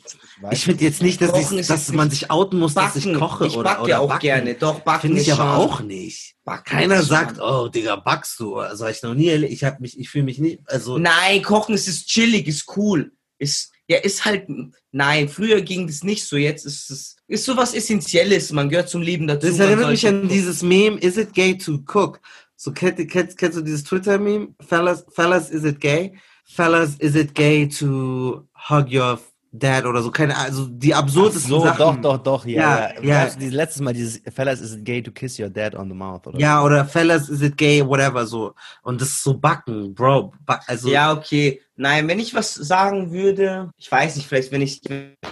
[0.50, 3.20] Ich finde jetzt nicht, dass, ich, dass man sich outen muss, dass ich Backen.
[3.20, 4.22] koche ich oder, ja auch backen.
[4.22, 4.54] gerne.
[4.54, 6.34] Doch, backen Finde ich ist aber schon- auch nicht.
[6.44, 8.56] Backen Keiner sagt, schon- oh, Digga, backst du?
[8.56, 9.52] Also ich noch nie erlebt.
[9.52, 10.98] Ich habe mich, ich fühle mich nicht, also.
[10.98, 13.12] Nein, Kochen ist, ist chillig, ist cool.
[13.38, 14.46] Ist, ja, ist halt,
[14.90, 19.00] nein, früher ging das nicht so, jetzt ist es, ist sowas Essentielles, man gehört zum
[19.02, 19.46] Leben dazu.
[19.46, 22.20] Das erinnert mich an dieses Meme, is it gay to cook?
[22.62, 24.54] So, kennst, kennst, kennst du dieses Twitter-Meme?
[24.60, 26.12] Fellas, fellas, is it gay?
[26.44, 29.18] Fellas, is it gay to hug your
[29.50, 30.12] dad oder so?
[30.12, 32.00] Keine also die absurdesten so, Sachen.
[32.00, 32.92] doch, doch, doch, ja.
[32.94, 35.88] Ja, ja, Dieses letztes Mal dieses Fellas, is it gay to kiss your dad on
[35.88, 36.24] the mouth?
[36.24, 38.54] Oder Ja, oder fellas, is it gay, whatever, so.
[38.84, 40.32] Und das ist so backen, Bro.
[40.68, 41.60] Also, Ja, okay.
[41.74, 44.80] Nein, wenn ich was sagen würde, ich weiß nicht, vielleicht wenn ich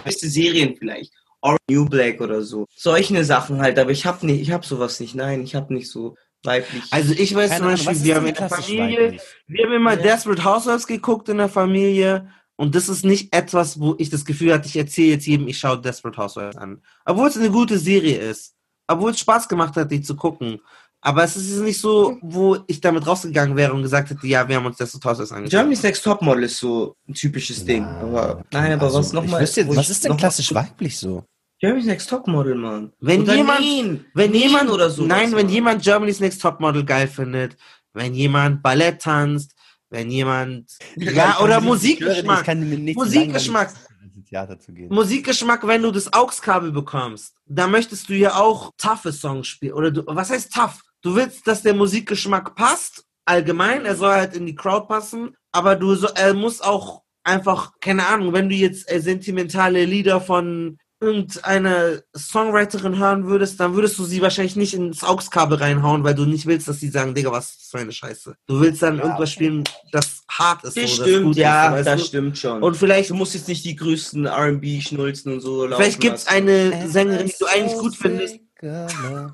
[0.03, 1.13] beste Serien vielleicht.
[1.41, 2.65] Or New Black oder so.
[2.75, 5.15] Solche Sachen halt, aber ich hab nicht, ich hab sowas nicht.
[5.15, 6.83] Nein, ich hab nicht so weiblich.
[6.91, 9.21] also ich weiß Keine zum Beispiel, wir haben in der Familie, weiblich?
[9.47, 10.01] wir haben immer Ja.
[10.01, 12.29] Desperate Housewives geguckt in der Familie.
[12.57, 15.57] Und das ist nicht etwas, wo ich das Gefühl hatte, ich erzähle jetzt jedem, ich
[15.57, 16.81] schaue Desperate Housewives an.
[17.05, 18.53] Obwohl es eine gute Serie ist.
[18.87, 20.59] Obwohl es Spaß gemacht hat, die zu gucken.
[21.03, 24.57] Aber es ist nicht so, wo ich damit rausgegangen wäre und gesagt hätte, ja, wir
[24.57, 25.51] haben uns Desperate Housewives angeschaut.
[25.51, 27.83] Germany's Next Topmodel ist so ein typisches Ding.
[27.85, 29.41] Aber, nein, aber Also, was nochmal.
[29.41, 31.23] was ist denn klassisch weiblich so?
[31.61, 32.91] Germany's Next Topmodel, Mann.
[32.99, 34.05] Wenn Oder jemand, Neen.
[34.15, 35.03] wenn Neen jemand oder so.
[35.05, 37.55] nein, wenn jemand Germany's Next Topmodel geil findet,
[37.93, 39.55] wenn jemand Ballett tanzt,
[39.91, 42.39] wenn jemand, ja, oder Musikgeschmack.
[42.39, 43.73] Ich kann mir nicht Musikgeschmack.
[44.15, 44.89] ins Theater zu gehen.
[44.91, 49.73] Musikgeschmack, wenn du das AUX-Kabel bekommst, da möchtest du ja auch toughe Songs spielen.
[49.73, 50.81] Oder du, was heißt tough?
[51.03, 55.75] Du willst, dass der Musikgeschmack passt, allgemein, er soll halt in die Crowd passen, aber
[55.75, 60.79] du so, er muss auch einfach, keine Ahnung, wenn du jetzt äh, sentimentale Lieder von
[61.01, 66.25] irgendeiner Songwriterin hören würdest, dann würdest du sie wahrscheinlich nicht ins AUX-Kabel reinhauen, weil du
[66.25, 68.35] nicht willst, dass sie sagen, Digga, was ist das für eine Scheiße.
[68.45, 70.77] Du willst dann irgendwas spielen, das hart ist.
[70.77, 72.07] Das so, stimmt, gut ja, ist, das du?
[72.07, 72.61] stimmt schon.
[72.61, 76.17] Und vielleicht du musst jetzt nicht die größten R&B schnulzen und so laufen Vielleicht gibt
[76.17, 78.39] es eine Sängerin, die du eigentlich gut findest.
[78.61, 79.33] Aber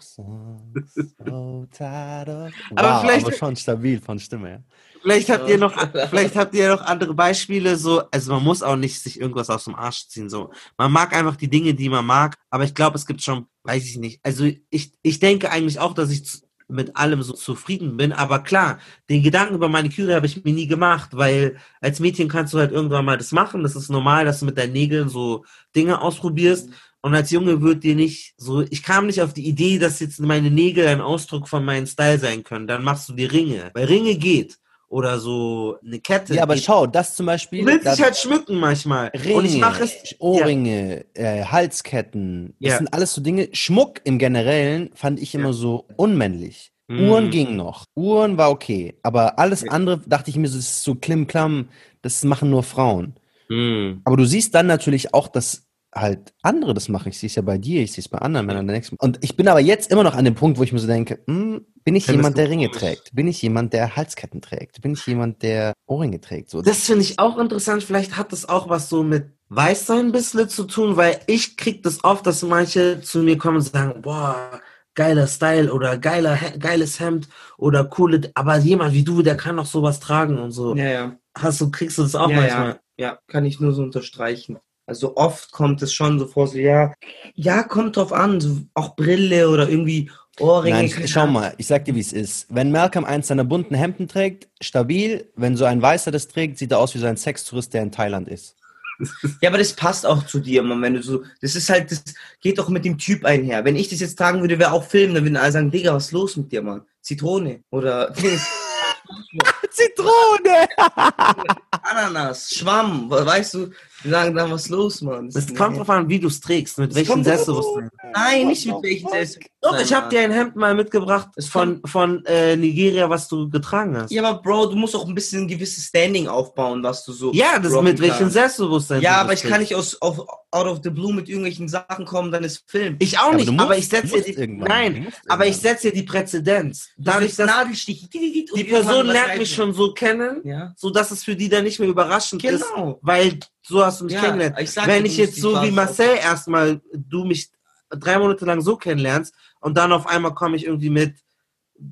[2.75, 4.59] Aber vielleicht- aber schon stabil von Stimme, ja.
[5.07, 5.73] Vielleicht habt ihr noch,
[6.09, 9.63] vielleicht habt ihr noch andere Beispiele, so, also man muss auch nicht sich irgendwas aus
[9.63, 10.49] dem Arsch ziehen, so.
[10.77, 13.85] Man mag einfach die Dinge, die man mag, aber ich glaube, es gibt schon, weiß
[13.85, 14.19] ich nicht.
[14.21, 18.79] Also ich, ich denke eigentlich auch, dass ich mit allem so zufrieden bin, aber klar,
[19.09, 22.73] den Gedanken über Maniküre habe ich mir nie gemacht, weil als Mädchen kannst du halt
[22.73, 26.69] irgendwann mal das machen, das ist normal, dass du mit deinen Nägeln so Dinge ausprobierst.
[26.99, 30.19] Und als Junge wird dir nicht so, ich kam nicht auf die Idee, dass jetzt
[30.19, 32.67] meine Nägel ein Ausdruck von meinem Style sein können.
[32.67, 33.71] Dann machst du die Ringe.
[33.73, 34.57] Weil Ringe geht.
[34.89, 36.33] Oder so eine Kette.
[36.33, 36.63] Ja, aber geht.
[36.63, 37.59] schau, das zum Beispiel.
[37.59, 39.07] Du willst dich halt schmücken manchmal.
[39.09, 40.15] Ringe, Und ich mache es.
[40.19, 42.77] Ohrringe, äh, Halsketten, das Ja.
[42.77, 43.49] sind alles so Dinge.
[43.51, 46.71] Schmuck im Generellen fand ich immer so unmännlich.
[46.87, 47.09] Mm.
[47.09, 47.83] Uhren ging noch.
[47.95, 48.95] Uhren war okay.
[49.03, 51.67] Aber alles andere dachte ich mir, so, das ist so klimm-klamm,
[52.01, 53.15] das machen nur Frauen.
[53.49, 53.99] Mm.
[54.05, 57.09] Aber du siehst dann natürlich auch, dass halt andere das machen.
[57.09, 58.67] Ich sehe es ja bei dir, ich sehe es bei anderen Männern.
[58.67, 60.79] der nächsten- Und ich bin aber jetzt immer noch an dem Punkt, wo ich mir
[60.79, 63.15] so denke, hm, bin ich Findest jemand, der Ringe trägt?
[63.15, 64.81] Bin ich jemand, der Halsketten trägt?
[64.81, 66.49] Bin ich jemand, der Ohrringe trägt?
[66.49, 67.83] So, Das finde ich auch interessant.
[67.83, 71.83] Vielleicht hat das auch was so mit Weißsein ein bisschen zu tun, weil ich krieg
[71.83, 74.61] das oft, dass manche zu mir kommen und sagen, boah,
[74.93, 79.65] geiler Style oder geiler, geiles Hemd oder coole, aber jemand wie du, der kann doch
[79.65, 80.75] sowas tragen und so.
[80.75, 81.19] Ja, ja.
[81.37, 82.79] Hast du, kriegst du das auch ja, manchmal?
[82.97, 84.57] Ja, ja, kann ich nur so unterstreichen.
[84.87, 86.93] Also oft kommt es schon so vor, so ja,
[87.35, 90.09] ja, kommt drauf an, so auch Brille oder irgendwie
[90.39, 90.89] Ohrringe.
[90.89, 92.47] Nein, schau mal, ich sag dir, wie es ist.
[92.49, 95.29] Wenn Malcolm eins seiner bunten Hemden trägt, stabil.
[95.35, 97.91] Wenn so ein Weißer das trägt, sieht er aus wie so ein Sextourist, der in
[97.91, 98.55] Thailand ist.
[99.41, 102.03] Ja, aber das passt auch zu dir, Mann, wenn du so, das ist halt, das
[102.41, 103.63] geht doch mit dem Typ einher.
[103.63, 106.05] Wenn ich das jetzt tragen würde, wäre auch Film, dann würden alle sagen, Digga, was
[106.05, 106.81] ist los mit dir, Mann?
[107.01, 108.11] Zitrone oder
[109.69, 110.67] Zitrone!
[111.83, 113.71] Ananas, Schwamm, weißt du,
[114.03, 115.27] die sagen dann, was ist los, Mann?
[115.33, 117.89] Es kommt drauf an, wie du es trägst, mit welchem Selbstbewusstsein.
[118.13, 119.51] Nein, nicht mit welchen Selbstbewusstsein.
[119.61, 123.49] Doch, ich habe dir ein Hemd mal mitgebracht Es von, von äh, Nigeria, was du
[123.49, 124.11] getragen hast.
[124.11, 127.33] Ja, aber Bro, du musst auch ein bisschen ein gewisses Standing aufbauen, was du so.
[127.33, 128.29] Ja, das mit welchem.
[128.29, 129.01] Selbstbewusstsein.
[129.01, 130.19] Ja, du aber ich kann nicht aus auf,
[130.51, 132.95] out of the blue mit irgendwelchen Sachen kommen, dann ist Film.
[132.99, 135.87] Ich auch Aber nicht, du musst- aber ich setze musst die, nein, aber ich setze
[135.87, 136.89] ja die Präzedenz.
[136.97, 138.07] Dadurch, dass Nadelstich.
[138.09, 140.73] die Person lernt mich schon so kennen, Ja.
[140.77, 142.99] so dass es für die dann nicht mehr überraschend ist, Genau.
[143.01, 144.57] weil so hast du mich Ja, kennengelernt.
[144.59, 147.49] ich sag Wenn ich jetzt so wie Marcel erstmal du mich
[147.89, 151.15] drei Monate lang so kennenlernst und dann auf einmal komme ich irgendwie mit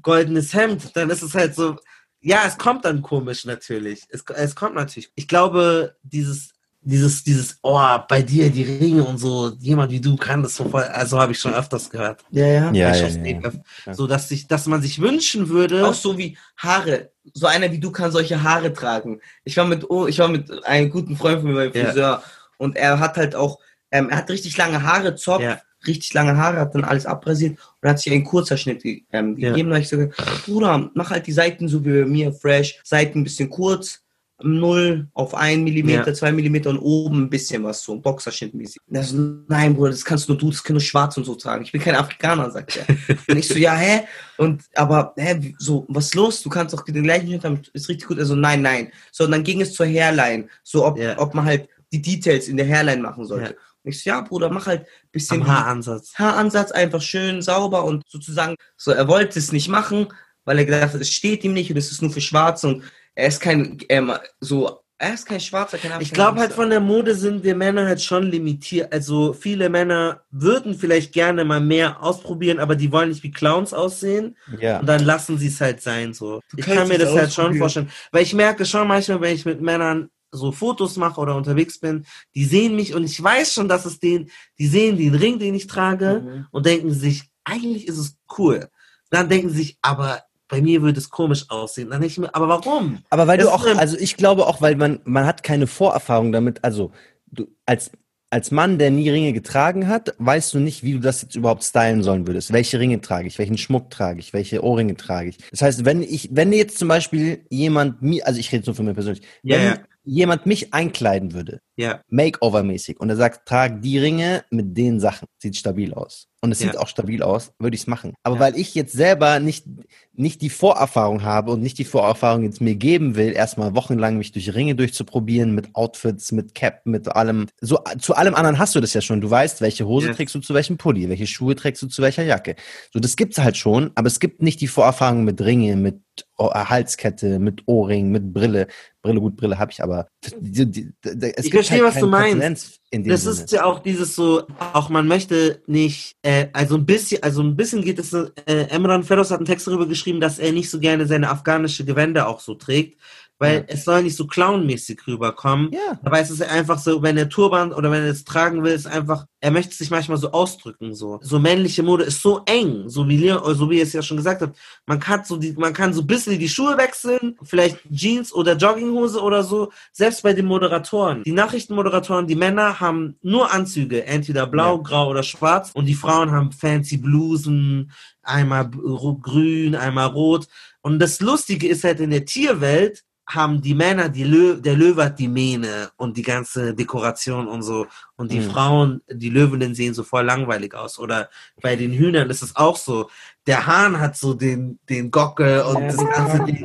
[0.01, 1.77] goldenes Hemd, dann ist es halt so,
[2.21, 4.01] ja, es kommt dann komisch natürlich.
[4.09, 5.11] Es, es kommt natürlich.
[5.15, 6.54] Ich glaube, dieses
[6.85, 10.69] dieses, dieses, oh, bei dir die Ringe und so, jemand wie du kann das so
[10.69, 12.23] voll, also habe ich schon öfters gehört.
[12.29, 12.71] Ja, ja.
[12.71, 13.51] Ja, ja, ja,
[13.85, 13.93] ja.
[13.93, 15.85] So, dass sich, dass man sich wünschen würde.
[15.85, 17.11] Auch so wie Haare.
[17.33, 19.19] So einer wie du kann solche Haare tragen.
[19.43, 21.85] Ich war mit, oh, ich war mit einem guten Freund von mir beim Ja.
[21.89, 22.23] Friseur
[22.57, 23.59] und er hat halt auch,
[23.91, 25.59] ähm, er hat richtig lange Haare, Zopf, Ja.
[25.87, 29.49] richtig lange Haare, hat dann alles abrasiert und hat sich einen Kurzerschnitt ge ähm, Ja.
[29.49, 29.69] gegeben.
[29.71, 32.79] Da hab ich so gesagt, Bruder, mach halt die Seiten so wie bei mir, fresh,
[32.83, 34.01] Seiten ein bisschen kurz,
[34.43, 36.13] 0 auf 1 Millimeter, Ja.
[36.13, 38.81] 2 Millimeter und oben ein bisschen was, so Boxerschnittmäßig.
[38.91, 39.17] Er so,
[39.47, 41.63] nein, Bruder, das kannst nur du, das kann nur schwarz und so tragen.
[41.63, 42.85] Ich bin kein Afrikaner, sagt er.
[43.29, 44.01] und ich so, ja, hä?
[44.37, 46.41] Und, aber, hä, so, was ist los?
[46.43, 48.19] Du kannst doch den gleichen Schnitt haben, ist richtig gut.
[48.19, 48.91] Also, nein, nein.
[49.11, 50.47] So, und dann ging es zur Hairline.
[50.63, 51.17] So, ob, Ja.
[51.17, 53.51] ob man halt die Details in der Hairline machen sollte.
[53.51, 53.57] Ja.
[53.83, 56.13] Und ich so, ja, Bruder, mach halt ein bisschen am Haaransatz.
[56.15, 60.07] Haaransatz einfach schön sauber und sozusagen, so, er wollte es nicht machen,
[60.43, 62.83] weil er gedacht hat, es steht ihm nicht und es ist nur für Schwarze und
[63.15, 66.79] er ist kein, ähm, so, er ist kein Schwarzer, kein Ich glaube halt von der
[66.79, 68.93] Mode sind wir Männer halt schon limitiert.
[68.93, 73.73] Also viele Männer würden vielleicht gerne mal mehr ausprobieren, aber die wollen nicht wie Clowns
[73.73, 74.37] aussehen.
[74.59, 74.79] Ja.
[74.79, 76.41] Und dann lassen sie es halt sein so.
[76.55, 77.89] Ich kannst kann mir das halt schon vorstellen.
[78.11, 82.05] Weil ich merke schon manchmal, wenn ich mit Männern so Fotos mache oder unterwegs bin,
[82.33, 84.29] die sehen mich und ich weiß schon, dass es den,
[84.59, 86.45] die sehen den Ring, den ich trage Mhm.
[86.51, 88.69] und denken sich, eigentlich ist es cool.
[89.09, 91.89] Dann denken sie sich, aber bei mir würde es komisch aussehen.
[91.89, 92.99] Dann ich mir, aber warum?
[93.09, 96.31] Aber weil Das du auch, also ich glaube auch, weil man, man hat keine Vorerfahrung
[96.31, 96.91] damit, also
[97.27, 97.91] du als,
[98.29, 101.63] als Mann, der nie Ringe getragen hat, weißt du nicht, wie du das jetzt überhaupt
[101.63, 102.53] stylen sollen würdest.
[102.53, 105.37] Welche Ringe trage ich, welchen Schmuck trage ich, welche Ohrringe trage ich.
[105.51, 108.83] Das heißt, wenn ich, wenn jetzt zum Beispiel jemand mir, also ich rede nur für
[108.83, 112.01] mich persönlich, Ja, wenn jemand mich einkleiden würde, Ja.
[112.09, 116.27] Makeover-mäßig, und er sagt, trag die Ringe mit den Sachen, sieht stabil aus.
[116.41, 116.67] Und es Ja.
[116.71, 118.13] sieht auch stabil aus, würde ich es machen.
[118.23, 118.41] Aber Ja.
[118.41, 119.65] weil ich jetzt selber nicht,
[120.13, 124.31] nicht die Vorerfahrung habe und nicht die Vorerfahrung jetzt mir geben will, erstmal wochenlang mich
[124.31, 127.47] durch Ringe durchzuprobieren, mit Outfits, mit Cap, mit allem.
[127.61, 129.21] So, zu allem anderen hast du das ja schon.
[129.21, 130.17] Du weißt, welche Hose Yes.
[130.17, 132.55] trägst du zu welchem Pulli, welche Schuhe trägst du zu welcher Jacke.
[132.93, 135.99] So, das gibt's halt schon, aber es gibt nicht die Vorerfahrung mit Ringe, mit
[136.37, 138.67] O- Halskette, mit Ohrring, mit Brille.
[139.01, 140.07] Brille, gut, Brille habe ich, aber
[140.39, 142.81] die, die, die, es Ich gibt verstehe, halt was du meinst.
[142.91, 143.33] Das Sinne.
[143.33, 144.43] ist ja auch dieses so,
[144.73, 148.31] auch man möchte nicht, äh, also ein bisschen, also ein bisschen geht es, äh,
[148.69, 152.27] Emran Feroz hat einen Text darüber geschrieben, dass er nicht so gerne seine afghanische Gewänder
[152.27, 152.97] auch so trägt,
[153.39, 153.63] weil Ja.
[153.67, 155.71] es soll nicht so clownmäßig rüberkommen.
[155.73, 155.99] Ja.
[156.03, 158.71] Dabei ist es ja einfach so, wenn er Turban oder wenn er es tragen will,
[158.73, 161.19] ist einfach, er möchte sich manchmal so ausdrücken, so.
[161.21, 164.17] So männliche Mode ist so eng, so wie Leon, so wie ihr es ja schon
[164.17, 164.57] gesagt habt.
[164.85, 168.55] Man kann so die, man kann so ein bisschen die Schuhe wechseln, vielleicht Jeans oder
[168.55, 171.23] Jogginghose oder so, selbst bei den Moderatoren.
[171.23, 174.81] Die Nachrichtenmoderatoren, die Männer haben nur Anzüge, entweder blau, Ja.
[174.83, 177.91] grau oder schwarz und die Frauen haben fancy Blusen,
[178.23, 180.47] einmal grün, einmal rot.
[180.81, 185.05] Und das Lustige ist halt in der Tierwelt, haben die Männer, die Lö der Löwe
[185.05, 187.87] hat die Mähne und die ganze Dekoration und so.
[188.17, 188.51] Und die Mhm.
[188.51, 190.99] Frauen, die Löwinnen sehen so voll langweilig aus.
[190.99, 191.29] Oder
[191.59, 193.09] bei den Hühnern ist es auch so.
[193.47, 195.87] Der Hahn hat so den, den Gockel und Ja.
[195.87, 196.63] das ganze Ding.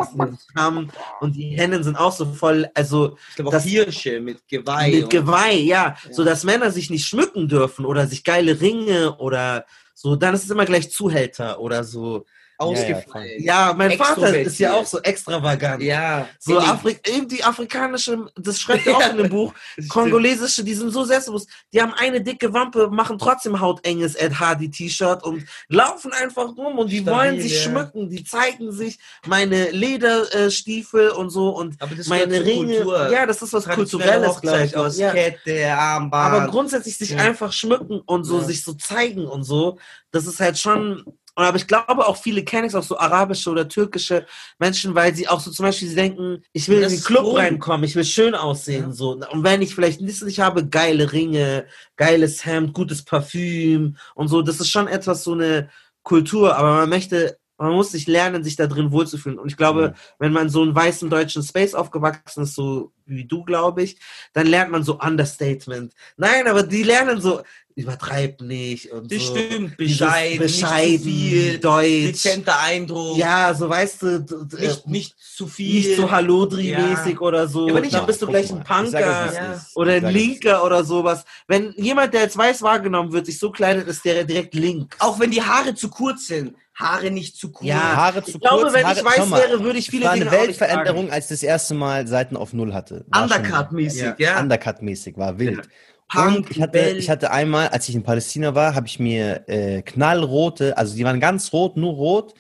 [1.20, 4.91] Und die Hennen sind auch so voll, also Ich glaube auch Das- Hirsche mit Geweih.
[4.91, 5.97] mit Geweih, ja.
[6.05, 6.12] Ja.
[6.12, 9.65] So dass Männer sich nicht schmücken dürfen oder sich geile Ringe oder
[9.95, 10.15] so.
[10.16, 12.27] Dann ist es immer gleich Zuhälter oder so.
[12.61, 13.43] Ausgefallen.
[13.43, 15.82] Ja, mein Vater ist ja auch so extravagant.
[15.82, 16.28] Ja.
[16.39, 19.53] So Afrik eben die afrikanische, das schreibt er auch in dem Buch,
[19.89, 24.70] kongolesische, die sind so selbstbewusst, die haben eine dicke Wampe, machen trotzdem hautenges Ed Hardy
[24.70, 27.70] T-Shirt und laufen einfach rum und die Stabil, wollen sich ja.
[27.70, 32.77] schmücken, die zeigen sich meine Lederstiefel und so und Aber das meine Ringe.
[32.77, 33.11] Kultur.
[33.11, 34.77] Ja, das ist was Kulturelles, glaube ich.
[34.77, 35.12] Aus Ja.
[35.12, 36.35] Kette, Armband.
[36.35, 37.19] Aber grundsätzlich sich Ja.
[37.19, 38.45] einfach schmücken und so Ja.
[38.45, 39.78] sich so zeigen und so,
[40.11, 41.05] das ist halt schon.
[41.47, 44.27] Aber ich glaube auch viele kenne ich auch so arabische oder türkische
[44.59, 47.25] Menschen, weil sie auch so zum Beispiel sie denken, ich will Das in den Club
[47.25, 47.39] cool.
[47.41, 48.93] reinkommen, ich will schön aussehen Ja.
[48.93, 49.11] so.
[49.12, 54.43] Und wenn ich vielleicht nicht, nicht habe, geile Ringe, geiles Hemd, gutes Parfüm und so,
[54.43, 55.71] das ist schon etwas so eine
[56.03, 56.57] Kultur.
[56.57, 59.39] Aber man möchte, man muss sich lernen, sich da drin wohlzufühlen.
[59.39, 59.95] Und ich glaube, Ja.
[60.19, 63.99] wenn man so einen weißen deutschen Space aufgewachsen ist, so wie du, glaube ich,
[64.33, 65.93] dann lernt man so Understatement.
[66.17, 67.43] Nein, aber die lernen so,
[67.81, 69.36] übertreib nicht und das so.
[69.36, 69.77] stimmt.
[69.77, 72.07] Bescheiden, bescheiden, nicht zu viel, deutsch.
[72.12, 73.16] dezenter Eindruck.
[73.19, 75.74] Ja, so weißt du, d- Nicht, nicht zu viel.
[75.89, 77.20] nicht so Hallodri-mäßig Ja.
[77.20, 77.66] oder so.
[77.66, 79.61] Ja, aber nicht- dann bist du gleich ein Punker es Ja.
[79.74, 81.24] oder ein Linker oder sowas.
[81.48, 84.97] Wenn jemand, der als weiß wahrgenommen wird, sich so kleidet, ist der direkt link.
[84.98, 86.55] Auch wenn die Haare zu kurz sind.
[86.74, 87.69] Haare nicht zu kurz.
[87.69, 90.05] Ja, Haare zu Ich glaube, kurz, wenn Haare, ich weiß mal, wäre, würde ich viele
[90.07, 93.05] war eine Dinge auch nicht Weltveränderung, als ich das erste Mal Seiten auf Null hatte.
[93.15, 94.15] Undercut-mäßig, Ja.
[94.19, 94.40] ja.
[94.40, 95.69] Undercut-mäßig, war wild.
[96.12, 96.97] Punk, ich hatte, Bell.
[96.97, 101.05] ich hatte einmal, als ich in Palästina war, habe ich mir äh, knallrote, also die
[101.05, 102.35] waren ganz rot, nur rot,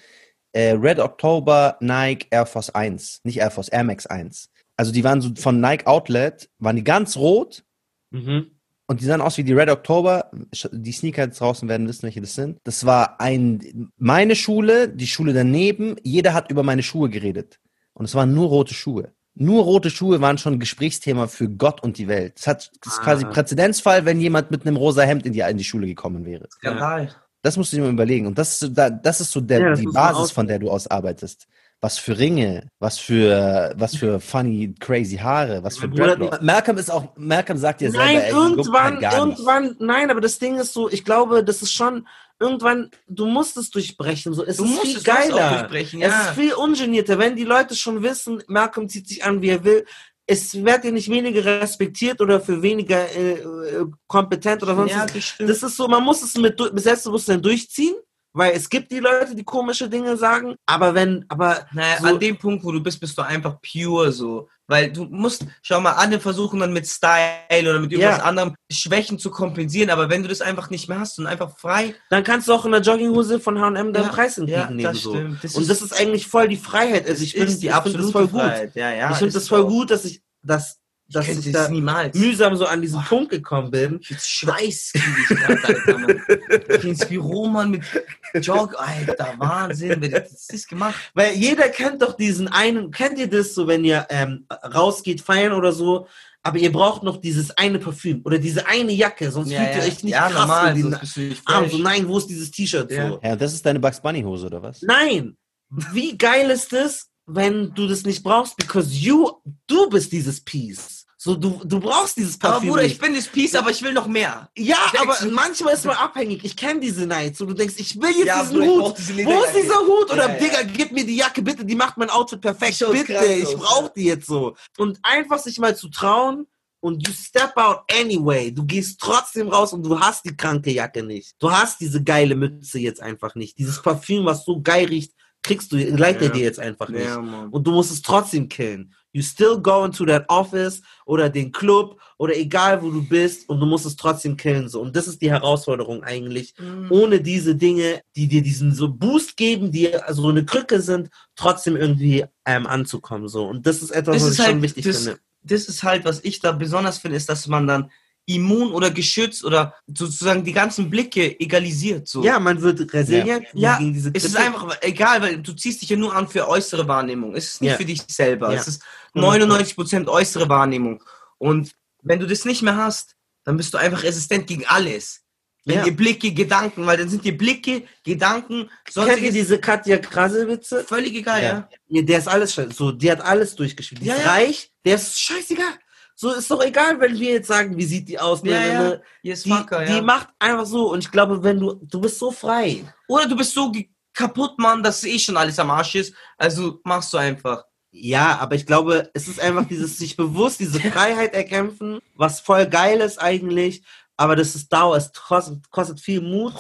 [0.52, 4.50] äh, Red October Nike Air Force 1, nicht Air Force, Air Max 1.
[4.76, 7.64] Also die waren so von Nike Outlet, waren die ganz rot
[8.10, 8.52] Mhm.
[8.86, 10.30] Und die sahen aus wie die Red October.
[10.72, 12.58] Die Sneaker draußen werden wissen, welche das sind.
[12.64, 15.96] Das war ein, meine Schule, die Schule daneben.
[16.02, 17.60] Jeder hat über meine Schuhe geredet.
[17.92, 19.12] Und es waren nur rote Schuhe.
[19.34, 22.34] Nur rote Schuhe waren schon Gesprächsthema für Gott und die Welt.
[22.36, 23.28] Das, hat, das ist quasi Ah.
[23.30, 26.48] Präzedenzfall, wenn jemand mit einem rosa Hemd in die, in die Schule gekommen wäre.
[26.50, 27.08] Skandal.
[27.42, 28.26] Das musst du dir mal überlegen.
[28.26, 30.58] Und das ist so, da, das ist so der, Ja, das die Basis, von der
[30.58, 31.46] du aus arbeitest.
[31.80, 36.42] Was für Ringe, was für, was für funny, crazy Haare, was für Dreadlocks.
[36.42, 39.38] Malcolm ist auch, Malcolm sagt dir selber, Nein, ey, irgendwann, halt gar nicht.
[39.38, 42.06] irgendwann, nein, aber das Ding ist so, ich glaube, das ist schon,
[42.40, 45.58] irgendwann, du musst es durchbrechen, so, es Du ist musst viel geiler.
[45.58, 46.20] durchbrechen, Es ja.
[46.22, 49.84] ist viel ungenierter, wenn die Leute schon wissen, Malcolm zieht sich an, wie er will,
[50.26, 55.06] es wird dir nicht weniger respektiert oder für weniger äh, äh, kompetent oder sonst Ja,
[55.12, 55.34] was.
[55.38, 57.96] das ist so, man muss es mit Selbstbewusstsein durchziehen,
[58.32, 62.20] weil es gibt die Leute, die komische Dinge sagen, aber wenn, aber Naja, so, an
[62.20, 64.48] dem Punkt, wo du bist, bist du einfach pure so.
[64.70, 67.28] Weil du musst, schau mal, alle versuchen dann mit Style
[67.62, 68.24] oder mit irgendwas Ja.
[68.24, 71.94] anderem Schwächen zu kompensieren, aber wenn du das einfach nicht mehr hast und einfach frei.
[72.08, 74.92] dann kannst du auch in der Jogginghose von H&M deinen Ja, Preis ja, entgegennehmen.
[74.92, 75.12] das so.
[75.14, 75.42] stimmt.
[75.44, 77.08] Das und ist- das ist eigentlich voll die Freiheit.
[77.08, 78.40] Also ich das ist die ich find das absolute voll gut.
[78.40, 78.76] Freiheit.
[78.76, 79.68] Ja, ja, ich finde das voll auch.
[79.68, 80.78] gut, dass ich, dass,
[81.12, 82.16] dass ich es da niemals.
[82.16, 83.98] mühsam so an diesen Punkt gekommen bin.
[84.00, 86.22] Ich jetzt Schweiß kriege ich Alter, Mann.
[86.68, 90.94] Ich ins Büro, Mann, mit Jog, Alter, Wahnsinn, wer hat das gemacht?
[91.14, 95.52] Weil jeder kennt doch diesen einen, kennt ihr das so, wenn ihr ähm, rausgeht, feiern
[95.52, 96.06] oder so,
[96.42, 100.02] aber ihr braucht noch dieses eine Parfüm oder diese eine Jacke, sonst fühlt ihr euch
[100.02, 101.72] nicht ja, krass normal, mit den nicht fresh.
[101.72, 103.08] So, nein, wo ist dieses T-Shirt Ja.
[103.10, 103.20] so?
[103.22, 104.80] Ja, das ist deine Bugs Bunny Hose, oder was?
[104.82, 105.36] Nein!
[105.68, 109.30] Wie geil ist es, wenn du das nicht brauchst, because you,
[109.66, 110.99] du bist dieses Piece.
[111.22, 112.92] So, du, du brauchst dieses Aber Parfüm Bruder, nicht.
[112.94, 114.48] ich bin das Peace, aber ich will noch mehr.
[114.56, 116.42] Ja, aber Denkst du- manchmal ist man abhängig.
[116.46, 117.38] Ich kenne diese Nights.
[117.42, 118.98] Und du denkst, ich will jetzt Ja, diesen Bruder, ich Hut.
[118.98, 120.10] diese Wo ist dieser Hut?
[120.10, 120.38] Oder Ja, ja.
[120.38, 121.62] Digga, gib mir die Jacke, bitte.
[121.62, 122.76] Die macht mein Outfit perfekt.
[122.78, 124.56] Schaut Bitte, krass ich brauche die jetzt so.
[124.78, 126.46] Und einfach sich mal zu trauen
[126.80, 128.50] und you step out anyway.
[128.50, 131.34] Du gehst trotzdem raus und du hast die kranke Jacke nicht.
[131.38, 133.58] Du hast diese geile Mütze jetzt einfach nicht.
[133.58, 136.34] Dieses Parfüm, was so geil riecht, kriegst du, leitet er Ja.
[136.34, 137.08] dir jetzt einfach nicht.
[137.08, 137.48] Mann.
[137.48, 138.94] Und du musst es trotzdem killen.
[139.12, 143.58] You still go into that office oder den Club oder egal wo du bist und
[143.58, 144.68] du musst es trotzdem killen.
[144.68, 144.80] So.
[144.80, 146.54] Und das ist die Herausforderung eigentlich.
[146.58, 146.86] Mhm.
[146.90, 151.74] Ohne diese Dinge, die dir diesen so Boost geben, die so eine Krücke sind, trotzdem
[151.76, 153.26] irgendwie ähm, anzukommen.
[153.26, 153.48] So.
[153.48, 155.20] Und das ist etwas, Das was ist ich schon halt, wichtig das, finde.
[155.42, 157.90] das ist halt, was ich da besonders finde, ist, dass man dann
[158.36, 162.08] immun oder geschützt oder sozusagen die ganzen Blicke egalisiert.
[162.08, 162.22] So.
[162.24, 164.54] Ja, man wird resilient Ja, gegen diese es ist Kritik.
[164.54, 167.34] einfach egal, weil du ziehst dich ja nur an für äußere Wahrnehmung.
[167.34, 167.76] Es ist nicht Ja.
[167.76, 168.52] für dich selber.
[168.54, 168.82] Es ist
[169.14, 171.02] 99% äußere Wahrnehmung.
[171.38, 175.22] Und wenn du das nicht mehr hast, dann bist du einfach resistent gegen alles.
[175.66, 175.84] Wenn Ja.
[175.84, 180.84] die Blicke, Gedanken, weil dann sind die Blicke, Gedanken, Kennt ihr diese Katja Krasel-Witze?
[180.84, 181.68] völlig egal, ja.
[181.88, 182.72] Ja, der ist alles scheiße.
[182.72, 184.00] So, die hat alles durchgespielt.
[184.02, 185.74] Die Ja, ist reich, der ist scheißegal.
[186.20, 188.42] So ist doch egal, wenn wir jetzt sagen, wie sieht die aus.
[188.44, 188.82] Ja, ne, ja.
[188.82, 190.02] ne, Yes, Die, fucker, die ja.
[190.02, 190.92] macht einfach so.
[190.92, 192.84] Und ich glaube, wenn du, du bist so frei.
[193.08, 193.72] Oder du bist so
[194.12, 196.14] kaputt, Mann, dass eh schon alles am Arsch ist.
[196.36, 197.64] Also machst du einfach.
[197.90, 202.66] Ja, aber ich glaube, es ist einfach dieses sich bewusst, diese Freiheit erkämpfen, was voll
[202.66, 203.82] geil ist eigentlich.
[204.18, 206.52] Aber das ist Dauer, es kostet, kostet viel Mut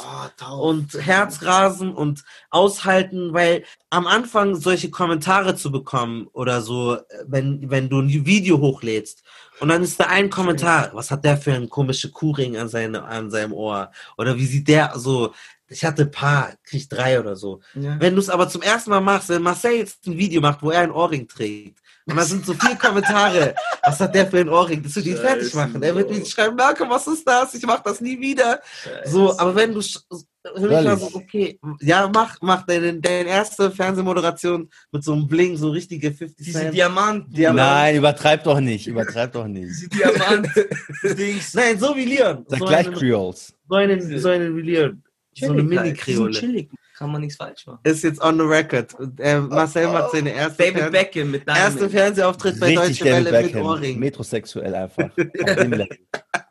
[0.58, 7.68] und Herzrasen und aushalten, weil am Anfang solche Kommentare zu bekommen oder so, äh, wenn,
[7.68, 9.22] wenn du ein Video hochlädst
[9.60, 13.04] und dann ist da ein Kommentar, was hat der für einen komische Kuhring an, seine,
[13.04, 13.90] an seinem Ohr?
[14.16, 15.32] Oder wie sieht der so?
[15.68, 17.60] Ich hatte ein paar, krieg drei oder so.
[17.74, 17.96] Ja.
[18.00, 20.70] Wenn du es aber zum ersten Mal machst, wenn Marcel jetzt ein Video macht, wo
[20.70, 24.48] er einen Ohrring trägt, und da sind so viele Kommentare, was hat der für ein
[24.48, 24.82] Ohrring?
[24.82, 25.80] Das wird ihn fertig machen.
[25.82, 27.54] Er wird mir schreiben, Marco, was ist das?
[27.54, 28.60] Ich mach das nie wieder.
[29.04, 29.80] So, aber wenn du
[30.42, 35.28] für mich war so, okay, ja, mach, mach deine, deine erste Fernsehmoderation mit so einem
[35.28, 36.74] Bling, so richtige 50 Diese Cent.
[36.74, 37.56] Diamant, Diamant.
[37.56, 39.68] Nein, übertreib doch nicht, übertreib doch nicht.
[39.68, 41.54] diese Diamant-Dings.
[41.54, 42.44] Nein, so wie Leon.
[42.48, 43.54] Sag so gleich einen, Creoles.
[43.68, 45.02] so einen, so einen wie Leon.
[45.34, 46.68] So eine Mini-Kreole.
[46.96, 47.78] Kann man nichts falsch machen.
[47.84, 48.94] Ist jetzt on the record.
[49.18, 51.88] Äh, Marcel macht seine erste, David Fern Beckham mit erste.
[51.88, 53.66] Fernsehauftritt bei Richtig Deutsche David Welle mit Beckham.
[53.66, 53.98] Ohrring.
[53.98, 55.08] Metrosexuell einfach.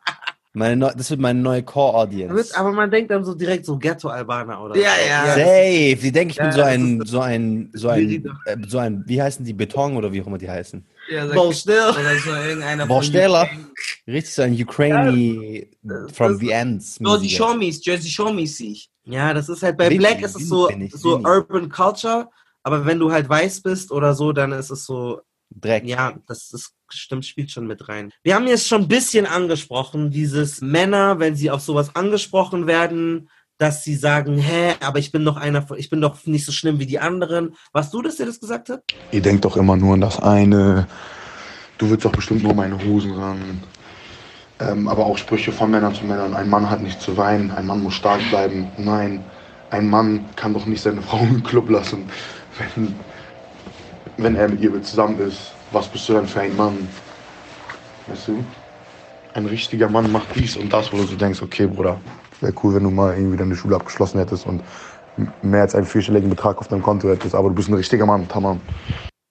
[0.52, 2.56] Meine neu, das wird meine neue Core-Audience.
[2.58, 5.08] Aber man denkt dann so direkt so Ghetto-Albaner oder Ja, so.
[5.08, 5.34] ja.
[5.34, 5.96] Safe.
[6.02, 9.22] Die denken, ich bin Ja, so ein, so ein, so ein, äh, so ein, wie
[9.22, 10.84] heißen die, Beton oder wie auch immer die heißen?
[11.08, 11.74] Ja, still.
[11.90, 12.90] Oder so irgendeiner.
[12.90, 13.48] UK.
[14.08, 15.70] Richtig so ein Ukraini
[16.12, 16.98] from das- the ends.
[17.00, 17.28] So, die.
[17.30, 18.90] Shomies, Jersey Shomies sehe ich.
[19.04, 21.18] Ja, das ist halt bei Black ist es so, ich, so.
[21.18, 22.28] Urban Culture,
[22.64, 25.20] aber wenn du halt weiß bist oder so, dann ist es so,
[25.50, 25.84] Dreck.
[25.86, 28.12] ja, das ist stimmt, spielt schon mit rein.
[28.22, 33.28] Wir haben jetzt schon ein bisschen angesprochen, dieses Männer, wenn sie auf sowas angesprochen werden,
[33.58, 36.78] dass sie sagen, hä, aber ich bin doch einer, ich bin doch nicht so schlimm
[36.78, 37.54] wie die anderen.
[37.72, 38.82] Warst du das, der das gesagt hat?
[39.12, 40.86] Ihr denkt doch immer nur an das eine.
[41.76, 43.62] Du willst doch bestimmt nur meine Hosen ran.
[44.60, 46.34] Ähm, aber auch Sprüche von Männern zu Männern.
[46.34, 48.70] Ein Mann hat nicht zu weinen, ein Mann muss stark bleiben.
[48.78, 49.24] Nein,
[49.70, 52.08] ein Mann kann doch nicht seine Frau im Club lassen,
[52.58, 52.94] wenn,
[54.16, 55.52] wenn er mit ihr zusammen ist.
[55.72, 56.88] Was bist du denn für ein Mann?
[58.06, 58.44] Weißt du?
[59.34, 62.00] Ein richtiger Mann macht dies und das, wo du so denkst, okay, Bruder,
[62.40, 64.62] wäre cool, wenn du mal irgendwie deine Schule abgeschlossen hättest und
[65.42, 68.26] mehr als einen vierstelligen Betrag auf deinem Konto hättest, aber du bist ein richtiger Mann,
[68.26, 68.60] tamam.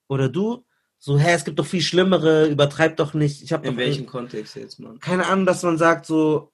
[0.07, 0.63] Oder du,
[0.97, 3.41] so, hä, es gibt doch viel schlimmere, übertreib doch nicht.
[3.43, 4.99] Ich hab In welchem Kontext jetzt, Mann?
[4.99, 6.51] keine Ahnung, dass man sagt so,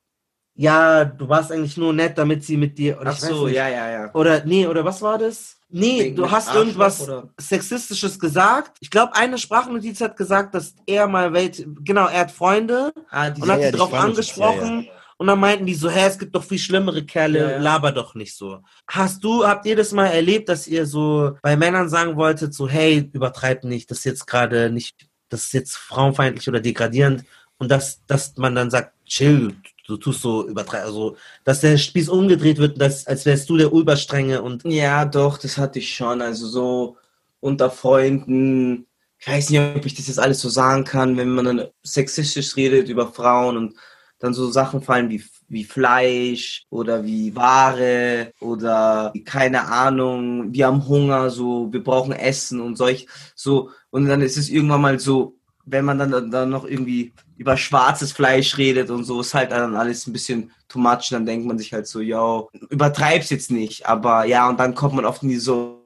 [0.56, 3.00] ja, du warst eigentlich nur nett, damit sie mit dir.
[3.00, 4.14] Oder Ach so, ja, ja, ja.
[4.14, 5.58] Oder nee, oder was war das?
[5.70, 7.30] Nee, Wegen du hast Arschloch, irgendwas oder?
[7.40, 8.78] Sexistisches gesagt.
[8.80, 13.28] Ich glaube, eine Sprachnotiz hat gesagt, dass er mal welche, genau, er hat Freunde Ah,
[13.28, 14.88] und hat ja, sie drauf Sprachnotiz, ja, angesprochen.
[15.18, 17.58] Und dann meinten die so, hä, es gibt doch viel schlimmere Kerle, Ja, ja.
[17.60, 18.60] laber doch nicht so.
[18.88, 22.68] Hast du, habt ihr das mal erlebt, dass ihr so bei Männern sagen wolltet, so,
[22.68, 27.24] hey, übertreib nicht, das ist jetzt gerade nicht, das ist jetzt frauenfeindlich oder degradierend
[27.58, 29.56] und dass, dass man dann sagt, chill,
[29.88, 33.72] du tust so übertreib, also, dass der Spieß umgedreht wird, dass, als wärst du der
[33.72, 36.22] Überstrenge und Ja, doch, das hatte ich schon.
[36.22, 36.98] Also so
[37.40, 38.88] unter Freunden.
[39.18, 42.56] Ich weiß nicht, ob ich das jetzt alles so sagen kann, wenn man dann sexistisch
[42.56, 43.76] redet über Frauen und
[44.20, 50.88] dann so Sachen fallen wie, wie Fleisch oder wie Ware oder keine Ahnung, wir haben
[50.88, 53.72] Hunger, so, wir brauchen Essen und solch, so.
[53.90, 58.12] Und dann ist es irgendwann mal so, wenn man dann, dann noch irgendwie über schwarzes
[58.12, 61.10] Fleisch redet und so, ist halt dann alles ein bisschen too much.
[61.10, 63.86] Dann denkt man sich halt so, yo, übertreib's jetzt nicht.
[63.86, 65.82] Aber ja, und dann kommt man oft in die so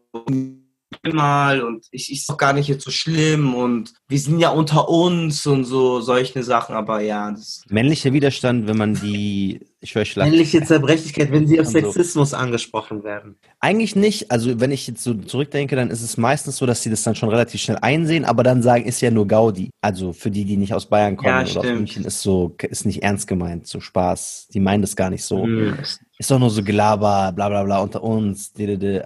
[1.14, 4.90] mal und ich ist doch gar nicht jetzt so schlimm und wir sind ja unter
[4.90, 6.76] uns und so solche Sachen.
[6.76, 7.36] Aber ja,
[7.70, 10.28] Männlicher Widerstand, wenn man die, ich höre Schlag.
[10.28, 11.80] männliche Zerbrechlichkeit, wenn sie auf Und so.
[11.80, 13.38] Sexismus angesprochen werden.
[13.60, 14.30] Eigentlich nicht.
[14.32, 17.16] Also wenn ich jetzt so zurückdenke, dann ist es meistens so, dass sie das dann
[17.16, 19.70] schon relativ schnell einsehen, aber dann sagen, ist ja nur Gaudi.
[19.82, 21.76] Also für die, die nicht aus Bayern kommen Ja, oder aus.
[21.76, 24.50] München, ist so, ist nicht ernst gemeint, so Spaß.
[24.54, 25.46] Die meinen das gar nicht so.
[25.46, 25.78] Mhm.
[26.18, 28.54] Ist doch nur so Gelaber, bla bla bla unter uns.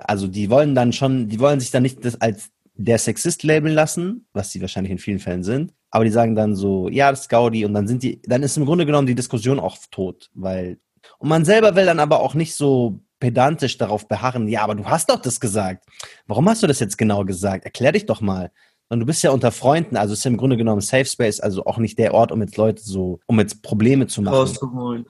[0.06, 3.76] Also die wollen dann schon, die wollen sich dann nicht das als der Sexist labeln
[3.76, 5.74] lassen, was sie wahrscheinlich in vielen Fällen sind.
[5.94, 8.58] Aber die sagen dann so, ja, das ist Gaudi und dann sind die, dann ist
[8.58, 10.80] im Grunde genommen die Diskussion auch tot, weil
[11.20, 14.86] und man selber will dann aber auch nicht so pedantisch darauf beharren, ja, aber du
[14.86, 15.86] hast doch das gesagt.
[16.26, 17.66] Warum hast du das jetzt genau gesagt?
[17.66, 18.50] Erklär dich doch mal.
[18.90, 21.64] Und du bist ja unter Freunden, also ist ja im Grunde genommen Safe Space, also
[21.66, 24.34] auch nicht der Ort, um jetzt Leute so, um jetzt Probleme zu machen.
[24.34, 25.06] rauszuholen.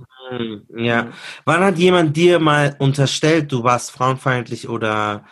[0.76, 1.12] Ja.
[1.46, 5.24] Wann hat jemand dir mal unterstellt, du warst frauenfeindlich oder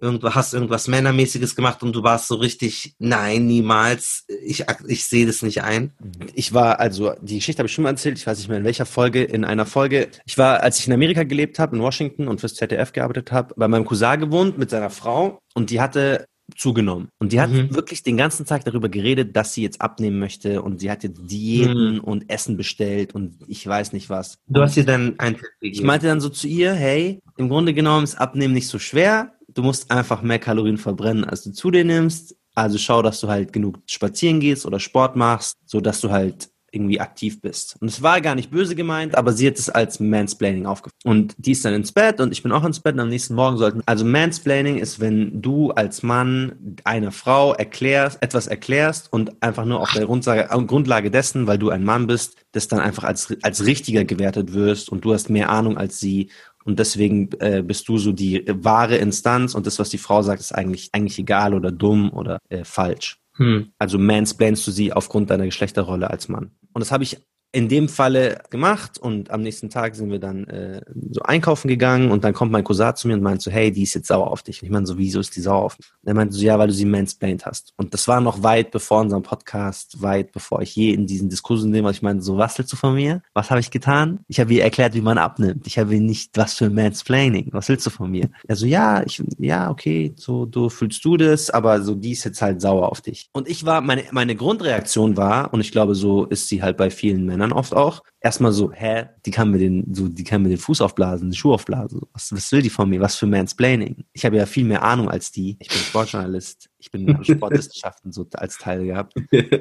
[0.00, 5.26] irgendwo hast irgendwas Männermäßiges gemacht und du warst so richtig, nein, niemals, ich, ich sehe
[5.26, 5.92] das nicht ein.
[6.34, 8.64] Ich war, also die Geschichte habe ich schon mal erzählt, ich weiß nicht mehr in
[8.64, 10.08] welcher Folge, in einer Folge.
[10.26, 13.54] Ich war, als ich in Amerika gelebt habe, in Washington und fürs ZDF gearbeitet habe,
[13.56, 17.10] bei meinem Cousin gewohnt mit seiner Frau und die hatte zugenommen.
[17.20, 17.72] Und die hat Mhm.
[17.76, 21.20] wirklich den ganzen Tag darüber geredet, dass sie jetzt abnehmen möchte und sie hat jetzt
[21.30, 22.00] Diäten Mhm.
[22.00, 24.38] und Essen bestellt und ich weiß nicht was.
[24.48, 25.86] Du hast dir dann einen Tipp Ich gegeben.
[25.86, 29.32] meinte dann so zu ihr, hey, im Grunde genommen ist Abnehmen nicht so schwer.
[29.54, 32.36] Du musst einfach mehr Kalorien verbrennen, als du zu dir nimmst.
[32.54, 36.50] Also schau, dass du halt genug spazieren gehst oder Sport machst, so dass du halt
[36.72, 37.76] irgendwie aktiv bist.
[37.80, 41.04] Und es war gar nicht böse gemeint, aber sie hat es als Mansplaining aufgefasst.
[41.04, 43.34] Und die ist dann ins Bett und ich bin auch ins Bett und am nächsten
[43.34, 49.42] Morgen sollten, also Mansplaining ist, wenn du als Mann einer Frau erklärst, etwas erklärst und
[49.42, 53.04] einfach nur auf der Grundlage, Grundlage dessen, weil du ein Mann bist, das dann einfach
[53.04, 56.30] als, als richtiger gewertet wirst und du hast mehr Ahnung als sie
[56.64, 60.40] und deswegen äh, bist du so die wahre Instanz und das, was die Frau sagt,
[60.40, 63.18] ist eigentlich, eigentlich egal oder dumm oder äh, falsch.
[63.36, 63.72] Hm.
[63.78, 66.50] Also mansplainst du sie aufgrund deiner Geschlechterrolle als Mann.
[66.72, 67.18] Und das habe ich
[67.52, 72.12] in dem Falle gemacht und am nächsten Tag sind wir dann äh, so einkaufen gegangen
[72.12, 74.30] und dann kommt mein Cousin zu mir und meint so, hey, die ist jetzt sauer
[74.30, 74.62] auf dich.
[74.62, 75.88] Und ich meine so, wieso ist die sauer auf mich?
[76.02, 77.72] Und er meinte so, ja, weil du sie mansplained hast.
[77.76, 81.72] Und das war noch weit bevor unserem Podcast, weit bevor ich je in diesen Diskursen
[81.72, 81.90] nehme.
[81.90, 83.20] Ich meine so, was willst du von mir?
[83.34, 84.20] Was habe ich getan?
[84.28, 85.66] Ich habe ihr erklärt, wie man abnimmt.
[85.66, 87.48] Ich habe ihr nicht, was für Mansplaining.
[87.50, 88.30] Was willst du von mir?
[88.46, 92.24] Er so, ja, ich, ja, okay, so, du fühlst du das, aber so, die ist
[92.24, 93.28] jetzt halt sauer auf dich.
[93.32, 96.90] Und ich war, meine, meine Grundreaktion war, und ich glaube, so ist sie halt bei
[96.90, 100.50] vielen Männern oft auch, erstmal so, hä, die kann mir den, so, die kann mir
[100.50, 102.02] den Fuß aufblasen, den Schuh aufblasen.
[102.12, 103.00] Was, was will die von mir?
[103.00, 104.04] Was für Mansplaining?
[104.12, 105.56] Ich habe ja viel mehr Ahnung als die.
[105.60, 106.70] Ich bin Sportjournalist.
[106.78, 109.14] Ich bin Sportwissenschaften so als Teil gehabt.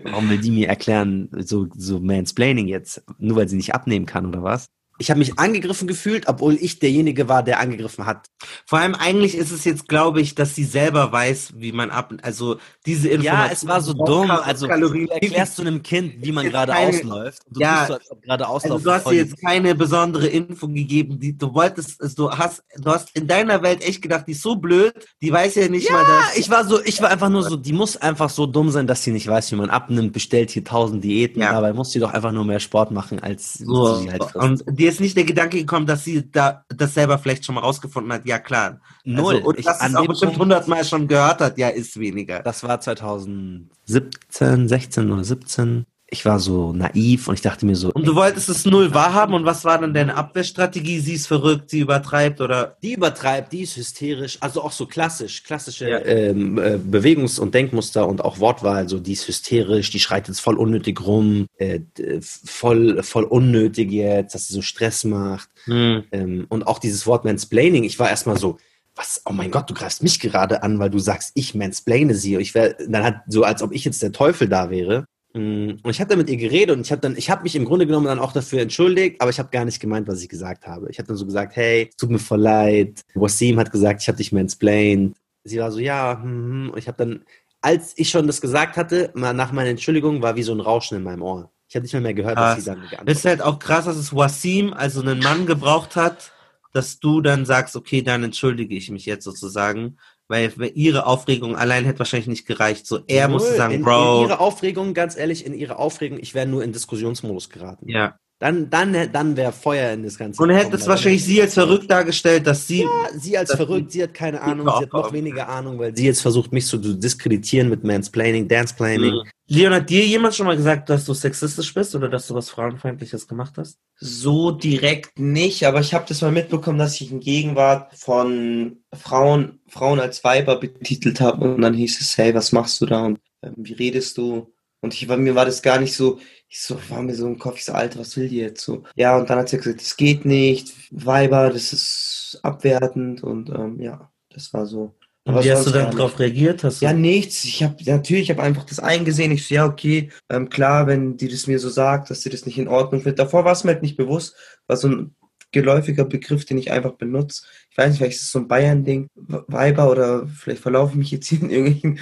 [0.04, 3.04] Warum will die mir erklären, so, so Mansplaining jetzt?
[3.18, 4.70] Nur weil sie nicht abnehmen kann oder was?
[5.00, 8.28] Ich habe mich angegriffen gefühlt, obwohl ich derjenige war, der angegriffen hat.
[8.66, 12.14] Vor allem eigentlich ist es jetzt, glaube ich, dass sie selber weiß, wie man ab,
[12.22, 13.48] also diese Information.
[13.48, 14.30] Ja, es war so dumm.
[14.30, 17.44] Also du erklärst du einem Kind, wie man gerade ausläuft.
[17.50, 18.48] Du ja, so, gerade.
[18.48, 22.64] Also du hast dir jetzt keine besondere Info gegeben, die du wolltest, also du hast,
[22.78, 25.88] du hast in deiner Welt echt gedacht, die ist so blöd, die weiß ja nicht
[25.88, 26.38] ja, mal das.
[26.38, 29.04] ich war so, ich war einfach nur so, die muss einfach so dumm sein, dass
[29.04, 31.54] sie nicht weiß, wie man abnimmt, bestellt hier tausend Diäten, ja.
[31.54, 33.96] dabei muss sie doch einfach nur mehr Sport machen, als so.
[33.96, 34.36] sie halt frisst.
[34.36, 37.62] Und dir ist nicht der Gedanke gekommen, dass sie da das selber vielleicht schon mal
[37.62, 38.82] rausgefunden hat, ja klar.
[39.04, 39.36] Null.
[39.36, 42.42] Also, und dass sie es auch bestimmt hundertmal schon gehört hat, ja, ist weniger.
[42.42, 47.92] Das war 2017, 16 oder 17 ich war so naiv und ich dachte mir so.
[47.92, 51.00] Und du wolltest es null wahrhaben und was war dann deine Abwehrstrategie?
[51.00, 52.78] Sie ist verrückt, sie übertreibt oder?
[52.82, 56.00] Die übertreibt, die ist hysterisch, also auch so klassisch, klassische ja.
[56.00, 60.42] ähm, äh, Bewegungs- und Denkmuster und auch Wortwahl, so die ist hysterisch, die schreit jetzt
[60.42, 61.80] voll unnötig rum, äh,
[62.22, 65.50] voll, voll unnötig jetzt, dass sie so Stress macht.
[65.66, 66.04] Hm.
[66.12, 68.58] Ähm, und auch dieses Wort Mansplaining, ich war erstmal so,
[68.96, 72.36] was, oh mein Gott, du greifst mich gerade an, weil du sagst, ich mansplaine sie.
[72.36, 75.06] Ich wär, dann hat so, als ob ich jetzt der Teufel da wäre.
[75.34, 77.56] Mm, und ich habe dann mit ihr geredet und ich habe dann, ich habe mich
[77.56, 80.30] im Grunde genommen dann auch dafür entschuldigt, aber ich habe gar nicht gemeint, was ich
[80.30, 80.90] gesagt habe.
[80.90, 83.04] Ich habe dann so gesagt, hey, tut mir voll leid.
[83.14, 85.16] Wasim hat gesagt, ich habe dich mansplained.
[85.44, 86.70] Sie war so, ja, hm, hm.
[86.72, 87.24] und ich habe dann,
[87.62, 91.04] als ich schon das gesagt hatte, nach meiner Entschuldigung, war wie so ein Rauschen in
[91.04, 91.52] meinem Ohr.
[91.68, 92.58] Ich habe nicht mehr, mehr gehört, krass.
[92.58, 93.18] was sie dann geantwortet hat.
[93.18, 96.32] ist halt auch krass, dass es Wasim, also einen Mann gebraucht hat,
[96.74, 99.98] dass du dann sagst, okay, dann entschuldige ich mich jetzt sozusagen,
[100.30, 102.86] weil ihre Aufregung allein hätte wahrscheinlich nicht gereicht.
[102.86, 103.40] So, er Null.
[103.40, 104.22] musste sagen, in, Bro.
[104.24, 107.90] In ihre Aufregung, ganz ehrlich, in ihre Aufregung, ich wäre nur in Diskussionsmodus geraten.
[107.90, 108.20] Ja.
[108.40, 110.42] Dann, dann, dann wäre Feuer in das Ganze.
[110.42, 112.84] Und er hätte es wahrscheinlich sie als verrückt dargestellt, dass sie.
[112.84, 112.88] Ja,
[113.20, 116.22] sie als verrückt, sie hat keine Ahnung, sie hat noch weniger Ahnung, weil sie jetzt
[116.22, 119.14] versucht, mich zu diskreditieren mit Mansplaining, Danceplaining.
[119.14, 119.30] Mhm.
[119.48, 122.50] Leon, hat dir jemand schon mal gesagt, dass du sexistisch bist oder dass du was
[122.50, 123.78] Frauenfeindliches gemacht hast?
[123.98, 129.60] So direkt nicht, aber ich habe das mal mitbekommen, dass ich in Gegenwart von Frauen,
[129.68, 133.20] Frauen als Weiber betitelt habe und dann hieß es, hey, was machst du da und
[133.42, 134.54] äh, wie redest du?
[134.82, 137.58] Und ich, mir war das gar nicht so, ich so, war mir so im Kopf,
[137.58, 138.84] ich so, Alter, was will die jetzt so?
[138.96, 143.80] Ja, und dann hat sie gesagt, das geht nicht, Weiber, das ist abwertend und ähm,
[143.80, 144.96] ja, das war so.
[145.26, 146.64] Und wie hast du dann darauf reagiert?
[146.64, 147.44] Hast du ja, nichts.
[147.44, 149.32] Ich habe natürlich, ich habe einfach das eingesehen.
[149.32, 152.46] Ich so, ja, okay, ähm, klar, wenn die das mir so sagt, dass sie das
[152.46, 153.20] nicht in Ordnung findet.
[153.20, 154.36] Davor war es mir halt nicht bewusst,
[154.66, 155.16] war so ein
[155.52, 157.44] geläufiger Begriff, den ich einfach benutze.
[157.80, 159.10] Ich weiß nicht, vielleicht ist es so ein Bayern-Ding,
[159.48, 162.00] Weiber oder vielleicht verlaufe ich mich jetzt hier in irgendwelchen.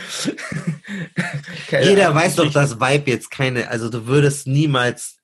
[1.84, 2.16] Jeder Ahnung.
[2.16, 5.18] weiß doch, dass Vibe jetzt keine, also du würdest niemals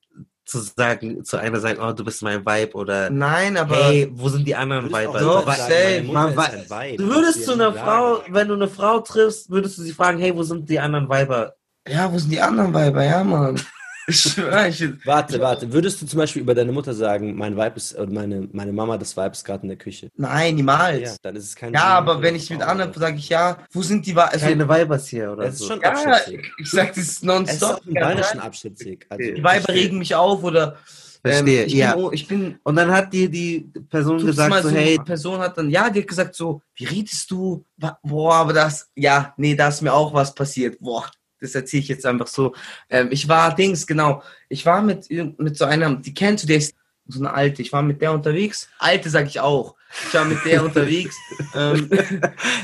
[0.46, 4.30] zu sagen, zu einer sagen, oh, du bist mein Vibe oder Nein, aber hey, wo
[4.30, 5.18] sind die anderen Vibe?
[5.20, 9.82] Doch, sagen, man, du würdest zu einer Frau, wenn du eine Frau triffst, würdest du
[9.82, 11.56] sie fragen, hey, wo sind die anderen Weiber?
[11.88, 13.04] Ja, wo sind die anderen Weiber?
[13.04, 13.60] Ja, Mann.
[14.08, 15.72] Warte, warte.
[15.72, 18.98] Würdest du zum Beispiel über deine Mutter sagen, mein Weib ist, oder meine, meine Mama,
[18.98, 20.10] das Weib ist gerade in der Küche?
[20.16, 21.02] Nein, niemals.
[21.02, 23.82] Ja, dann ist es kein Ja, aber wenn ich mit anderen sage ich, ja, wo
[23.82, 24.34] sind die Weibers?
[24.34, 25.46] Also, Keine Weibers hier, oder?
[25.46, 26.18] Das ist schon ja,
[26.58, 27.80] ich sag, das ist nonstop.
[27.82, 29.06] Es ist bayerischen Abschnittssieg.
[29.10, 30.78] Also, die Weiber regen mich auf oder
[31.26, 31.96] Verstehe, ähm, ich ja.
[31.96, 34.98] Bin, ich bin, und dann hat dir die Person gesagt, so, hey.
[34.98, 37.64] Die Person hat dann, ja, die hat gesagt so, wie redest du?
[38.04, 40.78] Boah, aber das, ja, nee, da ist mir auch was passiert.
[40.82, 41.10] Boah,
[41.44, 42.56] das erzähle ich jetzt einfach so.
[42.90, 46.58] Ähm, ich war, Dings, genau, ich war mit, mit so einer, die kennst du, der
[46.58, 46.74] ist
[47.08, 48.70] so eine alte, ich war mit der unterwegs.
[48.80, 49.76] Alte sag ich auch.
[50.08, 51.16] Ich war mit der unterwegs.
[51.56, 51.88] Ähm,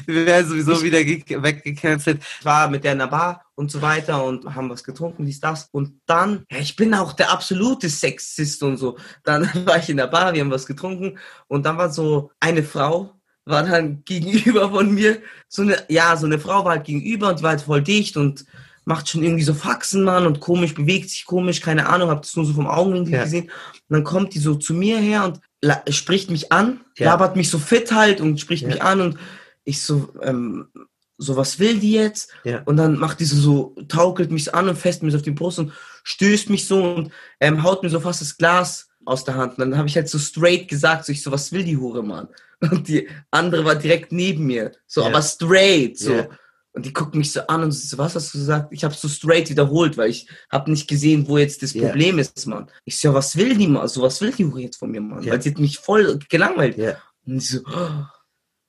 [0.07, 0.97] Wir werden sowieso ich, wieder
[1.43, 2.23] weggecancelt.
[2.39, 5.39] Ich war mit der in der Bar und so weiter und haben was getrunken, dies,
[5.39, 5.69] das.
[5.72, 8.97] Und dann, ja, ich bin auch der absolute Sexist und so.
[9.23, 12.64] Dann war ich in der Bar, wir haben was getrunken und dann war so eine
[12.64, 13.14] Frau,
[13.45, 15.22] war dann gegenüber von mir.
[15.47, 18.18] So eine, ja, so eine Frau war halt gegenüber und die war halt voll dicht
[18.18, 18.45] und
[18.90, 22.36] macht schon irgendwie so Faxen, Mann, und komisch, bewegt sich komisch, keine Ahnung, hab das
[22.36, 23.24] nur so vom Augenwinkel ja.
[23.24, 23.44] gesehen.
[23.44, 23.52] Und
[23.90, 25.40] dann kommt die so zu mir her und
[25.94, 27.11] spricht mich an, ja.
[27.11, 28.70] labert mich so fit halt und spricht ja.
[28.70, 29.20] mich an und
[29.64, 30.70] ich so, ähm,
[31.20, 32.32] so was will die jetzt?
[32.44, 32.64] Ja.
[32.66, 35.60] Und dann macht die so, so, taukelt mich an und fest so auf die Brust
[35.60, 35.72] und
[36.03, 39.60] stößt mich so und ähm, haut mir so fast das Glas aus der Hand.
[39.60, 42.02] Und dann habe ich halt so straight gesagt, so ich so, was will die Hure,
[42.02, 42.28] Mann?
[42.60, 46.28] Und die andere war direkt neben mir, so, aber straight, so.
[46.74, 48.72] Und die guckt mich so an und so, was hast du gesagt?
[48.72, 52.22] Ich habe so straight wiederholt, weil ich habe nicht gesehen, wo jetzt das Problem yeah.
[52.22, 52.70] ist, Mann.
[52.86, 53.88] Ich so, was will die mal?
[53.88, 55.24] So, was will die jetzt von mir, Mann?
[55.24, 55.34] Yeah.
[55.34, 56.78] Weil sie hat mich voll gelangweilt.
[56.78, 57.02] Yeah.
[57.26, 58.04] Und so, oh,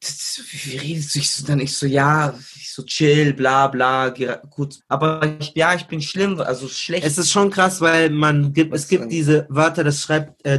[0.01, 1.19] das, wie redest du?
[1.19, 4.81] Ich so, dann ich so, ja, ich so chill, bla bla, gut.
[4.89, 7.05] Aber ich, ja, ich bin schlimm, also schlecht.
[7.05, 10.59] Es ist schon krass, weil man gibt, es gibt diese Wörter, das schreibt äh,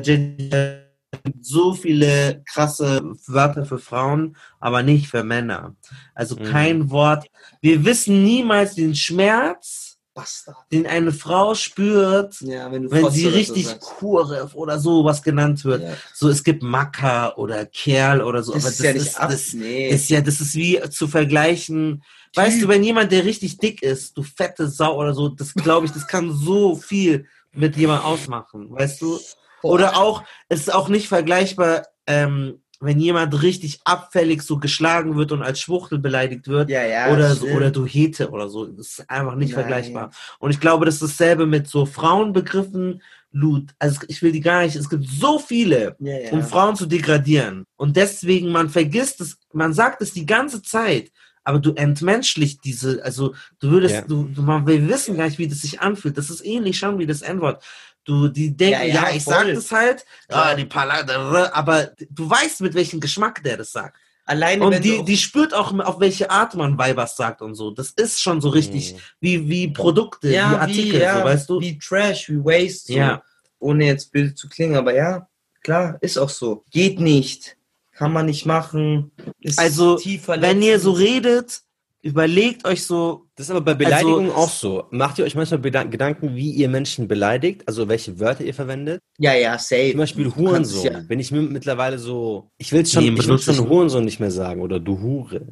[1.26, 5.76] Jenny so viele krasse Wörter für Frauen, aber nicht für Männer.
[6.16, 6.44] Also mhm.
[6.44, 7.28] kein Wort.
[7.62, 10.58] Wir wissen niemals den Schmerz Bastard.
[10.72, 13.80] den eine Frau spürt, Ja, wenn wenn sie oder so richtig.
[13.80, 15.84] Kuref oder sowas genannt wird.
[15.84, 15.94] Ja.
[16.14, 19.20] So, es gibt Macker oder Kerl oder so, Das aber ist das ja nicht ist,
[19.20, 19.30] ab.
[19.30, 19.90] das nee.
[19.90, 22.04] ist ja, das ist wie zu vergleichen.
[22.36, 25.86] Weißt du, wenn jemand, der richtig dick ist, du fette Sau oder so, das glaube
[25.86, 29.20] ich, das kann so viel mit jemandem ausmachen, weißt du?
[29.62, 35.32] Oder auch, es ist auch nicht vergleichbar, ähm, wenn jemand richtig abfällig so geschlagen wird
[35.32, 36.70] und als Schwuchtel beleidigt wird.
[36.70, 37.56] ja, ja, oder, so, stimmt.
[37.56, 38.66] oder du Hete oder so.
[38.66, 39.62] Das ist einfach nicht Nein.
[39.62, 40.12] vergleichbar.
[40.40, 43.02] Und ich glaube, das ist dasselbe mit so Frauenbegriffen.
[43.34, 43.70] Lut.
[43.80, 44.76] Also ich will die gar nicht.
[44.76, 47.66] Es gibt so viele, ja, um Frauen zu degradieren.
[47.78, 51.12] Und deswegen, man vergisst es, man sagt es die ganze Zeit,
[51.44, 55.48] aber du entmenschlicht diese, also du würdest, du, du, man, wir wissen gar nicht, wie
[55.48, 56.18] das sich anfühlt.
[56.18, 57.64] Das ist ähnlich schon wie das N-Wort.
[58.04, 59.34] Du, die denken, Ja, ja, ja, ich voll.
[59.34, 63.98] sag das halt, ah, die Palade, aber du weißt, mit welchem Geschmack der das sagt.
[64.26, 67.72] Alleine Und die, die spürt auch, auf welche Art man Weibers sagt und so.
[67.72, 68.98] Das ist schon so richtig Mhm.
[69.20, 71.60] wie, wie Produkte, wie ja, Artikel, wie, ja, so, weißt du?
[71.60, 72.98] wie Trash, wie Waste, so.
[73.00, 73.24] Ja.
[73.60, 75.28] ohne jetzt böse zu klingen, aber ja,
[75.64, 76.64] klar, ist auch so.
[76.72, 77.58] Geht nicht,
[77.94, 79.12] kann man nicht machen.
[79.42, 81.62] Ist Also, tief Wenn ihr so redet,
[82.02, 84.84] überlegt euch so, Das ist aber bei Beleidigungen Also- auch so.
[84.92, 87.64] Macht ihr euch manchmal Gedanken, wie ihr Menschen beleidigt?
[87.68, 89.02] Also welche Wörter ihr verwendet?
[89.18, 89.92] ja, ja, safe.
[89.92, 90.84] Zum Beispiel Hurensohn.
[90.86, 92.50] Ja, Bin ich mir mittlerweile so.
[92.58, 95.46] Ich will schon, Nee, ich will schon ich- Hurensohn nicht mehr sagen oder du Hure.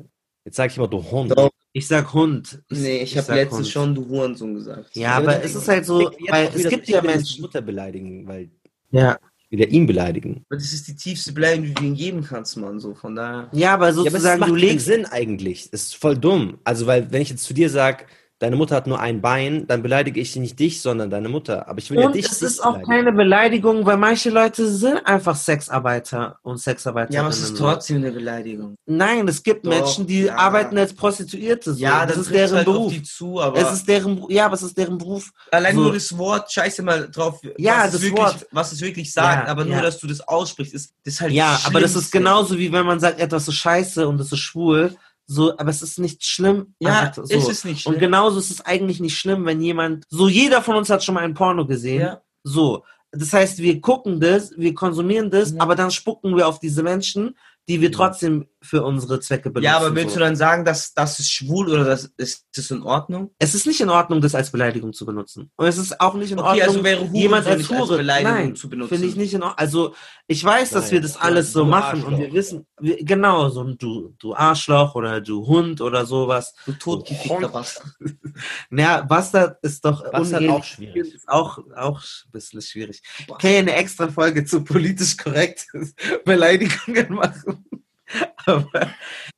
[0.46, 1.32] Jetzt sage ich immer du Hund.
[1.38, 1.50] Doch.
[1.74, 2.64] ich sag Hund.
[2.70, 3.68] nee, ich, habe sag letztens Hund.
[3.68, 4.96] schon du Hurensohn gesagt.
[4.96, 7.42] Ja, aber es ist halt so, weil es gibt ja ich will jetzt Menschen.
[7.42, 8.50] Mutter beleidigen, weil
[8.92, 9.20] Ja.
[9.50, 10.46] Will ja ihn beleidigen.
[10.50, 13.50] Aber das ist die tiefste Beleidigung, die du ihm geben kannst, Mann, so, von daher.
[13.52, 14.86] Ja, aber Ja, aber es sozusagen, macht du keinen legst.
[14.86, 15.70] Sinn eigentlich.
[15.72, 16.60] Es ist voll dumm.
[16.64, 18.06] Also, weil, wenn ich jetzt zu dir sage,
[18.40, 21.68] deine Mutter hat nur ein Bein, dann beleidige ich nicht dich, sondern deine Mutter.
[21.68, 22.92] Aber ich will ja Und dich es nicht ist auch beleidigen.
[22.92, 27.16] keine Beleidigung, weil manche Leute sind einfach Sexarbeiter und Sexarbeiterinnen.
[27.16, 28.76] Ja, aber es ist trotzdem eine Beleidigung.
[28.86, 30.36] Nein, es gibt Doch, Menschen, die ja.
[30.38, 31.74] arbeiten als Prostituierte.
[31.74, 31.80] So.
[31.80, 32.92] Ja, das das ist deren halt Beruf.
[32.94, 35.32] die zu, aber Es ist deren, ja, aber es ist deren Beruf.
[35.52, 38.48] allein so- nur das Wort, scheiße mal drauf, Ja, was, das es wirklich, Wort.
[38.52, 39.82] was es wirklich sagt, Ja, aber nur, ja.
[39.82, 42.72] dass du das aussprichst, ist, das ist halt Ja, das aber das ist genauso wie
[42.72, 44.96] wenn man sagt, etwas ist scheiße und es ist schwul.
[45.32, 46.74] So, aber es ist nicht schlimm.
[46.80, 47.22] Ja, so.
[47.22, 47.94] ist es nicht schlimm.
[47.94, 51.14] Und genauso ist es eigentlich nicht schlimm, wenn jemand, so jeder von uns hat schon
[51.14, 52.02] mal ein Porno gesehen.
[52.02, 52.22] Ja.
[52.44, 52.84] So.
[53.12, 55.62] Das heißt, wir gucken das, wir konsumieren das, Ja.
[55.62, 57.38] aber dann spucken wir auf diese Menschen,
[57.68, 59.66] die wir trotzdem für unsere Zwecke benutzen.
[59.66, 60.20] Ja, aber willst so.
[60.20, 63.32] du dann sagen, dass das ist schwul oder das ist das in Ordnung?
[63.40, 65.50] Es ist nicht in Ordnung, das als Beleidigung zu benutzen.
[65.56, 67.80] Und es ist auch nicht in Okay, Ordnung, also wäre Hurensohn jemand als nicht als
[67.80, 68.90] Hure Beleidigung Nein, zu benutzen.
[68.90, 69.58] Finde ich nicht in Ordnung.
[69.58, 69.96] Also
[70.28, 72.20] ich weiß, dass Nein, wir das alles so machen und Arschloch.
[72.20, 76.54] wir wissen, wir, genau, so ein du, du Arschloch oder du Hund oder sowas.
[76.66, 77.94] Du totgefickter Bastard.
[78.70, 81.16] Naja, Bastard ist doch Bastard auch schwierig.
[81.16, 83.02] Ist auch, auch ein bisschen schwierig.
[83.20, 85.68] Ich kann ja eine extra Folge zu politisch korrekt
[86.26, 87.66] Beleidigungen machen.
[88.46, 88.90] Aber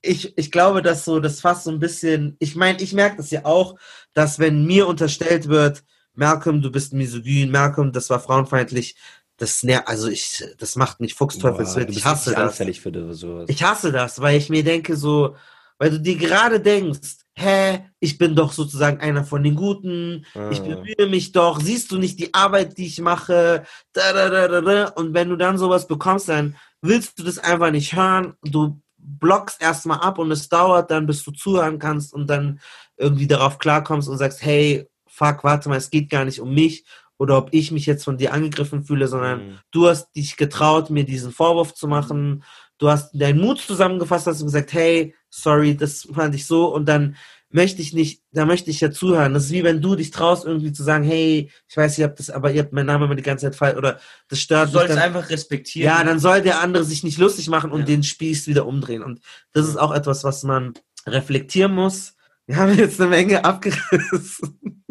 [0.02, 3.32] ich, ich glaube, dass so das fast so ein bisschen, ich meine, ich merke das
[3.32, 3.76] ja auch,
[4.14, 5.84] dass wenn mir unterstellt wird,
[6.14, 8.96] Malcolm, du bist misogyn, Malcolm, das war frauenfeindlich,
[9.38, 11.90] das ner also ich, das macht mich fuchsteufelswild.
[11.90, 12.58] Ich hasse das.
[12.58, 13.46] für sowas.
[13.50, 15.36] Ich hasse das, weil ich mir denke so,
[15.80, 20.60] weil du dir gerade denkst, hä, ich bin doch sozusagen einer von den Guten, ich
[20.62, 20.76] Ah.
[20.76, 24.62] bemühe mich doch, siehst du nicht die Arbeit, die ich mache, da, da, da, da,
[24.62, 24.88] da.
[24.90, 29.62] und wenn du dann sowas bekommst, dann willst du das einfach nicht hören, du blockst
[29.62, 32.60] erstmal ab und es dauert dann, bis du zuhören kannst und dann
[32.98, 36.86] irgendwie darauf klarkommst und sagst, hey, fuck, warte mal, es geht gar nicht um mich
[37.18, 39.60] oder ob ich mich jetzt von dir angegriffen fühle, sondern Mhm.
[39.72, 42.44] du hast dich getraut, mir diesen Vorwurf zu machen,
[42.78, 47.16] du hast deinen Mut zusammengefasst, hast gesagt, hey, sorry, das fand ich so und dann
[47.54, 49.34] möchte ich nicht, da möchte ich ja zuhören.
[49.34, 52.20] Das ist wie wenn du dich traust, irgendwie zu sagen, hey, ich weiß, ihr habt
[52.20, 53.94] das, aber ihr habt meinen Namen immer die ganze Zeit falsch oder
[54.30, 54.74] das Du stört mich.
[54.74, 55.86] sollst Dann, einfach respektieren.
[55.88, 57.86] ja, dann soll der andere sich nicht lustig machen und Ja.
[57.88, 59.04] den Spieß wieder umdrehen.
[59.04, 59.20] Und
[59.54, 60.74] das ist auch etwas, was man
[61.08, 62.14] reflektieren muss.
[62.48, 64.84] Wir haben jetzt eine Menge abgerissen.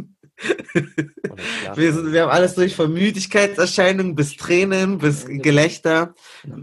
[1.77, 6.15] Wir, sind, wir haben alles durch von Müdigkeitserscheinungen bis Tränen, bis Gelächter.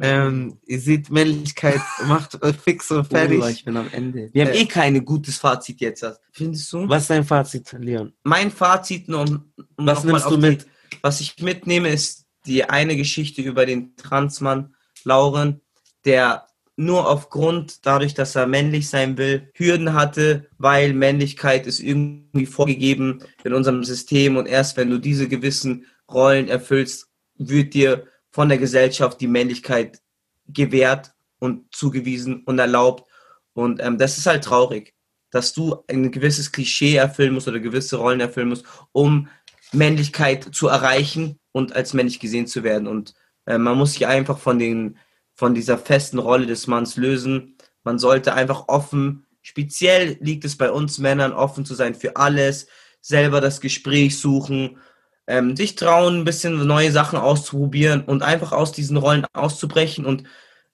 [0.01, 3.43] Ähm, ihr seht, Männlichkeit macht fix und fertig.
[3.49, 4.29] Ich bin am Ende.
[4.33, 4.61] Wir haben Äh.
[4.61, 6.05] eh kein gutes Fazit jetzt.
[6.31, 6.87] Findest du?
[6.89, 8.13] Was ist dein Fazit, Leon?
[8.23, 10.67] Mein Fazit, nur um, um Was nimmst du die- mit?
[11.01, 14.73] Was ich mitnehme, ist die eine Geschichte über den Transmann
[15.03, 15.61] Lauren,
[16.05, 16.47] der
[16.77, 23.23] nur aufgrund, dadurch, dass er männlich sein will, Hürden hatte, weil Männlichkeit ist irgendwie vorgegeben
[23.43, 28.59] in unserem System und erst wenn du diese gewissen Rollen erfüllst, wird dir von der
[28.59, 30.01] Gesellschaft die Männlichkeit
[30.47, 33.09] gewährt und zugewiesen und erlaubt.
[33.53, 34.93] Und ähm, das ist halt traurig,
[35.31, 39.27] dass du ein gewisses Klischee erfüllen musst oder gewisse Rollen erfüllen musst, um
[39.71, 42.87] Männlichkeit zu erreichen und als männlich gesehen zu werden.
[42.87, 43.15] Und
[43.47, 44.97] äh, man muss sich einfach von, den,
[45.37, 47.55] von dieser festen Rolle des Manns lösen.
[47.83, 52.67] Man sollte einfach offen, speziell liegt es bei uns Männern, offen zu sein für alles,
[53.01, 54.79] selber das Gespräch suchen,
[55.27, 60.23] ähm, sich trauen, ein bisschen neue Sachen auszuprobieren und einfach aus diesen Rollen auszubrechen und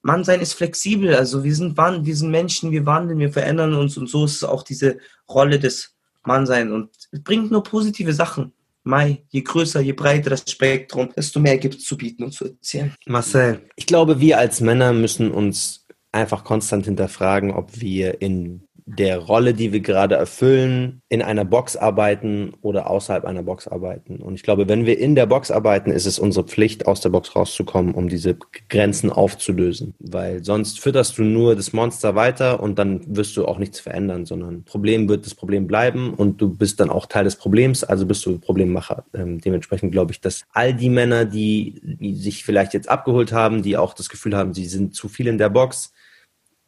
[0.02, 4.08] Mannsein ist flexibel, also wir sind, wir sind Menschen, wir wandeln, wir verändern uns und
[4.08, 4.98] so ist auch diese
[5.30, 6.90] Rolle des Mannsein und
[7.24, 8.54] bringt nur positive Sachen.
[8.84, 12.46] Mai, je größer, je breiter das Spektrum, desto mehr gibt es zu bieten und zu
[12.46, 12.94] erzählen.
[13.06, 19.18] Marcel, ich glaube, wir als Männer müssen uns einfach konstant hinterfragen, ob wir in der
[19.18, 24.18] Rolle, die wir gerade erfüllen, in einer Box arbeiten oder außerhalb einer Box arbeiten.
[24.18, 27.10] Und ich glaube, wenn wir in der Box arbeiten, ist es unsere Pflicht, aus der
[27.10, 28.38] Box rauszukommen, um diese
[28.70, 29.94] Grenzen aufzulösen.
[30.00, 34.26] Weil sonst fütterst du nur das Monster weiter und dann wirst du auch nichts verändern,
[34.26, 38.06] sondern Problem wird das Problem bleiben und du bist dann auch Teil des Problems, also
[38.06, 39.06] bist du Problemmacher.
[39.14, 43.62] Ähm, dementsprechend glaube ich, dass all die Männer, die, die sich vielleicht jetzt abgeholt haben,
[43.64, 45.94] die auch das Gefühl haben, sie sind zu viel in der Box,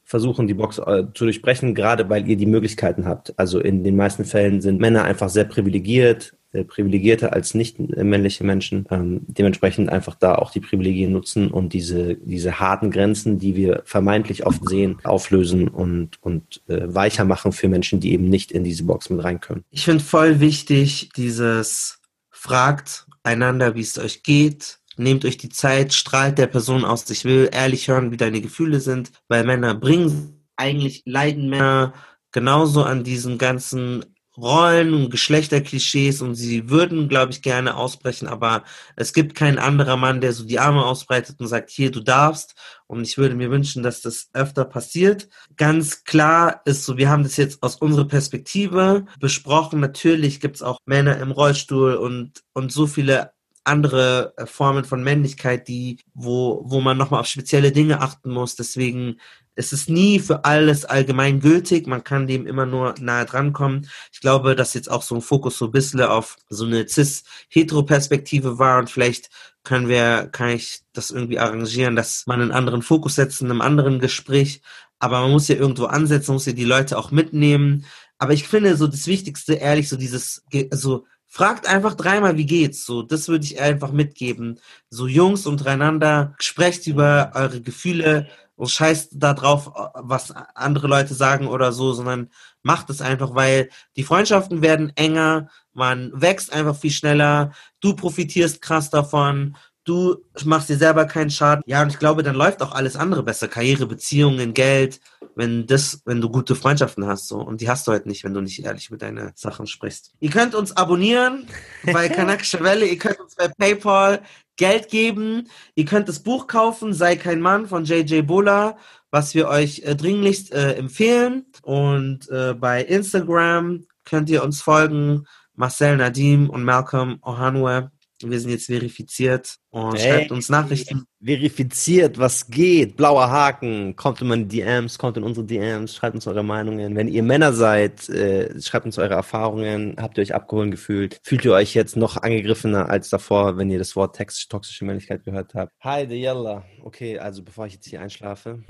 [0.05, 3.37] versuchen, die Box äh, zu durchbrechen, gerade weil ihr die Möglichkeiten habt.
[3.37, 8.43] Also in den meisten Fällen sind Männer einfach sehr privilegiert, sehr privilegierter als nicht männliche
[8.43, 8.85] Menschen.
[8.91, 13.81] Ähm, dementsprechend einfach da auch die Privilegien nutzen und diese, diese harten Grenzen, die wir
[13.85, 18.63] vermeintlich oft sehen, auflösen und, und äh, weicher machen für Menschen, die eben nicht in
[18.63, 19.65] diese Box mit rein können.
[19.71, 21.99] Ich finde voll wichtig, dieses
[22.29, 27.09] fragt einander, wie es euch geht, Nehmt euch die Zeit, strahlt der Person aus.
[27.09, 31.93] Ich will ehrlich hören, wie deine Gefühle sind, weil Männer bringen, eigentlich leiden Männer
[32.31, 34.05] genauso an diesen ganzen
[34.37, 38.65] Rollen und Geschlechterklischees und sie würden, glaube ich, gerne ausbrechen, aber
[38.97, 42.55] es gibt kein anderer Mann, der so die Arme ausbreitet und sagt, hier, du darfst.
[42.87, 45.29] Und ich würde mir wünschen, dass das öfter passiert.
[45.55, 49.79] Ganz klar ist so, wir haben das jetzt aus unserer Perspektive besprochen.
[49.79, 53.31] Natürlich gibt es auch Männer im Rollstuhl und, und so viele
[53.65, 58.55] andere äh, Formen von Männlichkeit, die, wo, wo man nochmal auf spezielle Dinge achten muss.
[58.55, 59.17] Deswegen
[59.55, 61.87] ist es nie für alles allgemein gültig.
[61.87, 63.89] Man kann dem immer nur nahe drankommen.
[64.11, 68.59] Ich glaube, dass jetzt auch so ein Fokus so ein bisschen auf so eine cis-hetero-Perspektive
[68.59, 69.29] war und vielleicht
[69.63, 73.61] können wir, kann ich das irgendwie arrangieren, dass man einen anderen Fokus setzt in einem
[73.61, 74.61] anderen Gespräch.
[74.99, 77.85] Aber man muss ja irgendwo ansetzen, muss ja die Leute auch mitnehmen.
[78.17, 82.85] Aber ich finde so das Wichtigste, ehrlich, so dieses, so Fragt einfach dreimal, wie geht's?
[82.85, 84.59] So, das würde ich einfach mitgeben.
[84.89, 91.47] So Jungs untereinander, sprecht über eure Gefühle und scheißt da drauf, was andere Leute sagen
[91.47, 92.29] oder so, sondern
[92.63, 98.61] macht es einfach, weil die Freundschaften werden enger, man wächst einfach viel schneller, du profitierst
[98.61, 101.63] krass davon, du machst dir selber keinen Schaden.
[101.65, 103.47] Ja, und ich glaube, dann läuft auch alles andere besser.
[103.47, 104.99] Karriere, Beziehungen, Geld,
[105.35, 107.37] wenn das, wenn du gute Freundschaften hast, so.
[107.37, 110.13] Und die hast du halt nicht, wenn du nicht ehrlich mit deinen Sachen sprichst.
[110.19, 111.47] Ihr könnt uns abonnieren
[111.85, 114.21] bei Kanakische Welle, ihr könnt uns bei PayPal
[114.57, 118.77] Geld geben, ihr könnt das Buch kaufen, Sei kein Mann von JJ Bola,
[119.11, 121.45] was wir euch äh, dringlichst äh, empfehlen.
[121.61, 127.91] Und äh, bei Instagram könnt ihr uns folgen, Marcel Nadim und Malcolm Ohanwe.
[128.31, 131.05] Wir sind jetzt verifiziert und hey, schreibt uns Nachrichten.
[131.23, 132.95] Verifiziert, was geht?
[132.95, 133.95] Blauer Haken.
[133.95, 136.95] Kommt in meine DMs, kommt in unsere DMs, schreibt uns eure Meinungen.
[136.95, 139.95] Wenn ihr Männer seid, äh, schreibt uns eure Erfahrungen.
[139.99, 141.19] Habt ihr euch abgeholt gefühlt?
[141.23, 145.23] Fühlt ihr euch jetzt noch angegriffener als davor, wenn ihr das Wort Text, toxische Männlichkeit
[145.23, 145.71] gehört habt?
[145.81, 146.63] Hi, de Yalla.
[146.83, 148.63] Okay, also bevor ich jetzt hier einschlafe.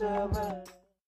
[0.00, 0.59] Gonna